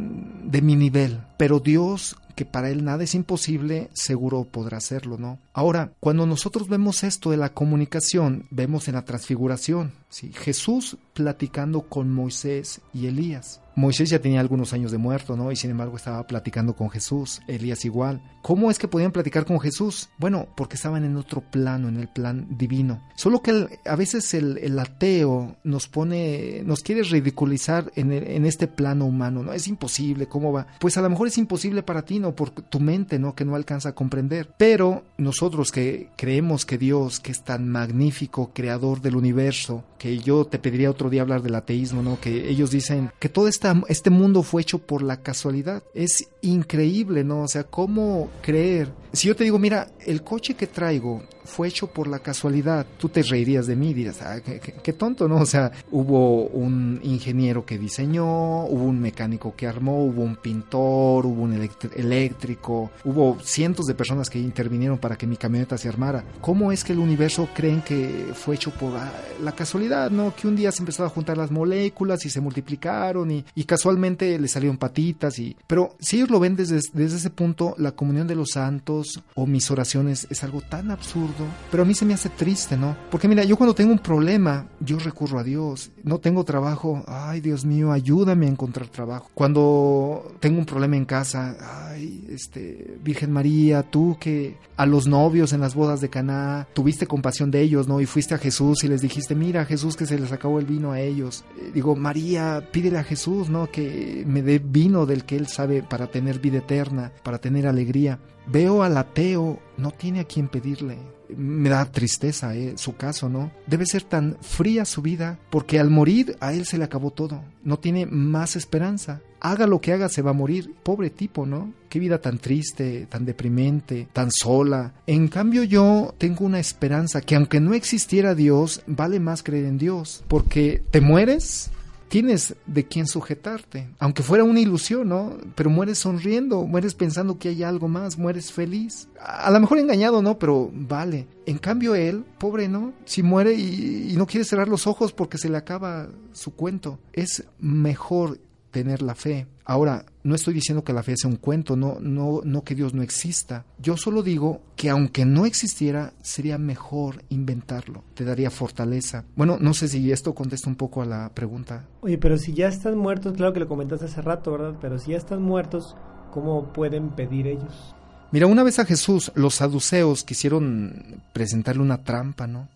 de 0.46 0.62
mi 0.62 0.78
nivel, 0.78 1.20
pero 1.36 1.60
Dios 1.60 2.16
que 2.40 2.46
para 2.46 2.70
él 2.70 2.86
nada 2.86 3.04
es 3.04 3.16
imposible, 3.16 3.90
seguro 3.92 4.46
podrá 4.46 4.78
hacerlo, 4.78 5.18
¿no? 5.18 5.40
Ahora, 5.52 5.92
cuando 6.00 6.26
nosotros 6.26 6.70
vemos 6.70 7.04
esto 7.04 7.32
de 7.32 7.36
la 7.36 7.54
comunicación, 7.54 8.48
vemos 8.50 8.88
en 8.88 8.94
la 8.96 9.04
transfiguración, 9.04 9.92
¿sí? 10.08 10.32
Jesús 10.32 10.96
platicando 11.14 11.82
con 11.82 12.10
Moisés 12.10 12.80
y 12.94 13.08
Elías. 13.08 13.60
Moisés 13.76 14.10
ya 14.10 14.20
tenía 14.20 14.42
algunos 14.42 14.74
años 14.74 14.92
de 14.92 14.98
muerto, 14.98 15.38
¿no? 15.38 15.52
Y 15.52 15.56
sin 15.56 15.72
embargo 15.72 15.96
estaba 15.96 16.26
platicando 16.28 16.76
con 16.76 16.90
Jesús, 16.90 17.42
Elías 17.48 17.86
igual. 17.86 18.22
¿Cómo 18.42 18.72
es 18.72 18.80
que 18.80 18.88
podían 18.88 19.12
platicar 19.12 19.46
con 19.46 19.60
Jesús? 19.60 20.10
Bueno, 20.18 20.48
porque 20.56 20.76
estaban 20.76 21.06
en 21.06 21.16
otro 21.16 21.42
plano, 21.42 21.88
en 21.88 21.98
el 21.98 22.10
plan 22.10 22.48
divino. 22.58 23.02
Solo 23.16 23.42
que 23.42 23.80
a 23.86 23.96
veces 23.96 24.34
el, 24.34 24.80
ateo 24.80 25.56
nos 25.64 25.88
pone, 25.88 26.62
nos 26.66 26.82
quiere 26.82 27.04
ridiculizar 27.04 27.92
en, 27.96 28.12
en, 28.12 28.46
este 28.46 28.68
plano 28.68 29.06
humano, 29.06 29.44
¿no? 29.44 29.54
Es 29.54 29.68
imposible, 29.68 30.28
¿cómo 30.28 30.52
va? 30.52 30.68
Pues 30.80 30.98
a 30.98 31.02
lo 31.02 31.10
mejor 31.10 31.28
es 31.28 31.38
imposible 31.38 31.84
para 31.84 32.04
ti, 32.04 32.20
¿no? 32.20 32.29
Por 32.36 32.52
tu 32.52 32.80
mente, 32.80 33.20
¿no? 33.20 33.36
Que 33.36 33.46
no 33.46 33.56
alcanza 33.56 33.90
a 33.90 33.96
comprender. 33.96 34.50
Pero 34.58 35.04
nosotros 35.18 35.72
que 35.72 36.10
creemos 36.16 36.66
que 36.66 36.78
Dios, 36.78 37.20
que 37.20 37.32
es 37.32 37.44
tan 37.44 37.70
magnífico, 37.70 38.52
creador 38.54 39.02
del 39.02 39.16
universo, 39.16 39.84
que 39.98 40.20
yo 40.20 40.46
te 40.46 40.60
pediría 40.60 40.92
otro 40.92 41.10
día 41.10 41.22
hablar 41.22 41.42
del 41.42 41.56
ateísmo, 41.56 42.02
¿no? 42.02 42.20
Que 42.20 42.50
ellos 42.50 42.72
dicen 42.72 43.12
que 43.20 43.30
todo 43.30 43.48
este 43.48 44.10
mundo 44.10 44.44
fue 44.44 44.62
hecho 44.62 44.80
por 44.80 45.02
la 45.02 45.22
casualidad. 45.22 45.84
Es 45.94 46.30
increíble, 46.42 47.24
¿no? 47.24 47.42
O 47.44 47.48
sea, 47.48 47.64
¿cómo 47.64 48.30
creer? 48.42 48.90
Si 49.14 49.28
yo 49.28 49.36
te 49.36 49.44
digo, 49.44 49.60
mira, 49.60 49.90
el 50.06 50.24
coche 50.24 50.54
que 50.54 50.68
traigo 50.68 51.24
fue 51.50 51.68
hecho 51.68 51.88
por 51.88 52.08
la 52.08 52.20
casualidad, 52.20 52.86
tú 52.98 53.10
te 53.10 53.24
reirías 53.24 53.68
de 53.68 53.76
mí 53.76 53.94
dirías, 53.94 54.22
ah, 54.22 54.40
qué, 54.42 54.94
tonto, 54.94 55.28
¿no? 55.28 55.38
O 55.38 55.46
sea, 55.46 55.72
hubo 55.92 56.46
un 56.46 57.00
ingeniero 57.04 57.66
que 57.66 57.78
diseñó, 57.78 58.66
hubo 58.66 58.84
un 58.84 59.00
mecánico 59.00 59.54
que 59.56 59.68
armó, 59.68 60.04
hubo 60.06 60.22
un 60.22 60.36
pintor, 60.36 61.26
hubo 61.26 61.44
un 61.44 61.54
eléctrico, 61.96 62.92
hubo 63.04 63.38
cientos 63.42 63.86
de 63.86 63.96
personas 63.96 64.30
que 64.30 64.40
intervinieron 64.40 64.98
para 64.98 65.18
que 65.18 65.28
mi 65.28 65.38
camioneta 65.38 65.78
se 65.78 65.90
armara. 65.90 66.24
¿Cómo 66.42 66.72
es 66.72 66.84
que 66.84 66.94
el 66.94 67.00
universo 67.00 67.50
creen 67.54 67.82
que 67.82 68.32
fue 68.34 68.56
hecho 68.56 68.72
por 68.72 68.96
ah, 68.96 69.12
la 69.42 69.52
casualidad, 69.54 70.12
¿no? 70.12 70.34
Que 70.36 70.48
un 70.48 70.56
día 70.56 70.72
se 70.72 70.82
empezaron 70.82 71.12
a 71.12 71.14
juntar 71.14 71.38
las 71.38 71.52
moléculas 71.52 72.26
y 72.26 72.30
se 72.30 72.42
multiplicaron 72.42 73.32
y, 73.32 73.44
casualmente 73.70 74.40
le 74.40 74.48
salieron 74.48 74.78
patitas 74.78 75.38
y... 75.38 75.56
Pero 75.68 75.96
si 76.00 76.18
ellos 76.18 76.32
lo 76.32 76.40
ven 76.40 76.56
desde 76.56 76.80
ese 76.80 77.30
punto, 77.30 77.76
la 77.78 77.92
comunión 77.92 78.26
de 78.26 78.34
los 78.34 78.50
santos 78.54 79.22
o 79.36 79.46
mis 79.46 79.70
oraciones 79.70 80.26
es 80.32 80.44
algo 80.44 80.62
tan 80.62 80.90
absurdo 80.90 81.39
pero 81.72 81.84
a 81.84 81.86
mí 81.86 81.94
se 81.94 82.06
me 82.06 82.14
hace 82.14 82.30
triste, 82.30 82.78
¿no? 82.78 82.96
Porque 83.12 83.28
mira, 83.28 83.44
yo 83.44 83.58
cuando 83.58 83.74
tengo 83.74 83.92
un 83.92 84.00
problema, 84.00 84.68
yo 84.80 84.98
recurro 85.00 85.40
a 85.40 85.44
Dios. 85.44 85.92
No 86.04 86.20
tengo 86.20 86.44
trabajo, 86.44 87.04
ay 87.08 87.42
Dios 87.42 87.66
mío, 87.66 87.92
ayúdame 87.92 88.46
a 88.46 88.50
encontrar 88.50 88.88
trabajo. 88.88 89.30
Cuando 89.34 90.34
tengo 90.40 90.60
un 90.60 90.66
problema 90.66 90.98
en 90.98 91.06
casa, 91.06 91.58
ay, 91.90 92.26
este, 92.30 92.98
Virgen 93.04 93.32
María, 93.32 93.84
tú 93.84 94.18
que 94.20 94.58
a 94.78 94.86
los 94.86 95.08
novios 95.08 95.54
en 95.54 95.62
las 95.62 95.76
bodas 95.76 96.02
de 96.02 96.10
Caná 96.10 96.68
tuviste 96.74 97.08
compasión 97.08 97.52
de 97.52 97.62
ellos, 97.62 97.88
¿no? 97.88 98.02
Y 98.02 98.06
fuiste 98.06 98.36
a 98.36 98.38
Jesús 98.38 98.84
y 98.84 98.88
les 98.88 99.02
dijiste, 99.02 99.36
mira 99.36 99.66
Jesús 99.66 99.96
que 99.96 100.06
se 100.06 100.18
les 100.18 100.32
acabó 100.32 100.60
el 100.60 100.66
vino 100.66 100.92
a 100.92 101.02
ellos. 101.02 101.44
Eh, 101.58 101.72
digo, 101.74 101.96
María, 101.96 102.68
pídele 102.72 102.98
a 102.98 103.04
Jesús, 103.04 103.50
¿no? 103.50 103.70
Que 103.70 104.24
me 104.26 104.42
dé 104.42 104.60
vino 104.60 105.06
del 105.06 105.26
que 105.26 105.36
él 105.36 105.48
sabe 105.48 105.84
para 105.84 106.08
tener 106.08 106.40
vida 106.40 106.60
eterna, 106.60 107.12
para 107.24 107.40
tener 107.40 107.68
alegría. 107.68 108.20
Veo 108.52 108.84
al 108.84 108.98
ateo, 108.98 109.60
no 109.78 109.92
tiene 109.92 110.22
a 110.22 110.24
quien 110.24 110.48
pedirle. 110.48 110.98
Me 111.36 111.70
da 111.70 111.86
tristeza 111.86 112.56
eh, 112.56 112.74
su 112.78 112.96
caso, 112.96 113.30
¿no? 113.30 113.52
Debe 113.68 113.86
ser 113.86 114.02
tan 114.02 114.38
fría 114.42 114.86
su 114.86 115.04
vida 115.04 115.38
porque 115.52 115.80
al 115.80 115.92
morir 115.92 116.36
a 116.40 116.54
él 116.54 116.66
se 116.66 116.80
le 116.80 116.84
acabó 116.84 117.12
todo. 117.12 117.44
No 117.64 117.78
tiene 117.78 118.08
más 118.08 118.56
esperanza. 118.56 119.22
Haga 119.40 119.68
lo 119.68 119.80
que 119.80 119.94
haga, 119.94 120.10
se 120.10 120.24
va 120.24 120.32
a 120.32 120.34
morir. 120.34 120.74
Pobre 120.82 121.12
tipo, 121.12 121.46
¿no? 121.46 121.72
Qué 121.90 122.00
vida 122.00 122.20
tan 122.20 122.40
triste, 122.40 123.06
tan 123.08 123.26
deprimente, 123.26 124.08
tan 124.12 124.32
sola. 124.32 124.94
En 125.06 125.28
cambio 125.28 125.64
yo 125.64 126.16
tengo 126.18 126.46
una 126.46 126.60
esperanza 126.60 127.22
que 127.22 127.36
aunque 127.36 127.60
no 127.60 127.76
existiera 127.76 128.34
Dios, 128.34 128.82
vale 128.88 129.20
más 129.20 129.44
creer 129.44 129.66
en 129.66 129.78
Dios. 129.78 130.24
Porque 130.28 130.82
te 130.90 131.02
mueres 131.02 131.70
tienes 132.10 132.56
de 132.66 132.86
quién 132.86 133.08
sujetarte, 133.08 133.88
aunque 134.00 134.24
fuera 134.24 134.44
una 134.44 134.60
ilusión, 134.60 135.08
¿no? 135.10 135.38
Pero 135.56 135.70
mueres 135.70 136.00
sonriendo, 136.00 136.66
mueres 136.66 136.96
pensando 136.96 137.38
que 137.38 137.50
hay 137.50 137.64
algo 137.64 137.88
más, 137.88 138.18
mueres 138.18 138.52
feliz. 138.52 139.08
A, 139.22 139.50
lo 139.52 139.60
mejor 139.60 139.78
engañado, 139.78 140.22
¿no? 140.22 140.38
Pero 140.38 140.70
vale. 140.74 141.28
En 141.46 141.58
cambio 141.60 141.96
él, 141.96 142.26
pobre, 142.38 142.68
¿no? 142.68 142.94
Si 143.06 143.24
muere 143.24 143.54
y, 143.54 144.12
y 144.12 144.18
no 144.18 144.28
quiere 144.28 144.44
cerrar 144.44 144.68
los 144.68 144.88
ojos 144.88 145.14
porque 145.14 145.38
se 145.38 145.50
le 145.50 145.58
acaba 145.58 146.10
su 146.34 146.54
cuento, 146.56 147.00
es 147.14 147.46
mejor 147.60 148.40
tener 148.72 149.02
la 149.02 149.16
fe. 149.16 149.48
Ahora, 149.64 150.06
no 150.30 150.36
estoy 150.36 150.54
diciendo 150.54 150.84
que 150.84 150.94
la 150.94 151.04
fe 151.04 151.18
sea 151.18 151.30
un 151.30 151.38
cuento, 151.38 151.76
no, 151.76 151.98
no, 152.00 152.42
no 152.44 152.64
que 152.64 152.76
Dios 152.76 152.94
no 152.94 153.02
exista. 153.02 153.66
Yo 153.80 153.98
solo 153.98 154.24
digo 154.24 154.62
que 154.76 154.90
aunque 154.90 155.26
no 155.26 155.46
existiera, 155.46 156.14
sería 156.22 156.58
mejor 156.58 157.24
inventarlo. 157.30 158.04
Te 158.14 158.24
daría 158.24 158.52
fortaleza. 158.52 159.26
Bueno, 159.36 159.58
no 159.60 159.74
sé 159.74 159.88
si 159.88 160.12
esto 160.12 160.34
contesta 160.34 160.70
un 160.70 160.76
poco 160.76 161.02
a 161.02 161.06
la 161.06 161.30
pregunta. 161.34 161.86
Oye, 162.02 162.18
pero 162.18 162.38
si 162.38 162.54
ya 162.54 162.68
están 162.68 162.98
muertos, 162.98 163.34
claro 163.36 163.54
que 163.54 163.60
lo 163.60 163.68
comentaste 163.68 164.06
hace 164.06 164.22
rato, 164.22 164.52
¿verdad? 164.52 164.76
Pero 164.80 165.00
si 165.00 165.12
ya 165.12 165.18
están 165.18 165.42
muertos, 165.42 165.96
¿cómo 166.32 166.72
pueden 166.72 167.10
pedir 167.10 167.48
ellos? 167.48 167.96
Mira, 168.32 168.46
una 168.46 168.62
vez 168.62 168.78
a 168.78 168.86
Jesús 168.86 169.32
los 169.34 169.56
saduceos 169.56 170.24
quisieron 170.24 171.24
presentarle 171.34 171.82
una 171.82 172.04
trampa, 172.04 172.46
¿no? 172.46 172.68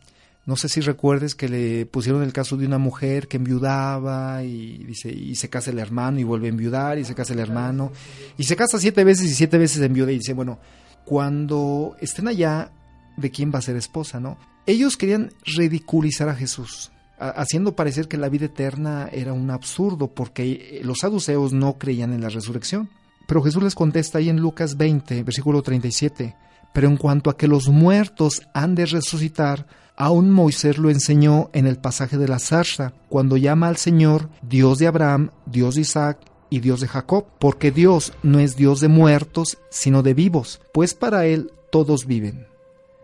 No 0.45 0.57
sé 0.57 0.67
si 0.67 0.81
recuerdes 0.81 1.35
que 1.35 1.47
le 1.47 1.85
pusieron 1.85 2.21
el 2.21 2.33
caso 2.33 2.57
de 2.57 2.65
una 2.65 2.77
mujer 2.77 3.27
que 3.27 3.37
enviudaba 3.37 4.43
y 4.43 4.83
dice 4.83 5.09
y 5.09 5.35
se 5.35 5.49
casa 5.49 5.71
el 5.71 5.79
hermano 5.79 6.19
y 6.19 6.23
vuelve 6.23 6.47
a 6.47 6.49
enviudar 6.49 6.99
y 6.99 7.05
se 7.05 7.15
casa 7.15 7.33
el 7.33 7.39
hermano 7.39 7.91
y 8.37 8.43
se 8.43 8.57
casa 8.57 8.77
siete 8.77 9.05
veces 9.05 9.31
y 9.31 9.33
siete 9.33 9.57
veces 9.57 9.81
enviuda 9.81 10.11
y 10.11 10.17
dice 10.17 10.33
bueno 10.33 10.59
cuando 11.05 11.95
estén 12.01 12.27
allá 12.27 12.71
de 13.15 13.31
quién 13.31 13.51
va 13.53 13.59
a 13.59 13.61
ser 13.61 13.75
esposa, 13.75 14.19
¿no? 14.19 14.37
Ellos 14.65 14.97
querían 14.97 15.31
ridiculizar 15.45 16.27
a 16.29 16.35
Jesús 16.35 16.91
haciendo 17.17 17.75
parecer 17.75 18.07
que 18.07 18.17
la 18.17 18.29
vida 18.29 18.45
eterna 18.45 19.09
era 19.11 19.33
un 19.33 19.49
absurdo 19.49 20.07
porque 20.07 20.81
los 20.83 20.99
saduceos 20.99 21.53
no 21.53 21.77
creían 21.77 22.13
en 22.13 22.21
la 22.21 22.29
resurrección. 22.29 22.89
Pero 23.27 23.41
Jesús 23.41 23.63
les 23.63 23.75
contesta 23.75 24.17
ahí 24.17 24.29
en 24.29 24.39
Lucas 24.39 24.75
20, 24.75 25.23
versículo 25.23 25.61
37, 25.61 26.35
pero 26.73 26.87
en 26.87 26.97
cuanto 26.97 27.29
a 27.29 27.37
que 27.37 27.47
los 27.47 27.69
muertos 27.69 28.41
han 28.53 28.75
de 28.75 28.85
resucitar, 28.85 29.67
aún 29.95 30.31
Moisés 30.31 30.77
lo 30.77 30.89
enseñó 30.89 31.49
en 31.53 31.67
el 31.67 31.77
pasaje 31.77 32.17
de 32.17 32.27
la 32.27 32.39
zarza, 32.39 32.93
cuando 33.09 33.37
llama 33.37 33.67
al 33.67 33.77
Señor 33.77 34.29
Dios 34.41 34.79
de 34.79 34.87
Abraham, 34.87 35.29
Dios 35.45 35.75
de 35.75 35.81
Isaac 35.81 36.17
y 36.49 36.59
Dios 36.59 36.81
de 36.81 36.87
Jacob, 36.87 37.25
porque 37.39 37.71
Dios 37.71 38.13
no 38.23 38.39
es 38.39 38.55
Dios 38.55 38.79
de 38.79 38.87
muertos, 38.87 39.59
sino 39.69 40.03
de 40.03 40.13
vivos, 40.13 40.61
pues 40.73 40.93
para 40.93 41.25
Él 41.25 41.51
todos 41.71 42.05
viven. 42.05 42.47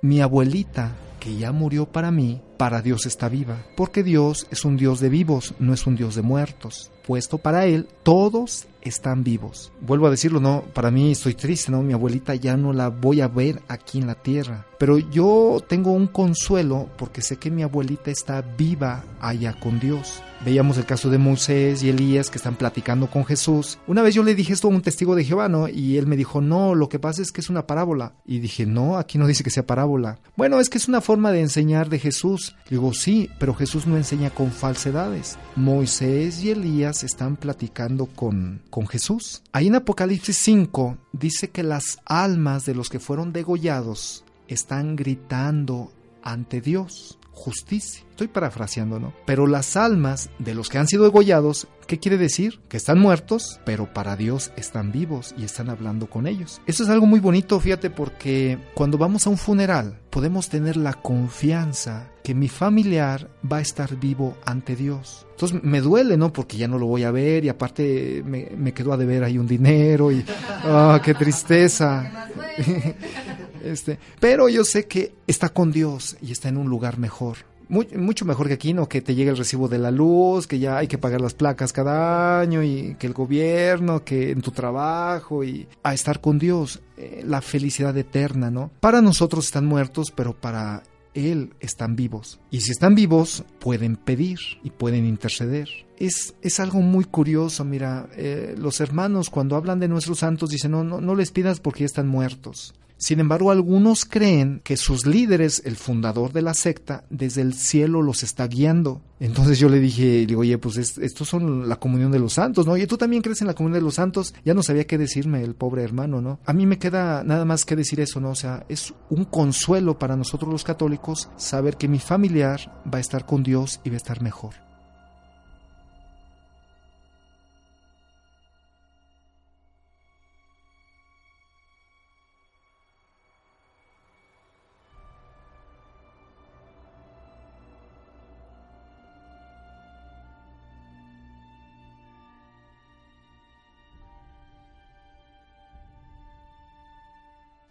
Mi 0.01 0.21
abuelita, 0.21 0.95
que 1.19 1.35
ya 1.35 1.51
murió 1.51 1.85
para 1.85 2.11
mí, 2.11 2.41
para 2.59 2.81
Dios 2.81 3.05
está 3.05 3.29
viva, 3.29 3.55
porque 3.77 4.03
Dios 4.03 4.45
es 4.51 4.65
un 4.65 4.75
Dios 4.75 4.99
de 4.99 5.07
vivos, 5.07 5.53
no 5.59 5.73
es 5.73 5.87
un 5.87 5.95
Dios 5.95 6.15
de 6.15 6.23
muertos, 6.23 6.91
puesto 7.07 7.37
para 7.37 7.65
Él 7.65 7.87
todos 8.03 8.67
están 8.81 9.23
vivos. 9.23 9.71
Vuelvo 9.81 10.07
a 10.07 10.11
decirlo, 10.11 10.41
no, 10.41 10.63
para 10.73 10.91
mí 10.91 11.11
estoy 11.11 11.33
triste, 11.35 11.71
¿no? 11.71 11.81
Mi 11.81 11.93
abuelita 11.93 12.35
ya 12.35 12.57
no 12.57 12.73
la 12.73 12.89
voy 12.89 13.21
a 13.21 13.27
ver 13.27 13.61
aquí 13.67 13.99
en 13.99 14.07
la 14.07 14.15
tierra. 14.15 14.65
Pero 14.77 14.97
yo 14.97 15.63
tengo 15.67 15.91
un 15.91 16.07
consuelo 16.07 16.89
porque 16.97 17.21
sé 17.21 17.37
que 17.37 17.51
mi 17.51 17.63
abuelita 17.63 18.11
está 18.11 18.41
viva 18.41 19.03
allá 19.19 19.53
con 19.53 19.79
Dios. 19.79 20.21
Veíamos 20.45 20.77
el 20.77 20.85
caso 20.85 21.09
de 21.09 21.17
Moisés 21.17 21.83
y 21.83 21.89
Elías 21.89 22.29
que 22.29 22.37
están 22.37 22.55
platicando 22.55 23.07
con 23.07 23.25
Jesús. 23.25 23.77
Una 23.87 24.01
vez 24.01 24.15
yo 24.15 24.23
le 24.23 24.35
dije 24.35 24.53
esto 24.53 24.67
a 24.67 24.71
un 24.71 24.81
testigo 24.81 25.15
de 25.15 25.25
Jehová, 25.25 25.49
¿no? 25.49 25.67
Y 25.67 25.97
él 25.97 26.07
me 26.07 26.15
dijo, 26.15 26.39
no, 26.39 26.75
lo 26.75 26.87
que 26.87 26.97
pasa 26.97 27.21
es 27.21 27.33
que 27.33 27.41
es 27.41 27.49
una 27.49 27.67
parábola. 27.67 28.13
Y 28.25 28.39
dije, 28.39 28.65
no, 28.65 28.97
aquí 28.97 29.17
no 29.17 29.27
dice 29.27 29.43
que 29.43 29.49
sea 29.49 29.67
parábola. 29.67 30.19
Bueno, 30.37 30.61
es 30.61 30.69
que 30.69 30.77
es 30.77 30.87
una 30.87 31.01
forma 31.01 31.33
de 31.33 31.41
enseñar 31.41 31.89
de 31.89 31.99
Jesús. 31.99 32.48
Digo, 32.69 32.93
sí, 32.93 33.29
pero 33.39 33.53
Jesús 33.53 33.87
no 33.87 33.97
enseña 33.97 34.29
con 34.29 34.51
falsedades. 34.51 35.37
Moisés 35.55 36.43
y 36.43 36.51
Elías 36.51 37.03
están 37.03 37.35
platicando 37.35 38.05
con, 38.05 38.61
con 38.69 38.87
Jesús. 38.87 39.41
Ahí 39.51 39.67
en 39.67 39.75
Apocalipsis 39.75 40.37
5 40.37 40.97
dice 41.13 41.49
que 41.49 41.63
las 41.63 41.99
almas 42.05 42.65
de 42.65 42.75
los 42.75 42.89
que 42.89 42.99
fueron 42.99 43.33
degollados 43.33 44.23
están 44.47 44.95
gritando 44.95 45.91
ante 46.23 46.61
Dios 46.61 47.18
justicia. 47.39 48.03
Estoy 48.09 48.27
parafraseando, 48.27 48.99
¿no? 48.99 49.13
Pero 49.25 49.47
las 49.47 49.77
almas 49.77 50.29
de 50.39 50.53
los 50.53 50.67
que 50.67 50.77
han 50.77 50.87
sido 50.87 51.05
degollados, 51.05 51.69
¿qué 51.87 51.97
quiere 51.97 52.17
decir? 52.17 52.59
Que 52.67 52.75
están 52.75 52.99
muertos, 52.99 53.61
pero 53.65 53.93
para 53.93 54.17
Dios 54.17 54.51
están 54.57 54.91
vivos 54.91 55.33
y 55.37 55.45
están 55.45 55.69
hablando 55.69 56.09
con 56.09 56.27
ellos. 56.27 56.61
Eso 56.67 56.83
es 56.83 56.89
algo 56.89 57.05
muy 57.05 57.21
bonito, 57.21 57.57
fíjate, 57.57 57.89
porque 57.89 58.57
cuando 58.73 58.97
vamos 58.97 59.25
a 59.25 59.29
un 59.29 59.37
funeral 59.37 59.99
podemos 60.09 60.49
tener 60.49 60.75
la 60.75 60.95
confianza 60.95 62.11
que 62.23 62.35
mi 62.35 62.49
familiar 62.49 63.29
va 63.49 63.57
a 63.57 63.61
estar 63.61 63.95
vivo 63.95 64.35
ante 64.43 64.75
Dios. 64.75 65.25
Entonces 65.31 65.63
me 65.63 65.79
duele, 65.79 66.17
¿no? 66.17 66.33
Porque 66.33 66.57
ya 66.57 66.67
no 66.67 66.77
lo 66.77 66.87
voy 66.87 67.03
a 67.03 67.11
ver 67.11 67.45
y 67.45 67.49
aparte 67.49 68.21
me, 68.25 68.49
me 68.57 68.73
quedó 68.73 68.91
a 68.91 68.97
deber 68.97 69.23
ahí 69.23 69.37
un 69.37 69.47
dinero 69.47 70.11
y... 70.11 70.25
¡Ah, 70.65 70.99
qué 71.01 71.13
tristeza! 71.13 72.29
Este, 73.63 73.99
pero 74.19 74.49
yo 74.49 74.63
sé 74.63 74.85
que 74.85 75.13
está 75.27 75.49
con 75.49 75.71
Dios 75.71 76.17
y 76.21 76.31
está 76.31 76.49
en 76.49 76.57
un 76.57 76.69
lugar 76.69 76.97
mejor. 76.97 77.37
mucho 77.69 78.25
mejor 78.25 78.47
que 78.47 78.53
aquí, 78.53 78.73
¿no? 78.73 78.89
Que 78.89 79.01
te 79.01 79.13
llegue 79.13 79.29
el 79.29 79.37
recibo 79.37 79.67
de 79.67 79.77
la 79.77 79.91
luz, 79.91 80.47
que 80.47 80.57
ya 80.59 80.77
hay 80.77 80.87
que 80.87 80.97
pagar 80.97 81.21
las 81.21 81.35
placas 81.35 81.71
cada 81.71 82.39
año 82.39 82.63
y 82.63 82.95
que 82.97 83.07
el 83.07 83.13
gobierno, 83.13 84.03
que 84.03 84.31
en 84.31 84.41
tu 84.41 84.51
trabajo 84.51 85.43
y 85.43 85.67
a 85.83 85.93
estar 85.93 86.19
con 86.19 86.39
Dios, 86.39 86.81
eh, 86.97 87.23
la 87.25 87.41
felicidad 87.41 87.95
eterna, 87.97 88.49
¿no? 88.49 88.71
Para 88.79 89.01
nosotros 89.01 89.45
están 89.45 89.65
muertos, 89.65 90.11
pero 90.15 90.33
para 90.33 90.81
Él 91.13 91.53
están 91.59 91.95
vivos. 91.95 92.39
Y 92.49 92.61
si 92.61 92.71
están 92.71 92.95
vivos, 92.95 93.43
pueden 93.59 93.97
pedir 93.97 94.39
y 94.63 94.71
pueden 94.71 95.05
interceder. 95.05 95.69
Es, 95.97 96.33
es 96.41 96.59
algo 96.59 96.79
muy 96.79 97.03
curioso, 97.03 97.65
mira, 97.65 98.09
eh, 98.15 98.55
los 98.57 98.79
hermanos 98.79 99.29
cuando 99.29 99.55
hablan 99.55 99.79
de 99.79 99.89
nuestros 99.89 100.19
santos 100.19 100.49
dicen, 100.49 100.71
no, 100.71 100.83
no, 100.83 101.01
no 101.01 101.13
les 101.13 101.31
pidas 101.31 101.59
porque 101.59 101.81
ya 101.81 101.87
están 101.87 102.07
muertos. 102.07 102.73
Sin 102.99 103.21
embargo, 103.21 103.49
algunos 103.49 104.03
creen 104.03 104.59
que 104.61 104.75
sus 104.75 105.05
líderes, 105.05 105.61
el 105.63 105.77
fundador 105.77 106.33
de 106.33 106.41
la 106.41 106.53
secta, 106.53 107.05
desde 107.09 107.41
el 107.41 107.53
cielo 107.53 108.01
los 108.01 108.23
está 108.23 108.45
guiando. 108.45 109.01
Entonces 109.21 109.57
yo 109.57 109.69
le 109.69 109.79
dije, 109.79 110.25
digo, 110.25 110.41
oye, 110.41 110.57
pues 110.57 110.97
estos 110.97 111.29
son 111.29 111.69
la 111.69 111.77
comunión 111.77 112.11
de 112.11 112.19
los 112.19 112.33
santos, 112.33 112.67
¿no? 112.67 112.73
Oye, 112.73 112.87
tú 112.87 112.97
también 112.97 113.21
crees 113.21 113.39
en 113.39 113.47
la 113.47 113.53
comunión 113.53 113.79
de 113.79 113.85
los 113.85 113.95
santos. 113.95 114.33
Ya 114.43 114.53
no 114.53 114.63
sabía 114.63 114.85
qué 114.85 114.97
decirme 114.97 115.41
el 115.43 115.55
pobre 115.55 115.81
hermano, 115.81 116.19
¿no? 116.19 116.41
A 116.45 116.51
mí 116.51 116.65
me 116.65 116.77
queda 116.77 117.23
nada 117.23 117.45
más 117.45 117.63
que 117.63 117.77
decir 117.77 118.01
eso, 118.01 118.19
¿no? 118.19 118.31
O 118.31 118.35
sea, 118.35 118.65
es 118.67 118.93
un 119.09 119.23
consuelo 119.23 119.97
para 119.97 120.17
nosotros 120.17 120.51
los 120.51 120.65
católicos 120.65 121.29
saber 121.37 121.77
que 121.77 121.87
mi 121.87 121.99
familiar 121.99 122.83
va 122.85 122.97
a 122.97 123.01
estar 123.01 123.25
con 123.25 123.43
Dios 123.43 123.79
y 123.85 123.91
va 123.91 123.95
a 123.95 123.97
estar 123.97 124.21
mejor. 124.21 124.68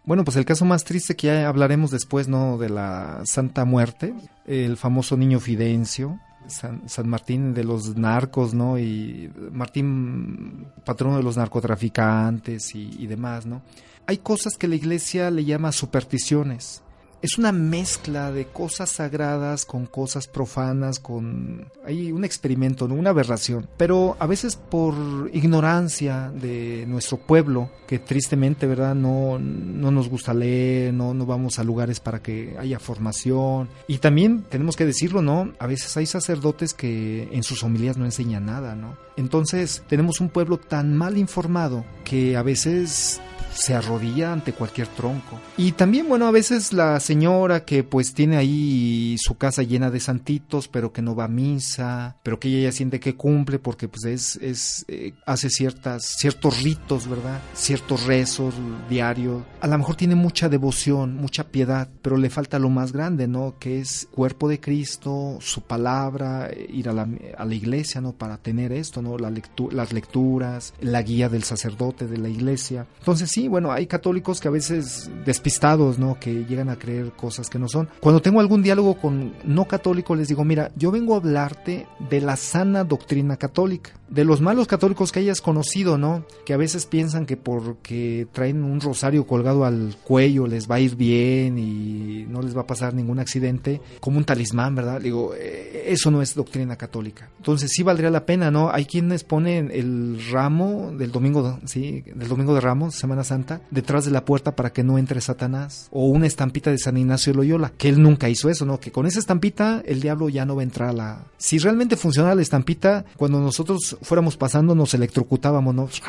Bueno, 0.09 0.23
pues 0.23 0.37
el 0.37 0.45
caso 0.45 0.65
más 0.65 0.85
triste 0.85 1.15
que 1.15 1.27
ya 1.27 1.47
hablaremos 1.47 1.91
después, 1.91 2.27
¿no? 2.27 2.57
De 2.57 2.67
la 2.67 3.21
Santa 3.25 3.63
Muerte, 3.63 4.15
el 4.47 4.75
famoso 4.75 5.15
niño 5.15 5.39
Fidencio, 5.39 6.19
San, 6.47 6.81
Martín 7.05 7.53
de 7.53 7.63
los 7.63 7.95
narcos, 7.95 8.55
¿no? 8.55 8.79
Y 8.79 9.31
Martín, 9.51 10.65
patrono 10.83 11.17
de 11.17 11.21
los 11.21 11.37
narcotraficantes 11.37 12.73
y, 12.73 12.89
y 12.97 13.05
demás, 13.05 13.45
¿no? 13.45 13.61
Hay 14.07 14.17
cosas 14.17 14.57
que 14.57 14.67
la 14.67 14.73
iglesia 14.73 15.29
le 15.29 15.45
llama 15.45 15.71
supersticiones 15.71 16.81
es 17.21 17.37
una 17.37 17.51
mezcla 17.51 18.31
de 18.31 18.45
cosas 18.45 18.91
sagradas 18.91 19.65
con 19.65 19.85
cosas 19.85 20.27
profanas, 20.27 20.99
con 20.99 21.67
hay 21.85 22.11
un 22.11 22.23
experimento, 22.23 22.87
¿no? 22.87 22.95
una 22.95 23.09
aberración. 23.09 23.67
Pero 23.77 24.15
a 24.19 24.27
veces 24.27 24.55
por 24.55 24.95
ignorancia 25.33 26.31
de 26.33 26.85
nuestro 26.87 27.17
pueblo, 27.17 27.69
que 27.87 27.99
tristemente, 27.99 28.67
¿verdad? 28.67 28.95
No, 28.95 29.39
no 29.39 29.91
nos 29.91 30.09
gusta 30.09 30.33
leer, 30.33 30.93
no, 30.93 31.13
no 31.13 31.25
vamos 31.25 31.59
a 31.59 31.63
lugares 31.63 31.99
para 31.99 32.21
que 32.21 32.55
haya 32.59 32.79
formación. 32.79 33.69
Y 33.87 33.97
también 33.97 34.43
tenemos 34.43 34.75
que 34.75 34.85
decirlo, 34.85 35.21
¿no? 35.21 35.53
A 35.59 35.67
veces 35.67 35.95
hay 35.97 36.05
sacerdotes 36.05 36.73
que 36.73 37.27
en 37.31 37.43
sus 37.43 37.63
homilías 37.63 37.97
no 37.97 38.05
enseñan 38.05 38.45
nada, 38.45 38.75
¿no? 38.75 38.97
Entonces 39.17 39.83
tenemos 39.87 40.21
un 40.21 40.29
pueblo 40.29 40.57
tan 40.57 40.95
mal 40.95 41.17
informado 41.17 41.83
que 42.05 42.37
a 42.37 42.43
veces 42.43 43.19
se 43.53 43.73
arrodilla 43.73 44.33
ante 44.33 44.53
cualquier 44.53 44.87
tronco. 44.87 45.39
Y 45.57 45.71
también, 45.71 46.07
bueno, 46.07 46.27
a 46.27 46.31
veces 46.31 46.73
la 46.73 46.99
señora 46.99 47.65
que 47.65 47.83
pues 47.83 48.13
tiene 48.13 48.37
ahí 48.37 49.15
su 49.19 49.37
casa 49.37 49.63
llena 49.63 49.89
de 49.89 49.99
santitos, 49.99 50.67
pero 50.67 50.91
que 50.91 51.01
no 51.01 51.15
va 51.15 51.25
a 51.25 51.29
misa, 51.29 52.17
pero 52.23 52.39
que 52.39 52.49
ella 52.49 52.69
ya 52.69 52.71
siente 52.71 52.99
que 52.99 53.15
cumple 53.15 53.59
porque 53.59 53.87
pues 53.87 54.05
es, 54.05 54.35
es 54.37 54.85
eh, 54.87 55.13
hace 55.25 55.49
ciertas, 55.49 56.03
ciertos 56.17 56.61
ritos, 56.61 57.07
¿verdad? 57.07 57.39
Ciertos 57.53 58.05
rezos 58.05 58.53
diarios. 58.89 59.43
A 59.61 59.67
lo 59.67 59.77
mejor 59.77 59.95
tiene 59.95 60.15
mucha 60.15 60.49
devoción, 60.49 61.15
mucha 61.15 61.45
piedad, 61.45 61.89
pero 62.01 62.17
le 62.17 62.29
falta 62.29 62.59
lo 62.59 62.69
más 62.69 62.91
grande, 62.91 63.27
¿no? 63.27 63.55
Que 63.59 63.79
es 63.79 64.07
cuerpo 64.11 64.49
de 64.49 64.59
Cristo, 64.59 65.37
su 65.41 65.61
palabra, 65.61 66.49
ir 66.69 66.89
a 66.89 66.93
la, 66.93 67.07
a 67.37 67.45
la 67.45 67.55
iglesia, 67.55 68.01
¿no? 68.01 68.13
Para 68.13 68.37
tener 68.37 68.71
esto, 68.71 69.01
¿no? 69.01 69.17
La 69.17 69.29
las 69.71 69.93
lecturas, 69.93 70.73
la 70.81 71.01
guía 71.01 71.29
del 71.29 71.43
sacerdote 71.43 72.07
de 72.07 72.17
la 72.17 72.29
iglesia. 72.29 72.87
Entonces, 72.99 73.28
sí, 73.29 73.47
bueno, 73.47 73.71
hay 73.71 73.87
católicos 73.87 74.39
que 74.39 74.47
a 74.47 74.51
veces 74.51 75.09
despistados, 75.25 75.99
¿no? 75.99 76.19
Que 76.19 76.45
llegan 76.45 76.69
a 76.69 76.77
creer 76.77 77.11
cosas 77.13 77.49
que 77.49 77.59
no 77.59 77.67
son. 77.67 77.89
Cuando 77.99 78.21
tengo 78.21 78.39
algún 78.39 78.63
diálogo 78.63 78.95
con 78.95 79.33
no 79.43 79.65
católicos, 79.65 80.17
les 80.17 80.27
digo, 80.27 80.43
mira, 80.43 80.71
yo 80.75 80.91
vengo 80.91 81.13
a 81.13 81.17
hablarte 81.17 81.87
de 82.09 82.21
la 82.21 82.35
sana 82.35 82.83
doctrina 82.83 83.37
católica, 83.37 83.91
de 84.09 84.23
los 84.23 84.41
malos 84.41 84.67
católicos 84.67 85.11
que 85.11 85.19
hayas 85.19 85.41
conocido, 85.41 85.97
¿no? 85.97 86.25
Que 86.45 86.53
a 86.53 86.57
veces 86.57 86.85
piensan 86.85 87.25
que 87.25 87.37
porque 87.37 88.27
traen 88.31 88.63
un 88.63 88.81
rosario 88.81 89.25
colgado 89.27 89.65
al 89.65 89.95
cuello 90.03 90.47
les 90.47 90.69
va 90.69 90.75
a 90.75 90.79
ir 90.79 90.95
bien 90.95 91.57
y 91.57 92.25
no 92.27 92.41
les 92.41 92.55
va 92.55 92.61
a 92.61 92.67
pasar 92.67 92.93
ningún 92.93 93.19
accidente, 93.19 93.81
como 93.99 94.17
un 94.17 94.25
talismán, 94.25 94.75
¿verdad? 94.75 94.99
Digo, 94.99 95.33
eh, 95.35 95.83
eso 95.87 96.11
no 96.11 96.21
es 96.21 96.35
doctrina 96.35 96.75
católica. 96.75 97.29
Entonces 97.37 97.71
sí 97.73 97.83
valdría 97.83 98.09
la 98.09 98.25
pena, 98.25 98.51
¿no? 98.51 98.71
Hay 98.71 98.85
quienes 98.85 99.23
ponen 99.23 99.71
el 99.71 100.19
ramo 100.31 100.91
del 100.97 101.11
domingo, 101.11 101.59
sí, 101.65 102.01
del 102.01 102.27
domingo 102.27 102.53
de 102.53 102.61
Ramos, 102.61 102.95
Semana 102.95 103.18
Santa, 103.23 103.61
detrás 103.71 104.05
de 104.05 104.11
la 104.11 104.25
puerta 104.25 104.55
para 104.55 104.71
que 104.71 104.83
no 104.83 104.97
entre 104.97 105.21
Satanás, 105.21 105.87
o 105.91 106.05
una 106.07 106.27
estampita 106.27 106.71
de 106.71 106.77
San 106.77 106.97
Ignacio 106.97 107.33
Loyola, 107.33 107.71
que 107.77 107.89
él 107.89 108.01
nunca 108.01 108.29
hizo 108.29 108.49
eso, 108.49 108.65
¿no? 108.65 108.79
Que 108.79 108.91
con 108.91 109.05
esa 109.05 109.19
estampita 109.19 109.81
el 109.85 110.01
diablo 110.01 110.29
ya 110.29 110.45
no 110.45 110.55
va 110.55 110.61
a 110.61 110.63
entrar 110.63 110.89
a 110.89 110.93
la... 110.93 111.25
Si 111.37 111.57
realmente 111.57 111.95
funcionara 111.97 112.35
la 112.35 112.41
estampita, 112.41 113.05
cuando 113.17 113.39
nosotros 113.39 113.97
fuéramos 114.01 114.37
pasando 114.37 114.75
nos 114.75 114.93
electrocutábamos, 114.93 115.75
¿no? 115.75 115.89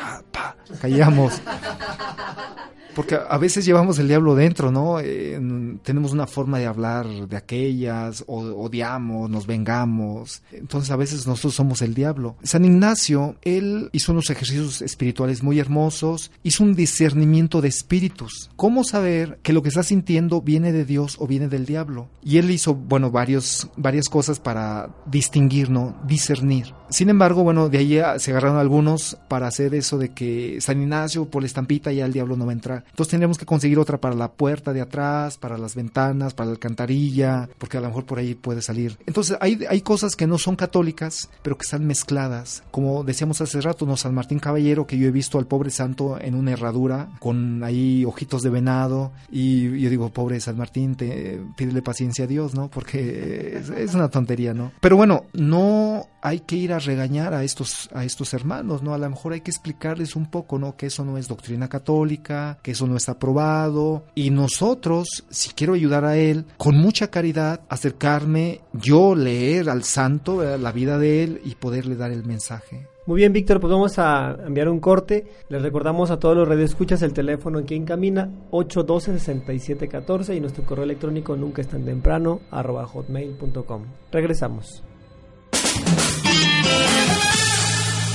Porque 2.95 3.15
a 3.15 3.37
veces 3.37 3.65
llevamos 3.65 3.99
el 3.99 4.07
diablo 4.07 4.35
dentro, 4.35 4.71
¿no? 4.71 4.99
Eh, 4.99 5.39
tenemos 5.83 6.11
una 6.11 6.27
forma 6.27 6.59
de 6.59 6.65
hablar 6.65 7.07
de 7.07 7.37
aquellas, 7.37 8.23
o 8.27 8.39
odiamos, 8.39 9.29
nos 9.29 9.47
vengamos. 9.47 10.43
Entonces 10.51 10.91
a 10.91 10.95
veces 10.95 11.25
nosotros 11.27 11.55
somos 11.55 11.81
el 11.81 11.93
diablo. 11.93 12.35
San 12.43 12.65
Ignacio, 12.65 13.35
él 13.41 13.89
hizo 13.93 14.11
unos 14.11 14.29
ejercicios 14.29 14.81
espirituales 14.81 15.43
muy 15.43 15.59
hermosos, 15.59 16.31
hizo 16.43 16.63
un 16.63 16.75
discernimiento 16.75 17.61
de 17.61 17.69
espíritus. 17.69 18.49
¿Cómo 18.55 18.83
saber 18.83 19.39
que 19.41 19.53
lo 19.53 19.61
que 19.61 19.69
estás 19.69 19.87
sintiendo 19.87 20.41
viene 20.41 20.71
de 20.71 20.85
Dios 20.85 21.15
o 21.19 21.27
viene 21.27 21.47
del 21.47 21.65
diablo? 21.65 22.09
Y 22.23 22.37
él 22.37 22.51
hizo, 22.51 22.75
bueno, 22.75 23.11
varios, 23.11 23.69
varias 23.77 24.09
cosas 24.09 24.39
para 24.39 24.89
distinguir, 25.05 25.69
¿no? 25.69 25.97
Discernir. 26.05 26.73
Sin 26.89 27.09
embargo, 27.09 27.43
bueno, 27.43 27.69
de 27.69 27.77
ahí 27.77 28.19
se 28.19 28.31
agarraron 28.31 28.57
algunos 28.57 29.17
para 29.29 29.47
hacer 29.47 29.73
eso 29.75 29.97
de 29.97 30.09
que 30.09 30.59
San 30.59 30.81
Ignacio 30.81 31.25
por 31.25 31.41
la 31.41 31.45
estampita 31.45 31.91
ya 31.93 32.05
el 32.05 32.11
diablo 32.11 32.35
no 32.35 32.45
va 32.45 32.51
a 32.51 32.53
entrar. 32.53 32.80
Entonces 32.89 33.11
tendríamos 33.11 33.37
que 33.37 33.45
conseguir 33.45 33.79
otra 33.79 33.99
para 33.99 34.15
la 34.15 34.31
puerta 34.31 34.73
de 34.73 34.81
atrás, 34.81 35.37
para 35.37 35.57
las 35.57 35.75
ventanas, 35.75 36.33
para 36.33 36.47
la 36.47 36.53
alcantarilla, 36.53 37.49
porque 37.57 37.77
a 37.77 37.81
lo 37.81 37.87
mejor 37.87 38.05
por 38.05 38.19
ahí 38.19 38.35
puede 38.35 38.61
salir. 38.61 38.97
Entonces 39.05 39.37
hay, 39.39 39.65
hay 39.69 39.81
cosas 39.81 40.15
que 40.15 40.27
no 40.27 40.37
son 40.37 40.55
católicas, 40.55 41.29
pero 41.41 41.57
que 41.57 41.63
están 41.63 41.85
mezcladas. 41.85 42.63
Como 42.71 43.03
decíamos 43.03 43.41
hace 43.41 43.61
rato, 43.61 43.85
¿no? 43.85 43.97
San 43.97 44.13
Martín 44.13 44.39
Caballero, 44.39 44.87
que 44.87 44.97
yo 44.97 45.07
he 45.07 45.11
visto 45.11 45.37
al 45.37 45.47
pobre 45.47 45.69
santo 45.69 46.19
en 46.19 46.35
una 46.35 46.51
herradura, 46.51 47.09
con 47.19 47.63
ahí 47.63 48.05
ojitos 48.05 48.41
de 48.41 48.49
venado, 48.49 49.11
y 49.31 49.79
yo 49.79 49.89
digo, 49.89 50.09
pobre 50.09 50.39
San 50.39 50.57
Martín, 50.57 50.95
te, 50.95 51.41
pídele 51.55 51.81
paciencia 51.81 52.25
a 52.25 52.27
Dios, 52.27 52.53
¿no? 52.53 52.69
Porque 52.69 53.61
es 53.77 53.93
una 53.93 54.09
tontería, 54.09 54.53
¿no? 54.53 54.71
Pero 54.79 54.97
bueno, 54.97 55.25
no 55.33 56.07
hay 56.21 56.41
que 56.41 56.55
ir 56.55 56.73
a 56.73 56.79
regañar 56.79 57.33
a 57.33 57.43
estos, 57.43 57.89
a 57.93 58.05
estos 58.05 58.33
hermanos, 58.33 58.83
¿no? 58.83 58.93
A 58.93 58.97
lo 58.97 59.09
mejor 59.09 59.33
hay 59.33 59.41
que 59.41 59.51
explicarles 59.51 60.15
un 60.15 60.29
poco, 60.29 60.59
¿no? 60.59 60.75
Que 60.75 60.87
eso 60.87 61.03
no 61.03 61.17
es 61.17 61.27
doctrina 61.27 61.67
católica, 61.67 62.59
que 62.61 62.71
eso 62.71 62.87
no 62.87 62.97
está 62.97 63.13
aprobado. 63.13 64.05
Y 64.15 64.29
nosotros, 64.29 65.25
si 65.29 65.51
quiero 65.51 65.73
ayudar 65.73 66.05
a 66.05 66.17
él, 66.17 66.45
con 66.57 66.77
mucha 66.77 67.09
caridad, 67.09 67.61
acercarme, 67.69 68.61
yo 68.73 69.15
leer 69.15 69.69
al 69.69 69.83
santo, 69.83 70.57
la 70.57 70.71
vida 70.71 70.97
de 70.97 71.23
él 71.23 71.41
y 71.43 71.55
poderle 71.55 71.95
dar 71.95 72.11
el 72.11 72.23
mensaje. 72.23 72.87
Muy 73.07 73.17
bien, 73.17 73.33
Víctor, 73.33 73.59
pues 73.59 73.71
vamos 73.71 73.97
a 73.97 74.37
enviar 74.45 74.69
un 74.69 74.79
corte. 74.79 75.25
Les 75.49 75.61
recordamos 75.61 76.11
a 76.11 76.19
todos 76.19 76.37
los 76.37 76.47
radioescuchas 76.47 77.01
el 77.01 77.13
teléfono 77.13 77.57
en 77.59 77.65
quien 77.65 77.83
camina 77.83 78.29
812-6714 78.51 80.37
y 80.37 80.39
nuestro 80.39 80.63
correo 80.63 80.83
electrónico 80.83 81.35
nunca 81.35 81.61
es 81.61 81.67
tan 81.67 81.83
temprano 81.83 82.41
hotmail.com. 82.51 83.85
Regresamos. 84.11 84.83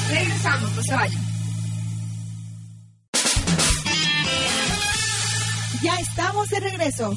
Regresamos, 0.08 0.76
no 0.76 0.82
se 0.82 0.94
vayan. 0.94 1.22
Ya 5.82 5.96
estamos 6.00 6.48
de 6.48 6.60
regreso. 6.60 7.12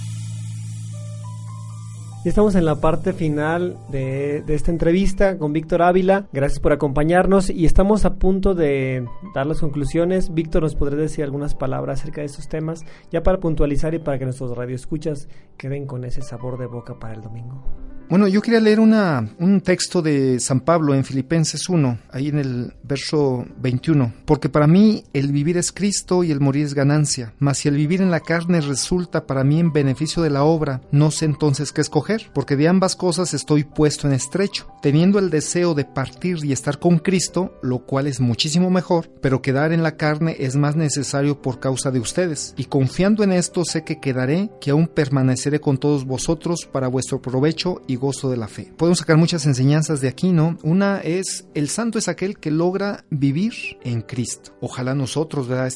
Y 2.26 2.30
estamos 2.30 2.56
en 2.56 2.66
la 2.66 2.76
parte 2.76 3.14
final 3.14 3.78
de, 3.90 4.42
de, 4.42 4.54
esta 4.54 4.72
entrevista 4.72 5.38
con 5.38 5.54
Víctor 5.54 5.82
Ávila. 5.82 6.28
Gracias 6.34 6.60
por 6.60 6.74
acompañarnos 6.74 7.50
y 7.50 7.66
estamos 7.66 8.04
a 8.04 8.16
punto 8.16 8.56
de 8.56 9.06
dar 9.34 9.46
las 9.46 9.62
conclusiones. 9.62 10.34
Víctor, 10.34 10.64
¿nos 10.64 10.76
podría 10.76 11.00
decir 11.00 11.24
algunas 11.24 11.56
palabras 11.56 12.02
acerca 12.02 12.20
de 12.20 12.28
estos 12.28 12.50
temas? 12.50 12.84
Ya 13.10 13.24
para 13.24 13.40
puntualizar 13.40 13.94
y 13.94 14.00
para 14.00 14.20
que 14.20 14.26
nuestros 14.26 14.58
radioescuchas 14.58 15.30
queden 15.58 15.86
con 15.86 16.04
ese 16.04 16.22
sabor 16.22 16.60
de 16.60 16.66
boca 16.66 17.00
para 17.00 17.14
el 17.14 17.22
domingo. 17.22 17.64
Bueno, 18.10 18.28
yo 18.28 18.42
quería 18.42 18.60
leer 18.60 18.80
un 18.80 19.62
texto 19.64 20.02
de 20.02 20.40
San 20.40 20.62
Pablo 20.62 20.96
en 20.96 21.06
Filipenses 21.06 21.70
1, 21.70 22.00
ahí 22.10 22.30
en 22.30 22.40
el 22.40 22.74
verso 22.82 23.46
21. 23.62 24.12
Porque 24.26 24.50
para 24.50 24.66
mí 24.66 25.04
el 25.14 25.32
vivir 25.32 25.60
es 25.60 25.72
Cristo 25.72 26.24
y 26.24 26.32
el 26.32 26.40
morir 26.40 26.66
es 26.66 26.74
ganancia. 26.74 27.36
Mas 27.38 27.60
si 27.60 27.68
el 27.68 27.76
vivir 27.76 28.02
en 28.02 28.10
la 28.10 28.22
carne 28.22 28.62
resulta 28.62 29.28
para 29.28 29.44
mí 29.44 29.60
en 29.60 29.72
beneficio 29.72 30.24
de 30.24 30.32
la 30.32 30.44
obra, 30.44 30.82
no 30.92 31.12
sé 31.12 31.26
entonces 31.26 31.72
qué 31.72 31.82
escoger, 31.82 32.32
porque 32.34 32.56
de 32.56 32.68
ambas 32.68 32.96
cosas 32.96 33.36
estoy 33.36 33.64
puesto 33.64 34.08
en 34.08 34.14
estrecho, 34.14 34.66
teniendo 34.82 35.20
el 35.20 35.30
deseo 35.30 35.76
de 35.76 35.86
partir 35.86 36.44
y 36.44 36.52
estar 36.52 36.80
con 36.80 36.98
Cristo, 36.98 37.60
lo 37.62 37.86
cual 37.86 38.08
es 38.08 38.20
muchísimo 38.20 38.72
mejor, 38.72 39.12
pero 39.22 39.44
quedar 39.44 39.72
en 39.72 39.84
la 39.84 39.98
carne 39.98 40.36
es 40.40 40.56
más 40.56 40.76
necesario 40.76 41.44
por 41.44 41.60
causa 41.60 41.92
de 41.92 42.00
ustedes. 42.00 42.56
Y 42.58 42.66
confiando 42.66 43.24
en 43.24 43.34
esto 43.34 43.64
sé 43.66 43.84
que 43.84 44.00
quedaré, 44.00 44.50
que 44.60 44.72
aún 44.72 44.88
permaneceré 44.88 45.62
con 45.62 45.78
todos 45.78 46.06
vosotros 46.06 46.68
para 46.72 46.88
vuestro 46.88 47.22
provecho 47.22 47.84
y 47.86 47.99
gozo 48.00 48.30
de 48.30 48.38
la 48.38 48.48
fe. 48.48 48.74
Podemos 48.76 49.00
sacar 49.00 49.18
muchas 49.18 49.46
enseñanzas 49.46 50.02
de 50.02 50.08
aquí, 50.08 50.32
¿no? 50.32 50.58
Una 50.64 51.00
es, 51.00 51.46
el 51.54 51.70
santo 51.70 52.00
es 52.00 52.08
aquel 52.08 52.40
que 52.40 52.52
logra 52.52 53.06
vivir 53.10 53.54
en 53.84 54.02
Cristo. 54.02 54.56
Ojalá 54.62 54.96
nosotros, 54.96 55.48
¿verdad? 55.48 55.72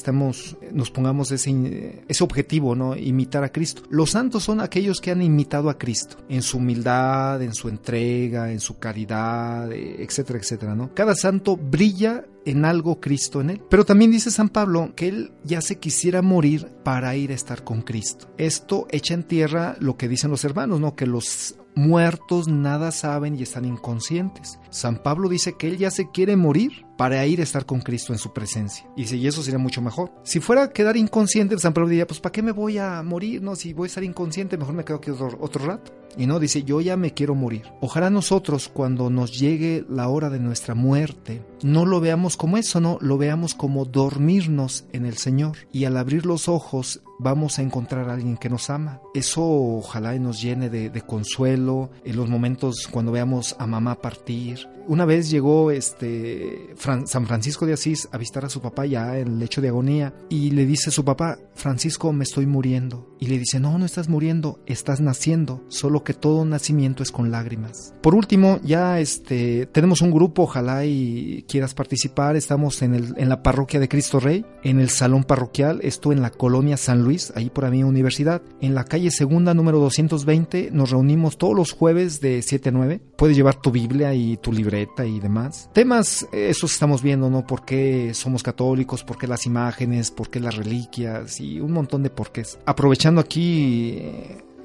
Nos 0.72 0.90
pongamos 0.90 1.30
ese, 1.30 2.02
ese 2.08 2.24
objetivo, 2.24 2.74
¿no? 2.74 2.96
Imitar 2.96 3.44
a 3.44 3.52
Cristo. 3.52 3.82
Los 3.90 4.10
santos 4.10 4.42
son 4.42 4.60
aquellos 4.60 5.00
que 5.00 5.10
han 5.10 5.22
imitado 5.22 5.70
a 5.70 5.78
Cristo 5.78 6.16
en 6.28 6.42
su 6.42 6.58
humildad, 6.58 7.42
en 7.42 7.54
su 7.54 7.68
entrega, 7.68 8.50
en 8.50 8.60
su 8.60 8.78
caridad, 8.78 9.70
etcétera, 9.72 10.38
etcétera, 10.38 10.74
¿no? 10.74 10.94
Cada 10.94 11.14
santo 11.14 11.56
brilla 11.56 12.24
en 12.44 12.64
algo 12.64 13.00
Cristo 13.00 13.40
en 13.40 13.50
él. 13.50 13.62
Pero 13.68 13.84
también 13.84 14.10
dice 14.10 14.30
San 14.30 14.48
Pablo 14.48 14.92
que 14.94 15.08
él 15.08 15.32
ya 15.44 15.60
se 15.60 15.78
quisiera 15.78 16.22
morir 16.22 16.68
para 16.82 17.16
ir 17.16 17.30
a 17.30 17.34
estar 17.34 17.64
con 17.64 17.82
Cristo. 17.82 18.28
Esto 18.38 18.86
echa 18.90 19.14
en 19.14 19.24
tierra 19.24 19.76
lo 19.80 19.96
que 19.96 20.08
dicen 20.08 20.30
los 20.30 20.44
hermanos, 20.44 20.80
¿no? 20.80 20.94
Que 20.94 21.06
los 21.06 21.56
muertos 21.74 22.48
nada 22.48 22.90
saben 22.92 23.36
y 23.38 23.42
están 23.42 23.64
inconscientes. 23.64 24.58
San 24.70 25.02
Pablo 25.02 25.28
dice 25.28 25.54
que 25.56 25.68
él 25.68 25.78
ya 25.78 25.90
se 25.90 26.10
quiere 26.10 26.36
morir 26.36 26.86
para 26.96 27.26
ir 27.26 27.40
a 27.40 27.42
estar 27.42 27.66
con 27.66 27.80
Cristo 27.80 28.12
en 28.12 28.18
su 28.18 28.32
presencia. 28.32 28.86
Y 28.96 29.06
si 29.06 29.26
eso 29.26 29.42
sería 29.42 29.58
mucho 29.58 29.82
mejor. 29.82 30.12
Si 30.22 30.40
fuera 30.40 30.64
a 30.64 30.72
quedar 30.72 30.96
inconsciente, 30.96 31.58
San 31.58 31.72
Pablo 31.72 31.88
diría, 31.88 32.06
pues 32.06 32.20
¿para 32.20 32.32
qué 32.32 32.42
me 32.42 32.52
voy 32.52 32.78
a 32.78 33.02
morir? 33.02 33.42
No, 33.42 33.56
si 33.56 33.72
voy 33.72 33.86
a 33.86 33.88
estar 33.88 34.04
inconsciente, 34.04 34.56
mejor 34.56 34.74
me 34.74 34.84
quedo 34.84 34.98
aquí 34.98 35.10
otro, 35.10 35.36
otro 35.40 35.64
rato. 35.66 35.92
Y 36.16 36.26
no, 36.26 36.38
dice, 36.38 36.62
yo 36.62 36.80
ya 36.80 36.96
me 36.96 37.12
quiero 37.12 37.34
morir. 37.34 37.62
Ojalá 37.80 38.10
nosotros 38.10 38.68
cuando 38.68 39.10
nos 39.10 39.38
llegue 39.38 39.84
la 39.88 40.08
hora 40.08 40.30
de 40.30 40.40
nuestra 40.40 40.74
muerte, 40.74 41.42
no 41.62 41.86
lo 41.86 42.00
veamos 42.00 42.36
como 42.36 42.56
eso, 42.56 42.80
no, 42.80 42.98
lo 43.00 43.18
veamos 43.18 43.54
como 43.54 43.84
dormirnos 43.84 44.84
en 44.92 45.06
el 45.06 45.16
Señor. 45.16 45.56
Y 45.72 45.84
al 45.84 45.96
abrir 45.96 46.26
los 46.26 46.48
ojos 46.48 47.00
vamos 47.18 47.58
a 47.58 47.62
encontrar 47.62 48.08
a 48.08 48.14
alguien 48.14 48.36
que 48.36 48.50
nos 48.50 48.70
ama. 48.70 49.00
Eso 49.14 49.42
ojalá 49.42 50.14
nos 50.18 50.40
llene 50.40 50.68
de, 50.70 51.02
consuelo 51.02 51.90
en 52.04 52.16
los 52.16 52.28
momentos 52.28 52.88
cuando 52.90 53.12
veamos 53.12 53.56
a 53.58 53.66
mamá 53.66 54.00
partir. 54.00 54.68
Una 54.86 55.04
vez 55.04 55.30
llegó 55.30 55.70
este 55.70 56.74
San 56.76 57.26
Francisco 57.26 57.66
de 57.66 57.72
Asís 57.72 58.08
a 58.12 58.18
visitar 58.18 58.44
a 58.44 58.50
su 58.50 58.60
papá 58.60 58.86
ya 58.86 59.18
en 59.18 59.28
el 59.28 59.38
lecho 59.38 59.60
de 59.60 59.68
agonía 59.68 60.14
y 60.28 60.50
le 60.50 60.66
dice 60.66 60.90
a 60.90 60.92
su 60.92 61.04
papá, 61.04 61.38
Francisco, 61.54 62.12
me 62.12 62.24
estoy 62.24 62.46
muriendo. 62.46 63.08
Y 63.18 63.26
le 63.26 63.38
dice, 63.38 63.60
no, 63.60 63.78
no 63.78 63.86
estás 63.86 64.08
muriendo, 64.08 64.60
estás 64.66 65.00
naciendo, 65.00 65.64
solo 65.68 66.03
que 66.04 66.14
todo 66.14 66.44
nacimiento 66.44 67.02
es 67.02 67.10
con 67.10 67.30
lágrimas. 67.30 67.94
Por 68.00 68.14
último, 68.14 68.60
ya 68.62 69.00
este 69.00 69.66
tenemos 69.66 70.00
un 70.00 70.10
grupo, 70.10 70.42
ojalá 70.44 70.84
y 70.84 71.44
quieras 71.48 71.74
participar, 71.74 72.36
estamos 72.36 72.82
en, 72.82 72.94
el, 72.94 73.14
en 73.16 73.28
la 73.28 73.42
parroquia 73.42 73.80
de 73.80 73.88
Cristo 73.88 74.20
Rey, 74.20 74.44
en 74.62 74.78
el 74.78 74.90
salón 74.90 75.24
parroquial, 75.24 75.80
esto 75.82 76.12
en 76.12 76.22
la 76.22 76.30
colonia 76.30 76.76
San 76.76 77.02
Luis, 77.02 77.32
ahí 77.34 77.50
por 77.50 77.64
mi 77.70 77.82
universidad, 77.82 78.42
en 78.60 78.74
la 78.74 78.84
calle 78.84 79.10
segunda 79.10 79.54
número 79.54 79.78
220, 79.78 80.70
nos 80.72 80.90
reunimos 80.90 81.38
todos 81.38 81.54
los 81.54 81.72
jueves 81.72 82.20
de 82.20 82.42
7 82.42 82.68
a 82.68 82.72
9. 82.72 83.00
Puedes 83.16 83.36
llevar 83.36 83.60
tu 83.60 83.70
Biblia 83.70 84.14
y 84.14 84.36
tu 84.36 84.52
libreta 84.52 85.06
y 85.06 85.20
demás. 85.20 85.70
Temas, 85.72 86.26
esos 86.32 86.72
estamos 86.72 87.02
viendo, 87.02 87.30
¿no? 87.30 87.46
¿Por 87.46 87.64
qué 87.64 88.12
somos 88.14 88.42
católicos? 88.42 89.02
¿Por 89.02 89.16
qué 89.16 89.26
las 89.26 89.46
imágenes? 89.46 90.10
¿Por 90.10 90.28
qué 90.28 90.40
las 90.40 90.56
reliquias? 90.56 91.40
Y 91.40 91.60
un 91.60 91.72
montón 91.72 92.02
de 92.02 92.10
porqués. 92.10 92.58
Aprovechando 92.66 93.20
aquí 93.20 94.02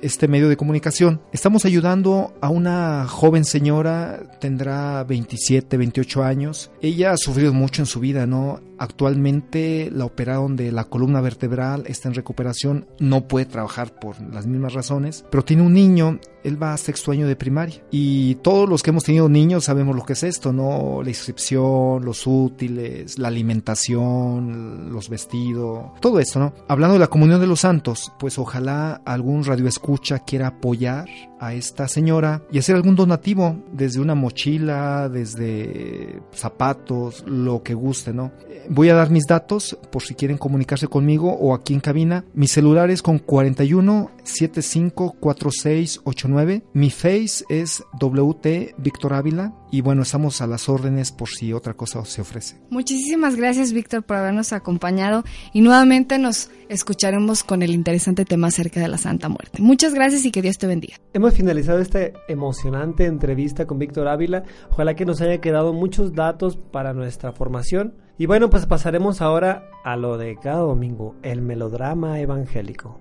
este 0.02 0.28
medio 0.28 0.50
de 0.50 0.58
comunicación. 0.58 1.22
Estamos 1.32 1.66
ayudando 1.66 2.34
a 2.42 2.50
una 2.50 3.06
joven 3.08 3.46
señora, 3.46 4.38
tendrá 4.40 5.04
27, 5.04 5.78
28 5.78 6.24
años. 6.24 6.72
Ella 6.82 7.12
ha 7.12 7.18
sufrido 7.18 7.54
mucho 7.54 7.82
en 7.82 7.86
su 7.86 8.00
vida, 8.00 8.26
¿no? 8.26 8.62
Actualmente 8.80 9.90
la 9.94 10.06
operaron 10.06 10.56
de 10.56 10.72
la 10.72 10.86
columna 10.86 11.22
vertebral, 11.22 11.84
está 11.88 12.08
en 12.08 12.16
recuperación, 12.16 12.88
no 13.00 13.28
puede 13.28 13.46
trabajar 13.46 14.00
por 14.00 14.20
las 14.34 14.48
mismas 14.48 14.74
razones, 14.74 15.26
pero 15.30 15.44
tiene 15.44 15.64
un 15.64 15.74
niño, 15.74 16.20
él 16.44 16.62
va 16.62 16.74
a 16.74 16.78
sexto 16.78 17.12
año 17.12 17.28
de 17.28 17.36
primaria. 17.36 17.84
Y 17.92 18.36
todos 18.36 18.70
los 18.70 18.82
que 18.82 18.92
hemos 18.92 19.04
tenido 19.04 19.28
niños 19.30 19.66
sabemos 19.66 19.96
lo 19.96 20.06
que 20.06 20.14
es 20.14 20.24
esto, 20.24 20.54
¿no? 20.54 21.04
La 21.04 21.10
inscripción, 21.10 22.06
los 22.06 22.26
útiles, 22.26 23.20
la 23.20 23.28
alimentación, 23.28 24.92
los 24.92 25.10
vestidos, 25.10 25.88
todo 26.00 26.20
esto, 26.20 26.40
¿no? 26.40 26.54
Hablando 26.68 26.94
de 26.94 27.00
la 27.00 27.08
comunión 27.08 27.40
de 27.40 27.48
los 27.48 27.60
santos, 27.60 28.12
pues 28.18 28.40
ojalá 28.40 29.02
algún 29.06 29.44
radioescucha 29.44 30.20
quiera 30.20 30.48
apoyar 30.48 31.08
a 31.40 31.54
esta 31.54 31.88
señora 31.88 32.44
y 32.52 32.60
hacer 32.60 32.76
algún 32.76 32.96
donativo, 32.96 33.64
desde 33.72 34.00
una 34.00 34.16
mochila, 34.16 35.10
desde 35.10 36.22
zapatos, 36.32 37.24
lo 37.26 37.64
que 37.64 37.74
guste, 37.74 38.14
¿no? 38.14 38.32
Voy 38.70 38.90
a 38.90 38.96
dar 38.96 39.10
mis 39.10 39.26
datos 39.26 39.78
por 39.92 40.04
si 40.04 40.14
quieren 40.14 40.38
comunicarse 40.38 40.88
conmigo 40.88 41.34
o 41.34 41.56
aquí 41.56 41.74
en 41.74 41.80
cabina. 41.80 42.26
Mi 42.34 42.48
celular 42.48 42.92
es 42.92 43.02
con 43.02 43.18
41 43.18 44.12
75 44.24 45.16
46 45.20 46.02
89. 46.04 46.64
Mi 46.74 46.92
face 46.92 47.44
es 47.50 47.84
WT 48.00 48.76
Víctor 48.78 49.14
Ávila 49.14 49.54
y 49.72 49.82
bueno, 49.82 50.02
estamos 50.02 50.42
a 50.42 50.48
las 50.48 50.70
órdenes 50.70 51.12
por 51.12 51.30
si 51.30 51.54
otra 51.54 51.74
cosa 51.74 52.04
se 52.06 52.22
ofrece. 52.22 52.58
Muchísimas 52.70 53.36
gracias 53.36 53.72
Víctor 53.72 54.04
por 54.04 54.18
habernos 54.18 54.54
acompañado 54.54 55.24
y 55.54 55.62
nuevamente 55.62 56.18
nos 56.18 56.50
escucharemos 56.70 57.44
con 57.44 57.62
el 57.62 57.72
interesante 57.72 58.26
tema 58.26 58.48
acerca 58.48 58.80
de 58.80 58.88
la 58.88 58.98
Santa 58.98 59.30
Muerte. 59.30 59.62
Muchas 59.62 59.94
gracias 59.94 60.26
y 60.26 60.32
que 60.32 60.42
Dios 60.42 60.58
te 60.58 60.68
bendiga. 60.68 60.96
Hemos 61.14 61.34
finalizado 61.34 61.80
esta 61.80 62.00
emocionante 62.28 63.06
entrevista 63.06 63.66
con 63.66 63.80
Víctor 63.80 64.08
Ávila. 64.08 64.44
Ojalá 64.72 64.96
que 64.96 65.06
nos 65.06 65.22
haya 65.22 65.40
quedado 65.40 65.74
muchos 65.74 66.14
datos 66.14 66.58
para 66.58 66.94
nuestra 66.94 67.32
formación. 67.32 67.94
Y 68.18 68.26
bueno, 68.26 68.50
pues 68.50 68.66
pasaremos 68.66 69.22
ahora 69.22 69.70
a 69.84 69.96
lo 69.96 70.18
de 70.18 70.38
cada 70.42 70.60
domingo, 70.60 71.16
el 71.24 71.42
melodrama 71.42 72.20
evangélico. 72.20 73.00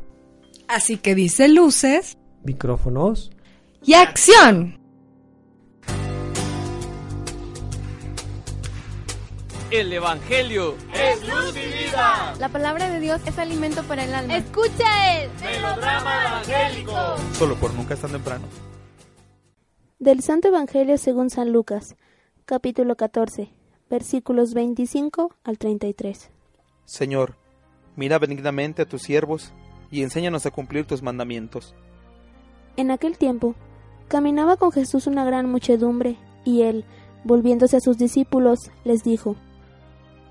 Así 0.68 0.96
que 0.98 1.14
dice 1.14 1.48
luces, 1.48 2.18
Micrófonos. 2.44 3.30
y 3.84 3.94
acción. 3.94 4.77
El 9.70 9.92
Evangelio 9.92 10.76
es 10.94 11.28
luz 11.28 11.54
y 11.54 11.84
vida. 11.84 12.34
La 12.38 12.48
palabra 12.48 12.88
de 12.88 13.00
Dios 13.00 13.20
es 13.26 13.38
alimento 13.38 13.82
para 13.82 14.04
el 14.04 14.14
alma. 14.14 14.38
Escucha 14.38 15.22
el 15.22 15.30
Melodrama 15.42 16.24
evangélico. 16.26 16.92
Solo 17.34 17.54
por 17.56 17.74
nunca 17.74 17.92
es 17.92 18.00
tan 18.00 18.12
temprano. 18.12 18.46
Del 19.98 20.22
Santo 20.22 20.48
Evangelio 20.48 20.96
según 20.96 21.28
San 21.28 21.52
Lucas, 21.52 21.96
capítulo 22.46 22.96
14, 22.96 23.50
versículos 23.90 24.54
25 24.54 25.34
al 25.44 25.58
33. 25.58 26.30
Señor, 26.86 27.36
mira 27.94 28.18
benignamente 28.18 28.80
a 28.80 28.86
tus 28.86 29.02
siervos 29.02 29.52
y 29.90 30.02
enséñanos 30.02 30.46
a 30.46 30.50
cumplir 30.50 30.86
tus 30.86 31.02
mandamientos. 31.02 31.74
En 32.78 32.90
aquel 32.90 33.18
tiempo, 33.18 33.54
caminaba 34.08 34.56
con 34.56 34.72
Jesús 34.72 35.06
una 35.06 35.26
gran 35.26 35.50
muchedumbre, 35.50 36.16
y 36.46 36.62
él, 36.62 36.86
volviéndose 37.24 37.76
a 37.76 37.80
sus 37.80 37.98
discípulos, 37.98 38.70
les 38.84 39.02
dijo, 39.02 39.36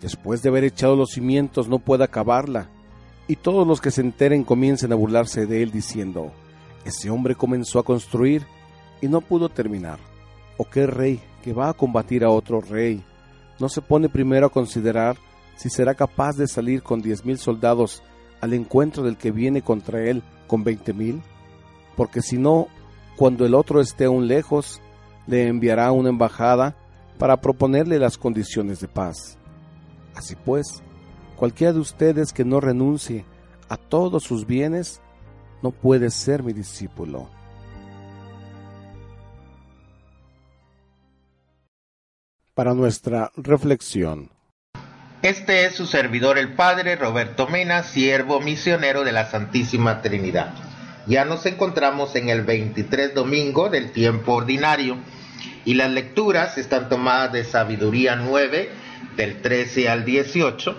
después 0.00 0.42
de 0.42 0.48
haber 0.48 0.64
echado 0.64 0.96
los 0.96 1.10
cimientos, 1.10 1.68
no 1.68 1.78
pueda 1.78 2.06
acabarla, 2.06 2.68
y 3.28 3.36
todos 3.36 3.66
los 3.66 3.80
que 3.80 3.90
se 3.90 4.02
enteren 4.02 4.44
comiencen 4.44 4.92
a 4.92 4.96
burlarse 4.96 5.46
de 5.46 5.62
él 5.62 5.70
diciendo, 5.70 6.32
ese 6.84 7.10
hombre 7.10 7.34
comenzó 7.34 7.78
a 7.78 7.84
construir 7.84 8.46
y 9.00 9.08
no 9.08 9.20
pudo 9.20 9.48
terminar. 9.48 9.98
¿O 10.56 10.64
qué 10.64 10.86
rey 10.86 11.20
que 11.42 11.52
va 11.52 11.68
a 11.68 11.74
combatir 11.74 12.24
a 12.24 12.30
otro 12.30 12.60
rey 12.60 13.02
no 13.58 13.68
se 13.68 13.82
pone 13.82 14.08
primero 14.08 14.46
a 14.46 14.50
considerar 14.50 15.16
si 15.56 15.68
será 15.68 15.94
capaz 15.94 16.36
de 16.36 16.46
salir 16.46 16.82
con 16.82 17.02
diez 17.02 17.24
mil 17.24 17.38
soldados 17.38 18.02
al 18.40 18.52
encuentro 18.52 19.02
del 19.02 19.16
que 19.16 19.32
viene 19.32 19.62
contra 19.62 20.02
él 20.02 20.22
con 20.46 20.62
veinte 20.62 20.92
mil? 20.92 21.22
Porque 21.96 22.22
si 22.22 22.38
no, 22.38 22.68
cuando 23.16 23.44
el 23.44 23.54
otro 23.54 23.80
esté 23.80 24.04
aún 24.04 24.28
lejos, 24.28 24.80
le 25.26 25.48
enviará 25.48 25.90
una 25.92 26.10
embajada 26.10 26.76
para 27.18 27.40
proponerle 27.40 27.98
las 27.98 28.18
condiciones 28.18 28.80
de 28.80 28.88
paz. 28.88 29.38
Así 30.16 30.34
pues, 30.34 30.82
cualquiera 31.36 31.74
de 31.74 31.80
ustedes 31.80 32.32
que 32.32 32.44
no 32.44 32.58
renuncie 32.58 33.26
a 33.68 33.76
todos 33.76 34.24
sus 34.24 34.46
bienes, 34.46 35.02
no 35.62 35.70
puede 35.70 36.10
ser 36.10 36.42
mi 36.42 36.54
discípulo. 36.54 37.28
Para 42.54 42.72
nuestra 42.72 43.30
reflexión. 43.36 44.30
Este 45.20 45.66
es 45.66 45.74
su 45.74 45.86
servidor 45.86 46.38
el 46.38 46.54
Padre 46.54 46.96
Roberto 46.96 47.46
Mena, 47.48 47.82
siervo 47.82 48.40
misionero 48.40 49.04
de 49.04 49.12
la 49.12 49.28
Santísima 49.30 50.00
Trinidad. 50.00 50.54
Ya 51.06 51.26
nos 51.26 51.44
encontramos 51.44 52.16
en 52.16 52.30
el 52.30 52.42
23 52.42 53.14
domingo 53.14 53.68
del 53.68 53.92
tiempo 53.92 54.32
ordinario 54.32 54.96
y 55.66 55.74
las 55.74 55.90
lecturas 55.90 56.56
están 56.56 56.88
tomadas 56.88 57.32
de 57.32 57.44
Sabiduría 57.44 58.16
9 58.16 58.85
del 59.16 59.40
13 59.42 59.88
al 59.88 60.04
18, 60.04 60.76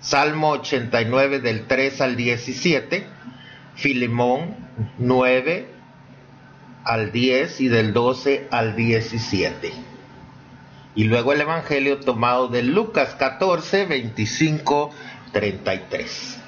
Salmo 0.00 0.50
89 0.50 1.40
del 1.40 1.66
3 1.66 2.00
al 2.00 2.16
17, 2.16 3.06
Filemón 3.74 4.56
9 4.98 5.68
al 6.84 7.10
10 7.10 7.60
y 7.60 7.68
del 7.68 7.92
12 7.92 8.48
al 8.50 8.76
17. 8.76 9.72
Y 10.94 11.04
luego 11.04 11.32
el 11.32 11.40
Evangelio 11.40 11.98
tomado 12.00 12.48
de 12.48 12.62
Lucas 12.62 13.16
14, 13.16 13.86
25, 13.86 14.90
33. 15.32 16.38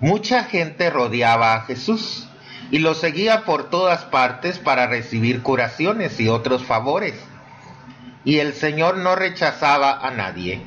Mucha 0.00 0.44
gente 0.44 0.90
rodeaba 0.90 1.54
a 1.54 1.62
Jesús 1.62 2.28
y 2.72 2.78
lo 2.80 2.94
seguía 2.94 3.44
por 3.44 3.70
todas 3.70 4.04
partes 4.04 4.58
para 4.58 4.88
recibir 4.88 5.42
curaciones 5.42 6.18
y 6.18 6.28
otros 6.28 6.64
favores. 6.64 7.14
Y 8.24 8.38
el 8.38 8.54
Señor 8.54 8.98
no 8.98 9.16
rechazaba 9.16 9.98
a 10.06 10.10
nadie. 10.10 10.62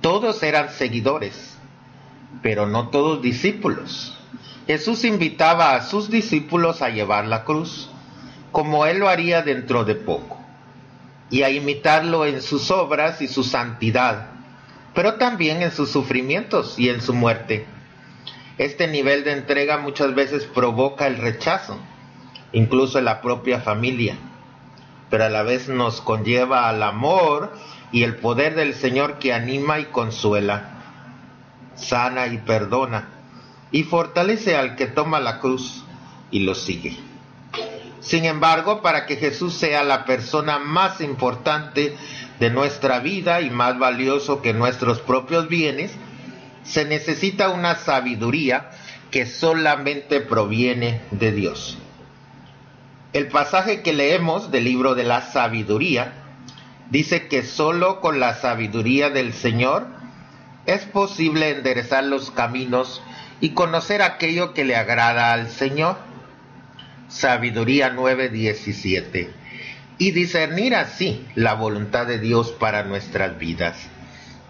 Todos 0.00 0.42
eran 0.42 0.70
seguidores, 0.70 1.56
pero 2.42 2.66
no 2.66 2.88
todos 2.88 3.20
discípulos. 3.20 4.18
Jesús 4.66 5.04
invitaba 5.04 5.74
a 5.74 5.82
sus 5.82 6.08
discípulos 6.08 6.82
a 6.82 6.88
llevar 6.88 7.26
la 7.26 7.44
cruz, 7.44 7.90
como 8.52 8.86
Él 8.86 8.98
lo 8.98 9.08
haría 9.08 9.42
dentro 9.42 9.84
de 9.84 9.94
poco, 9.94 10.38
y 11.30 11.42
a 11.42 11.50
imitarlo 11.50 12.26
en 12.26 12.40
sus 12.40 12.70
obras 12.70 13.20
y 13.22 13.28
su 13.28 13.44
santidad, 13.44 14.28
pero 14.94 15.14
también 15.14 15.62
en 15.62 15.72
sus 15.72 15.90
sufrimientos 15.90 16.78
y 16.78 16.88
en 16.88 17.00
su 17.00 17.12
muerte. 17.12 17.66
Este 18.58 18.86
nivel 18.86 19.24
de 19.24 19.32
entrega 19.32 19.78
muchas 19.78 20.14
veces 20.14 20.44
provoca 20.44 21.06
el 21.06 21.16
rechazo, 21.16 21.78
incluso 22.52 22.98
en 22.98 23.06
la 23.06 23.20
propia 23.20 23.60
familia, 23.60 24.16
pero 25.12 25.26
a 25.26 25.28
la 25.28 25.42
vez 25.42 25.68
nos 25.68 26.00
conlleva 26.00 26.70
al 26.70 26.82
amor 26.82 27.52
y 27.92 28.02
el 28.02 28.16
poder 28.16 28.54
del 28.54 28.72
Señor 28.72 29.18
que 29.18 29.34
anima 29.34 29.78
y 29.78 29.84
consuela, 29.84 30.70
sana 31.74 32.28
y 32.28 32.38
perdona, 32.38 33.10
y 33.70 33.82
fortalece 33.82 34.56
al 34.56 34.74
que 34.74 34.86
toma 34.86 35.20
la 35.20 35.38
cruz 35.38 35.84
y 36.30 36.38
lo 36.38 36.54
sigue. 36.54 36.96
Sin 38.00 38.24
embargo, 38.24 38.80
para 38.80 39.04
que 39.04 39.16
Jesús 39.16 39.52
sea 39.52 39.84
la 39.84 40.06
persona 40.06 40.58
más 40.58 41.02
importante 41.02 41.94
de 42.40 42.48
nuestra 42.48 43.00
vida 43.00 43.42
y 43.42 43.50
más 43.50 43.78
valioso 43.78 44.40
que 44.40 44.54
nuestros 44.54 45.00
propios 45.00 45.46
bienes, 45.46 45.92
se 46.64 46.86
necesita 46.86 47.50
una 47.50 47.74
sabiduría 47.74 48.70
que 49.10 49.26
solamente 49.26 50.22
proviene 50.22 51.02
de 51.10 51.32
Dios. 51.32 51.76
El 53.12 53.28
pasaje 53.28 53.82
que 53.82 53.92
leemos 53.92 54.50
del 54.50 54.64
libro 54.64 54.94
de 54.94 55.04
la 55.04 55.20
sabiduría 55.20 56.12
dice 56.88 57.28
que 57.28 57.42
solo 57.42 58.00
con 58.00 58.20
la 58.20 58.34
sabiduría 58.34 59.10
del 59.10 59.34
Señor 59.34 59.86
es 60.64 60.86
posible 60.86 61.50
enderezar 61.50 62.04
los 62.04 62.30
caminos 62.30 63.02
y 63.40 63.50
conocer 63.50 64.00
aquello 64.00 64.54
que 64.54 64.64
le 64.64 64.76
agrada 64.76 65.34
al 65.34 65.50
Señor. 65.50 65.98
Sabiduría 67.08 67.92
9:17. 67.92 69.28
Y 69.98 70.12
discernir 70.12 70.74
así 70.74 71.26
la 71.34 71.52
voluntad 71.52 72.06
de 72.06 72.18
Dios 72.18 72.52
para 72.52 72.82
nuestras 72.84 73.38
vidas. 73.38 73.76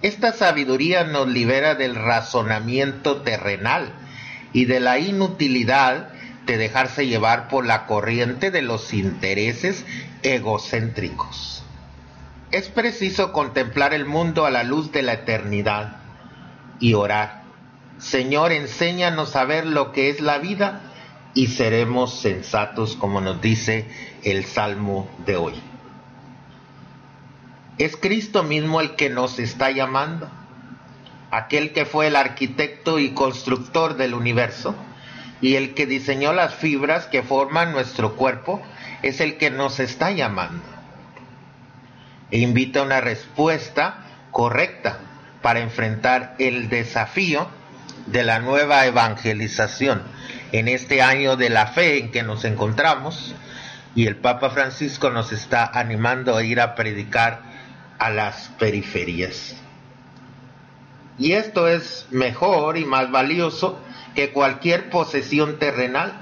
Esta 0.03 0.33
sabiduría 0.33 1.03
nos 1.03 1.27
libera 1.27 1.75
del 1.75 1.97
razonamiento 1.97 3.23
terrenal 3.23 3.93
y 4.53 4.67
de 4.67 4.79
la 4.79 5.01
inutilidad 5.01 6.12
de 6.47 6.57
dejarse 6.57 7.07
llevar 7.07 7.49
por 7.49 7.67
la 7.67 7.87
corriente 7.87 8.51
de 8.51 8.63
los 8.63 8.93
intereses 8.93 9.85
egocéntricos. 10.23 11.63
Es 12.51 12.69
preciso 12.69 13.33
contemplar 13.33 13.95
el 13.95 14.05
mundo 14.05 14.45
a 14.45 14.51
la 14.51 14.63
luz 14.63 14.93
de 14.93 15.03
la 15.03 15.15
eternidad 15.15 15.97
y 16.81 16.95
orar. 16.95 17.43
Señor, 17.99 18.53
enséñanos 18.53 19.37
a 19.37 19.45
ver 19.45 19.67
lo 19.67 19.93
que 19.93 20.11
es 20.11 20.21
la 20.21 20.39
vida 20.39 20.81
y 21.35 21.47
seremos 21.47 22.21
sensatos 22.21 22.97
como 22.97 23.21
nos 23.21 23.41
dice 23.41 23.89
el 24.23 24.45
Salmo 24.45 25.09
de 25.25 25.37
hoy. 25.37 25.55
Es 27.79 27.97
Cristo 27.97 28.43
mismo 28.43 28.81
el 28.81 28.97
que 28.97 29.09
nos 29.09 29.39
está 29.39 29.71
llamando, 29.71 30.29
aquel 31.31 31.73
que 31.73 31.87
fue 31.87 32.09
el 32.09 32.17
arquitecto 32.17 32.99
y 32.99 33.11
constructor 33.11 33.97
del 33.97 34.13
universo 34.13 34.75
y 35.43 35.57
el 35.57 35.75
que 35.75 35.87
diseñó 35.87 36.33
las 36.33 36.55
fibras 36.55 37.07
que 37.07 37.23
forman 37.23 37.73
nuestro 37.73 38.15
cuerpo, 38.15 38.63
es 39.03 39.21
el 39.21 39.37
que 39.37 39.51
nos 39.51 39.81
está 39.81 40.13
llamando. 40.13 40.65
E 42.31 42.39
invita 42.39 42.81
una 42.81 43.01
respuesta 43.01 44.07
correcta 44.31 45.01
para 45.43 45.61
enfrentar 45.61 46.37
el 46.39 46.69
desafío 46.69 47.49
de 48.07 48.23
la 48.23 48.39
nueva 48.39 48.87
evangelización 48.87 50.03
en 50.53 50.69
este 50.69 51.03
año 51.03 51.37
de 51.37 51.51
la 51.51 51.67
fe 51.67 51.99
en 51.99 52.13
que 52.13 52.23
nos 52.23 52.45
encontramos 52.45 53.35
y 53.95 54.07
el 54.07 54.17
Papa 54.17 54.51
Francisco 54.51 55.11
nos 55.11 55.33
está 55.33 55.67
animando 55.67 56.37
a 56.37 56.45
ir 56.45 56.61
a 56.61 56.77
predicar 56.77 57.41
a 57.99 58.11
las 58.11 58.49
periferias. 58.59 59.57
Y 61.19 61.33
esto 61.33 61.69
es 61.69 62.07
mejor 62.11 62.79
y 62.79 62.85
más 62.85 63.11
valioso 63.11 63.81
que 64.15 64.33
cualquier 64.33 64.91
posesión 64.91 65.59
terrenal, 65.59 66.13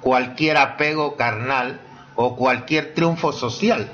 cualquier 0.00 0.56
apego 0.56 1.16
carnal 1.16 1.80
o 2.14 2.36
cualquier 2.36 2.94
triunfo 2.94 3.32
social, 3.32 3.90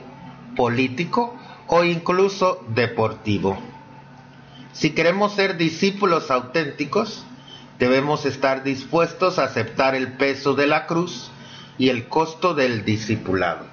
político 0.57 1.37
o 1.67 1.85
incluso 1.85 2.65
deportivo. 2.69 3.59
Si 4.73 4.91
queremos 4.91 5.35
ser 5.35 5.57
discípulos 5.57 6.31
auténticos, 6.31 7.25
debemos 7.79 8.27
estar 8.27 8.63
dispuestos 8.63 9.39
a 9.39 9.45
aceptar 9.45 9.95
el 9.95 10.13
peso 10.13 10.55
de 10.55 10.67
la 10.67 10.87
cruz 10.87 11.31
y 11.79 11.89
el 11.89 12.09
costo 12.09 12.55
del 12.55 12.85
discipulado. 12.85 13.67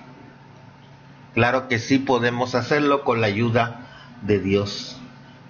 Claro 1.34 1.68
que 1.68 1.78
sí 1.78 2.00
podemos 2.00 2.56
hacerlo 2.56 3.04
con 3.04 3.22
la 3.22 3.28
ayuda 3.28 3.88
de 4.22 4.40
Dios. 4.40 4.98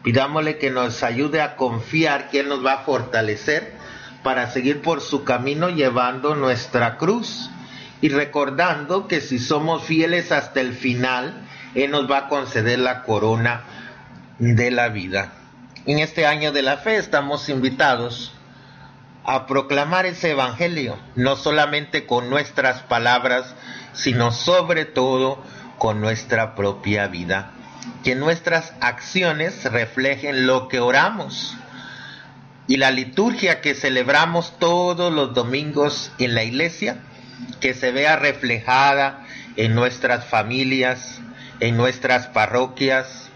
Pidámosle 0.04 0.58
que 0.58 0.70
nos 0.70 1.04
ayude 1.04 1.42
a 1.42 1.56
confiar 1.56 2.30
que 2.30 2.42
Él 2.42 2.50
nos 2.50 2.66
va 2.66 2.74
a 2.74 2.80
fortalecer 2.80 3.77
para 4.24 4.50
seguir 4.50 4.82
por 4.82 5.02
su 5.02 5.24
camino 5.24 5.70
llevando 5.70 6.36
nuestra 6.36 6.98
cruz 6.98 7.50
y 8.02 8.10
recordando 8.10 9.08
que 9.08 9.22
si 9.22 9.40
somos 9.40 9.84
fieles 9.84 10.32
hasta 10.32 10.62
el 10.62 10.74
final, 10.74 11.42
Él 11.76 11.92
nos 11.92 12.10
va 12.10 12.18
a 12.18 12.28
conceder 12.28 12.80
la 12.80 13.04
corona 13.04 13.64
de 14.40 14.72
la 14.72 14.90
vida. 14.90 15.34
En 15.86 16.00
este 16.00 16.26
año 16.26 16.52
de 16.52 16.62
la 16.62 16.78
fe 16.78 16.98
estamos 16.98 17.50
invitados 17.50 18.34
a 19.24 19.46
proclamar 19.46 20.06
ese 20.06 20.32
Evangelio, 20.32 20.98
no 21.16 21.36
solamente 21.36 22.06
con 22.06 22.30
nuestras 22.30 22.82
palabras, 22.84 23.56
sino 23.94 24.32
sobre 24.32 24.86
todo 24.86 25.44
con 25.78 26.00
nuestra 26.00 26.56
propia 26.56 27.08
vida. 27.08 27.52
Que 28.04 28.16
nuestras 28.16 28.74
acciones 28.80 29.64
reflejen 29.66 30.48
lo 30.48 30.68
que 30.68 30.80
oramos. 30.80 31.58
Y 32.68 32.78
la 32.78 32.92
liturgia 32.92 33.62
que 33.62 33.76
celebramos 33.76 34.60
todos 34.60 35.14
los 35.14 35.34
domingos 35.34 36.12
en 36.20 36.36
la 36.36 36.44
iglesia, 36.44 36.98
que 37.62 37.74
se 37.74 37.92
vea 37.92 38.16
reflejada 38.18 39.26
en 39.56 39.74
nuestras 39.74 40.26
familias, 40.26 41.22
en 41.60 41.78
nuestras 41.78 42.28
parroquias, 42.28 43.30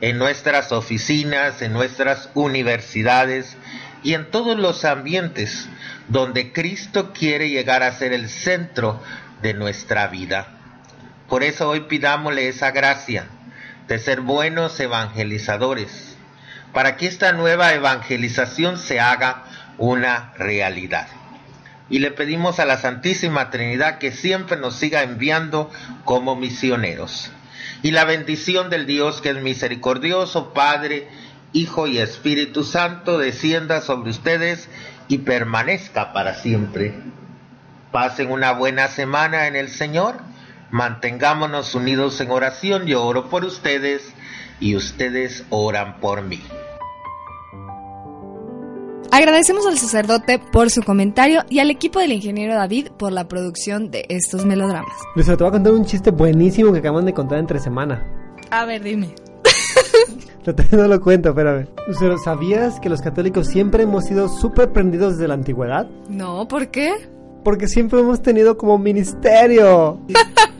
en 0.00 0.18
nuestras 0.18 0.72
oficinas, 0.72 1.60
en 1.62 1.72
nuestras 1.72 2.30
universidades 2.34 3.56
y 4.02 4.14
en 4.14 4.30
todos 4.30 4.58
los 4.58 4.84
ambientes 4.84 5.68
donde 6.08 6.52
Cristo 6.52 7.12
quiere 7.12 7.50
llegar 7.50 7.82
a 7.82 7.92
ser 7.92 8.12
el 8.12 8.28
centro 8.28 9.02
de 9.42 9.54
nuestra 9.54 10.06
vida. 10.08 10.48
Por 11.28 11.42
eso 11.42 11.68
hoy 11.68 11.80
pidámosle 11.80 12.48
esa 12.48 12.70
gracia 12.70 13.26
de 13.86 13.98
ser 13.98 14.20
buenos 14.20 14.78
evangelizadores, 14.80 16.07
para 16.72 16.96
que 16.96 17.06
esta 17.06 17.32
nueva 17.32 17.72
evangelización 17.74 18.78
se 18.78 19.00
haga 19.00 19.44
una 19.78 20.32
realidad. 20.36 21.08
Y 21.90 22.00
le 22.00 22.10
pedimos 22.10 22.60
a 22.60 22.66
la 22.66 22.76
Santísima 22.76 23.50
Trinidad 23.50 23.98
que 23.98 24.12
siempre 24.12 24.58
nos 24.58 24.74
siga 24.76 25.02
enviando 25.02 25.70
como 26.04 26.36
misioneros. 26.36 27.30
Y 27.82 27.92
la 27.92 28.04
bendición 28.04 28.70
del 28.70 28.86
Dios 28.86 29.20
que 29.20 29.30
es 29.30 29.42
misericordioso, 29.42 30.52
Padre, 30.52 31.08
Hijo 31.52 31.86
y 31.86 31.98
Espíritu 31.98 32.64
Santo, 32.64 33.18
descienda 33.18 33.80
sobre 33.80 34.10
ustedes 34.10 34.68
y 35.08 35.18
permanezca 35.18 36.12
para 36.12 36.34
siempre. 36.34 36.94
Pasen 37.90 38.30
una 38.30 38.52
buena 38.52 38.88
semana 38.88 39.46
en 39.46 39.56
el 39.56 39.70
Señor 39.70 40.28
Mantengámonos 40.70 41.74
unidos 41.74 42.20
en 42.20 42.30
oración. 42.30 42.86
Yo 42.86 43.02
oro 43.02 43.30
por 43.30 43.44
ustedes 43.44 44.12
y 44.60 44.76
ustedes 44.76 45.44
oran 45.50 46.00
por 46.00 46.22
mí. 46.22 46.40
Agradecemos 49.10 49.66
al 49.66 49.78
sacerdote 49.78 50.38
por 50.38 50.70
su 50.70 50.82
comentario 50.82 51.42
y 51.48 51.60
al 51.60 51.70
equipo 51.70 51.98
del 51.98 52.12
ingeniero 52.12 52.54
David 52.54 52.88
por 52.98 53.10
la 53.10 53.26
producción 53.26 53.90
de 53.90 54.04
estos 54.10 54.44
melodramas. 54.44 54.92
Les 55.16 55.26
te 55.26 55.34
voy 55.34 55.48
a 55.48 55.50
contar 55.50 55.72
un 55.72 55.86
chiste 55.86 56.10
buenísimo 56.10 56.72
que 56.72 56.80
acaban 56.80 57.06
de 57.06 57.14
contar 57.14 57.38
entre 57.38 57.58
semana. 57.58 58.06
A 58.50 58.66
ver, 58.66 58.82
dime. 58.82 59.14
no 60.72 60.88
lo 60.88 61.00
cuento, 61.00 61.30
espérame. 61.30 61.68
¿Sabías 62.22 62.80
que 62.80 62.90
los 62.90 63.00
católicos 63.00 63.48
siempre 63.48 63.84
hemos 63.84 64.04
sido 64.04 64.28
súper 64.28 64.72
prendidos 64.72 65.14
desde 65.14 65.28
la 65.28 65.34
antigüedad? 65.34 65.88
No, 66.08 66.46
¿por 66.46 66.68
qué? 66.68 66.94
Porque 67.44 67.66
siempre 67.66 68.00
hemos 68.00 68.22
tenido 68.22 68.58
como 68.58 68.76
ministerio. 68.78 70.00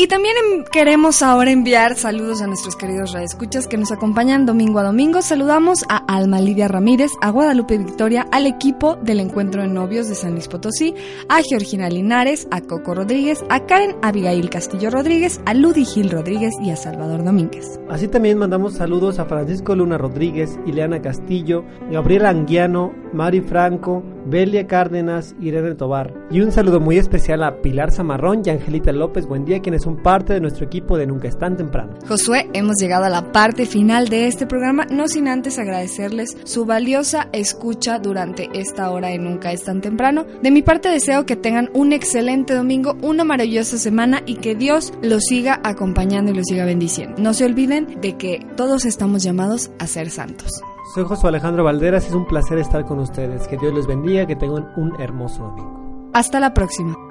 Y 0.00 0.06
también 0.06 0.36
queremos 0.70 1.22
ahora 1.22 1.50
enviar 1.50 1.96
saludos 1.96 2.40
a 2.40 2.46
nuestros 2.46 2.76
queridos 2.76 3.10
radioescuchas 3.10 3.66
que 3.66 3.76
nos 3.76 3.90
acompañan 3.90 4.46
domingo 4.46 4.78
a 4.78 4.84
domingo. 4.84 5.22
Saludamos 5.22 5.84
a 5.88 5.96
Alma 5.96 6.40
Lidia 6.40 6.68
Ramírez, 6.68 7.10
a 7.20 7.30
Guadalupe 7.30 7.78
Victoria, 7.78 8.24
al 8.30 8.46
equipo 8.46 8.94
del 8.94 9.18
Encuentro 9.18 9.60
de 9.60 9.66
Novios 9.66 10.08
de 10.08 10.14
San 10.14 10.34
Luis 10.34 10.46
Potosí, 10.46 10.94
a 11.28 11.42
Georgina 11.42 11.88
Linares, 11.88 12.46
a 12.52 12.60
Coco 12.60 12.94
Rodríguez, 12.94 13.44
a 13.48 13.66
Karen 13.66 13.96
Abigail 14.00 14.48
Castillo 14.50 14.88
Rodríguez, 14.90 15.40
a 15.46 15.54
Ludi 15.54 15.84
Gil 15.84 16.10
Rodríguez 16.10 16.54
y 16.62 16.70
a 16.70 16.76
Salvador 16.76 17.24
Domínguez. 17.24 17.80
Así 17.90 18.06
también 18.06 18.38
mandamos 18.38 18.74
saludos 18.74 19.18
a 19.18 19.24
Francisco 19.24 19.74
Luna 19.74 19.98
Rodríguez, 19.98 20.60
Ileana 20.64 21.02
Castillo, 21.02 21.64
Gabriel 21.90 22.26
Anguiano, 22.26 22.92
Mari 23.12 23.40
Franco, 23.40 24.04
Belia 24.26 24.68
Cárdenas, 24.68 25.34
Irene 25.40 25.74
Tobar. 25.74 26.14
Y 26.30 26.40
un 26.40 26.52
saludo 26.52 26.78
muy 26.78 26.98
especial 26.98 27.42
a 27.42 27.60
Pilar 27.62 27.90
Zamarrón 27.90 28.42
y 28.44 28.50
Angelita 28.50 28.92
López. 28.92 29.26
Buen 29.26 29.44
día, 29.44 29.60
quienes 29.60 29.87
son 29.88 30.02
parte 30.02 30.34
de 30.34 30.40
nuestro 30.40 30.66
equipo 30.66 30.98
de 30.98 31.06
Nunca 31.06 31.28
es 31.28 31.38
tan 31.38 31.56
temprano. 31.56 31.94
Josué, 32.06 32.50
hemos 32.52 32.76
llegado 32.78 33.04
a 33.04 33.08
la 33.08 33.32
parte 33.32 33.64
final 33.64 34.08
de 34.08 34.26
este 34.26 34.46
programa, 34.46 34.84
no 34.90 35.08
sin 35.08 35.28
antes 35.28 35.58
agradecerles 35.58 36.36
su 36.44 36.66
valiosa 36.66 37.28
escucha 37.32 37.98
durante 37.98 38.50
esta 38.52 38.90
hora 38.90 39.08
de 39.08 39.18
Nunca 39.18 39.50
es 39.50 39.64
tan 39.64 39.80
temprano. 39.80 40.26
De 40.42 40.50
mi 40.50 40.60
parte 40.60 40.90
deseo 40.90 41.24
que 41.24 41.36
tengan 41.36 41.70
un 41.72 41.94
excelente 41.94 42.54
domingo, 42.54 42.96
una 43.00 43.24
maravillosa 43.24 43.78
semana 43.78 44.20
y 44.26 44.34
que 44.34 44.54
Dios 44.54 44.92
los 45.00 45.24
siga 45.24 45.58
acompañando 45.64 46.32
y 46.32 46.34
los 46.34 46.44
siga 46.46 46.66
bendiciendo. 46.66 47.16
No 47.18 47.32
se 47.32 47.46
olviden 47.46 47.98
de 48.02 48.18
que 48.18 48.46
todos 48.56 48.84
estamos 48.84 49.22
llamados 49.22 49.70
a 49.78 49.86
ser 49.86 50.10
santos. 50.10 50.50
Soy 50.94 51.04
Josué 51.04 51.30
Alejandro 51.30 51.64
Valderas 51.64 52.06
es 52.06 52.12
un 52.12 52.26
placer 52.26 52.58
estar 52.58 52.84
con 52.84 52.98
ustedes. 52.98 53.48
Que 53.48 53.56
Dios 53.56 53.72
les 53.72 53.86
bendiga, 53.86 54.26
que 54.26 54.36
tengan 54.36 54.68
un 54.76 55.00
hermoso 55.00 55.44
domingo. 55.44 56.10
Hasta 56.12 56.40
la 56.40 56.52
próxima. 56.52 57.07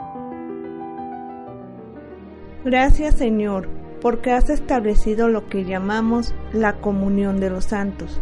Gracias 2.68 3.16
Señor, 3.16 3.70
porque 4.02 4.34
has 4.34 4.50
establecido 4.50 5.30
lo 5.30 5.48
que 5.48 5.64
llamamos 5.64 6.36
la 6.52 6.82
comunión 6.82 7.40
de 7.40 7.50
los 7.50 7.64
santos. 7.64 8.20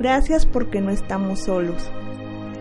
Gracias 0.00 0.46
porque 0.46 0.80
no 0.80 0.88
estamos 0.88 1.40
solos. 1.40 1.92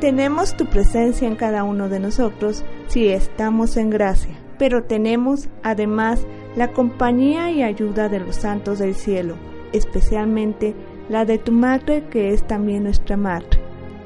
Tenemos 0.01 0.57
tu 0.57 0.65
presencia 0.65 1.25
en 1.25 1.37
cada 1.37 1.63
uno 1.63 1.87
de 1.87 2.01
nosotros 2.01 2.65
si 2.87 3.07
estamos 3.07 3.77
en 3.77 3.89
gracia, 3.89 4.35
pero 4.59 4.83
tenemos 4.83 5.47
además 5.63 6.27
la 6.57 6.73
compañía 6.73 7.51
y 7.51 7.63
ayuda 7.63 8.09
de 8.09 8.19
los 8.19 8.35
santos 8.35 8.79
del 8.79 8.93
cielo, 8.93 9.35
especialmente 9.71 10.75
la 11.07 11.23
de 11.23 11.37
tu 11.37 11.53
madre 11.53 12.03
que 12.09 12.33
es 12.33 12.45
también 12.45 12.83
nuestra 12.83 13.15
madre. 13.15 13.61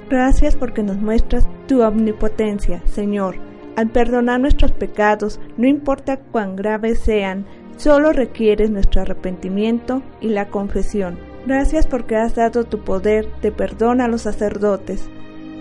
Gracias 0.07 0.55
porque 0.55 0.83
nos 0.83 0.97
muestras 0.97 1.47
tu 1.65 1.81
omnipotencia, 1.81 2.83
Señor, 2.85 3.46
al 3.77 3.89
perdonar 3.89 4.41
nuestros 4.41 4.73
pecados, 4.73 5.39
no 5.55 5.67
importa 5.67 6.17
cuán 6.17 6.57
graves 6.57 6.99
sean, 6.99 7.45
Solo 7.77 8.11
requieres 8.11 8.71
nuestro 8.71 9.03
arrepentimiento 9.03 10.01
y 10.19 10.29
la 10.29 10.47
confesión. 10.47 11.19
Gracias 11.45 11.85
porque 11.85 12.15
has 12.15 12.33
dado 12.33 12.63
tu 12.63 12.79
poder 12.79 13.29
de 13.43 13.51
perdón 13.51 14.01
a 14.01 14.07
los 14.07 14.23
sacerdotes, 14.23 15.07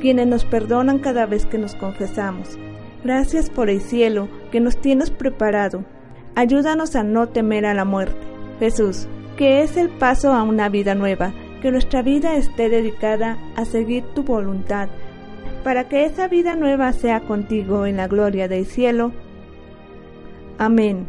quienes 0.01 0.27
nos 0.27 0.47
perdonan 0.47 0.99
cada 0.99 1.27
vez 1.27 1.45
que 1.45 1.59
nos 1.59 1.75
confesamos. 1.75 2.59
Gracias 3.05 3.51
por 3.51 3.69
el 3.69 3.83
cielo 3.83 4.31
que 4.51 4.61
nos 4.61 4.79
tienes 4.81 5.11
preparado. 5.11 5.85
Ayúdanos 6.35 6.97
a 6.97 7.03
no 7.03 7.29
temer 7.29 7.67
a 7.67 7.75
la 7.75 7.85
muerte. 7.85 8.27
Jesús, 8.61 9.09
que 9.37 9.61
es 9.61 9.77
el 9.77 9.91
paso 9.91 10.33
a 10.33 10.43
una 10.43 10.71
vida 10.71 10.95
nueva, 10.95 11.35
que 11.61 11.71
nuestra 11.71 12.01
vida 12.01 12.35
esté 12.37 12.71
dedicada 12.71 13.37
a 13.57 13.67
seguir 13.67 14.05
tu 14.15 14.23
voluntad, 14.23 14.89
para 15.67 15.89
que 15.89 16.05
esa 16.05 16.29
vida 16.29 16.55
nueva 16.55 16.93
sea 16.93 17.23
contigo 17.23 17.87
en 17.87 17.97
la 17.97 18.07
gloria 18.07 18.47
del 18.47 18.67
cielo. 18.67 19.11
Amén. 20.59 21.09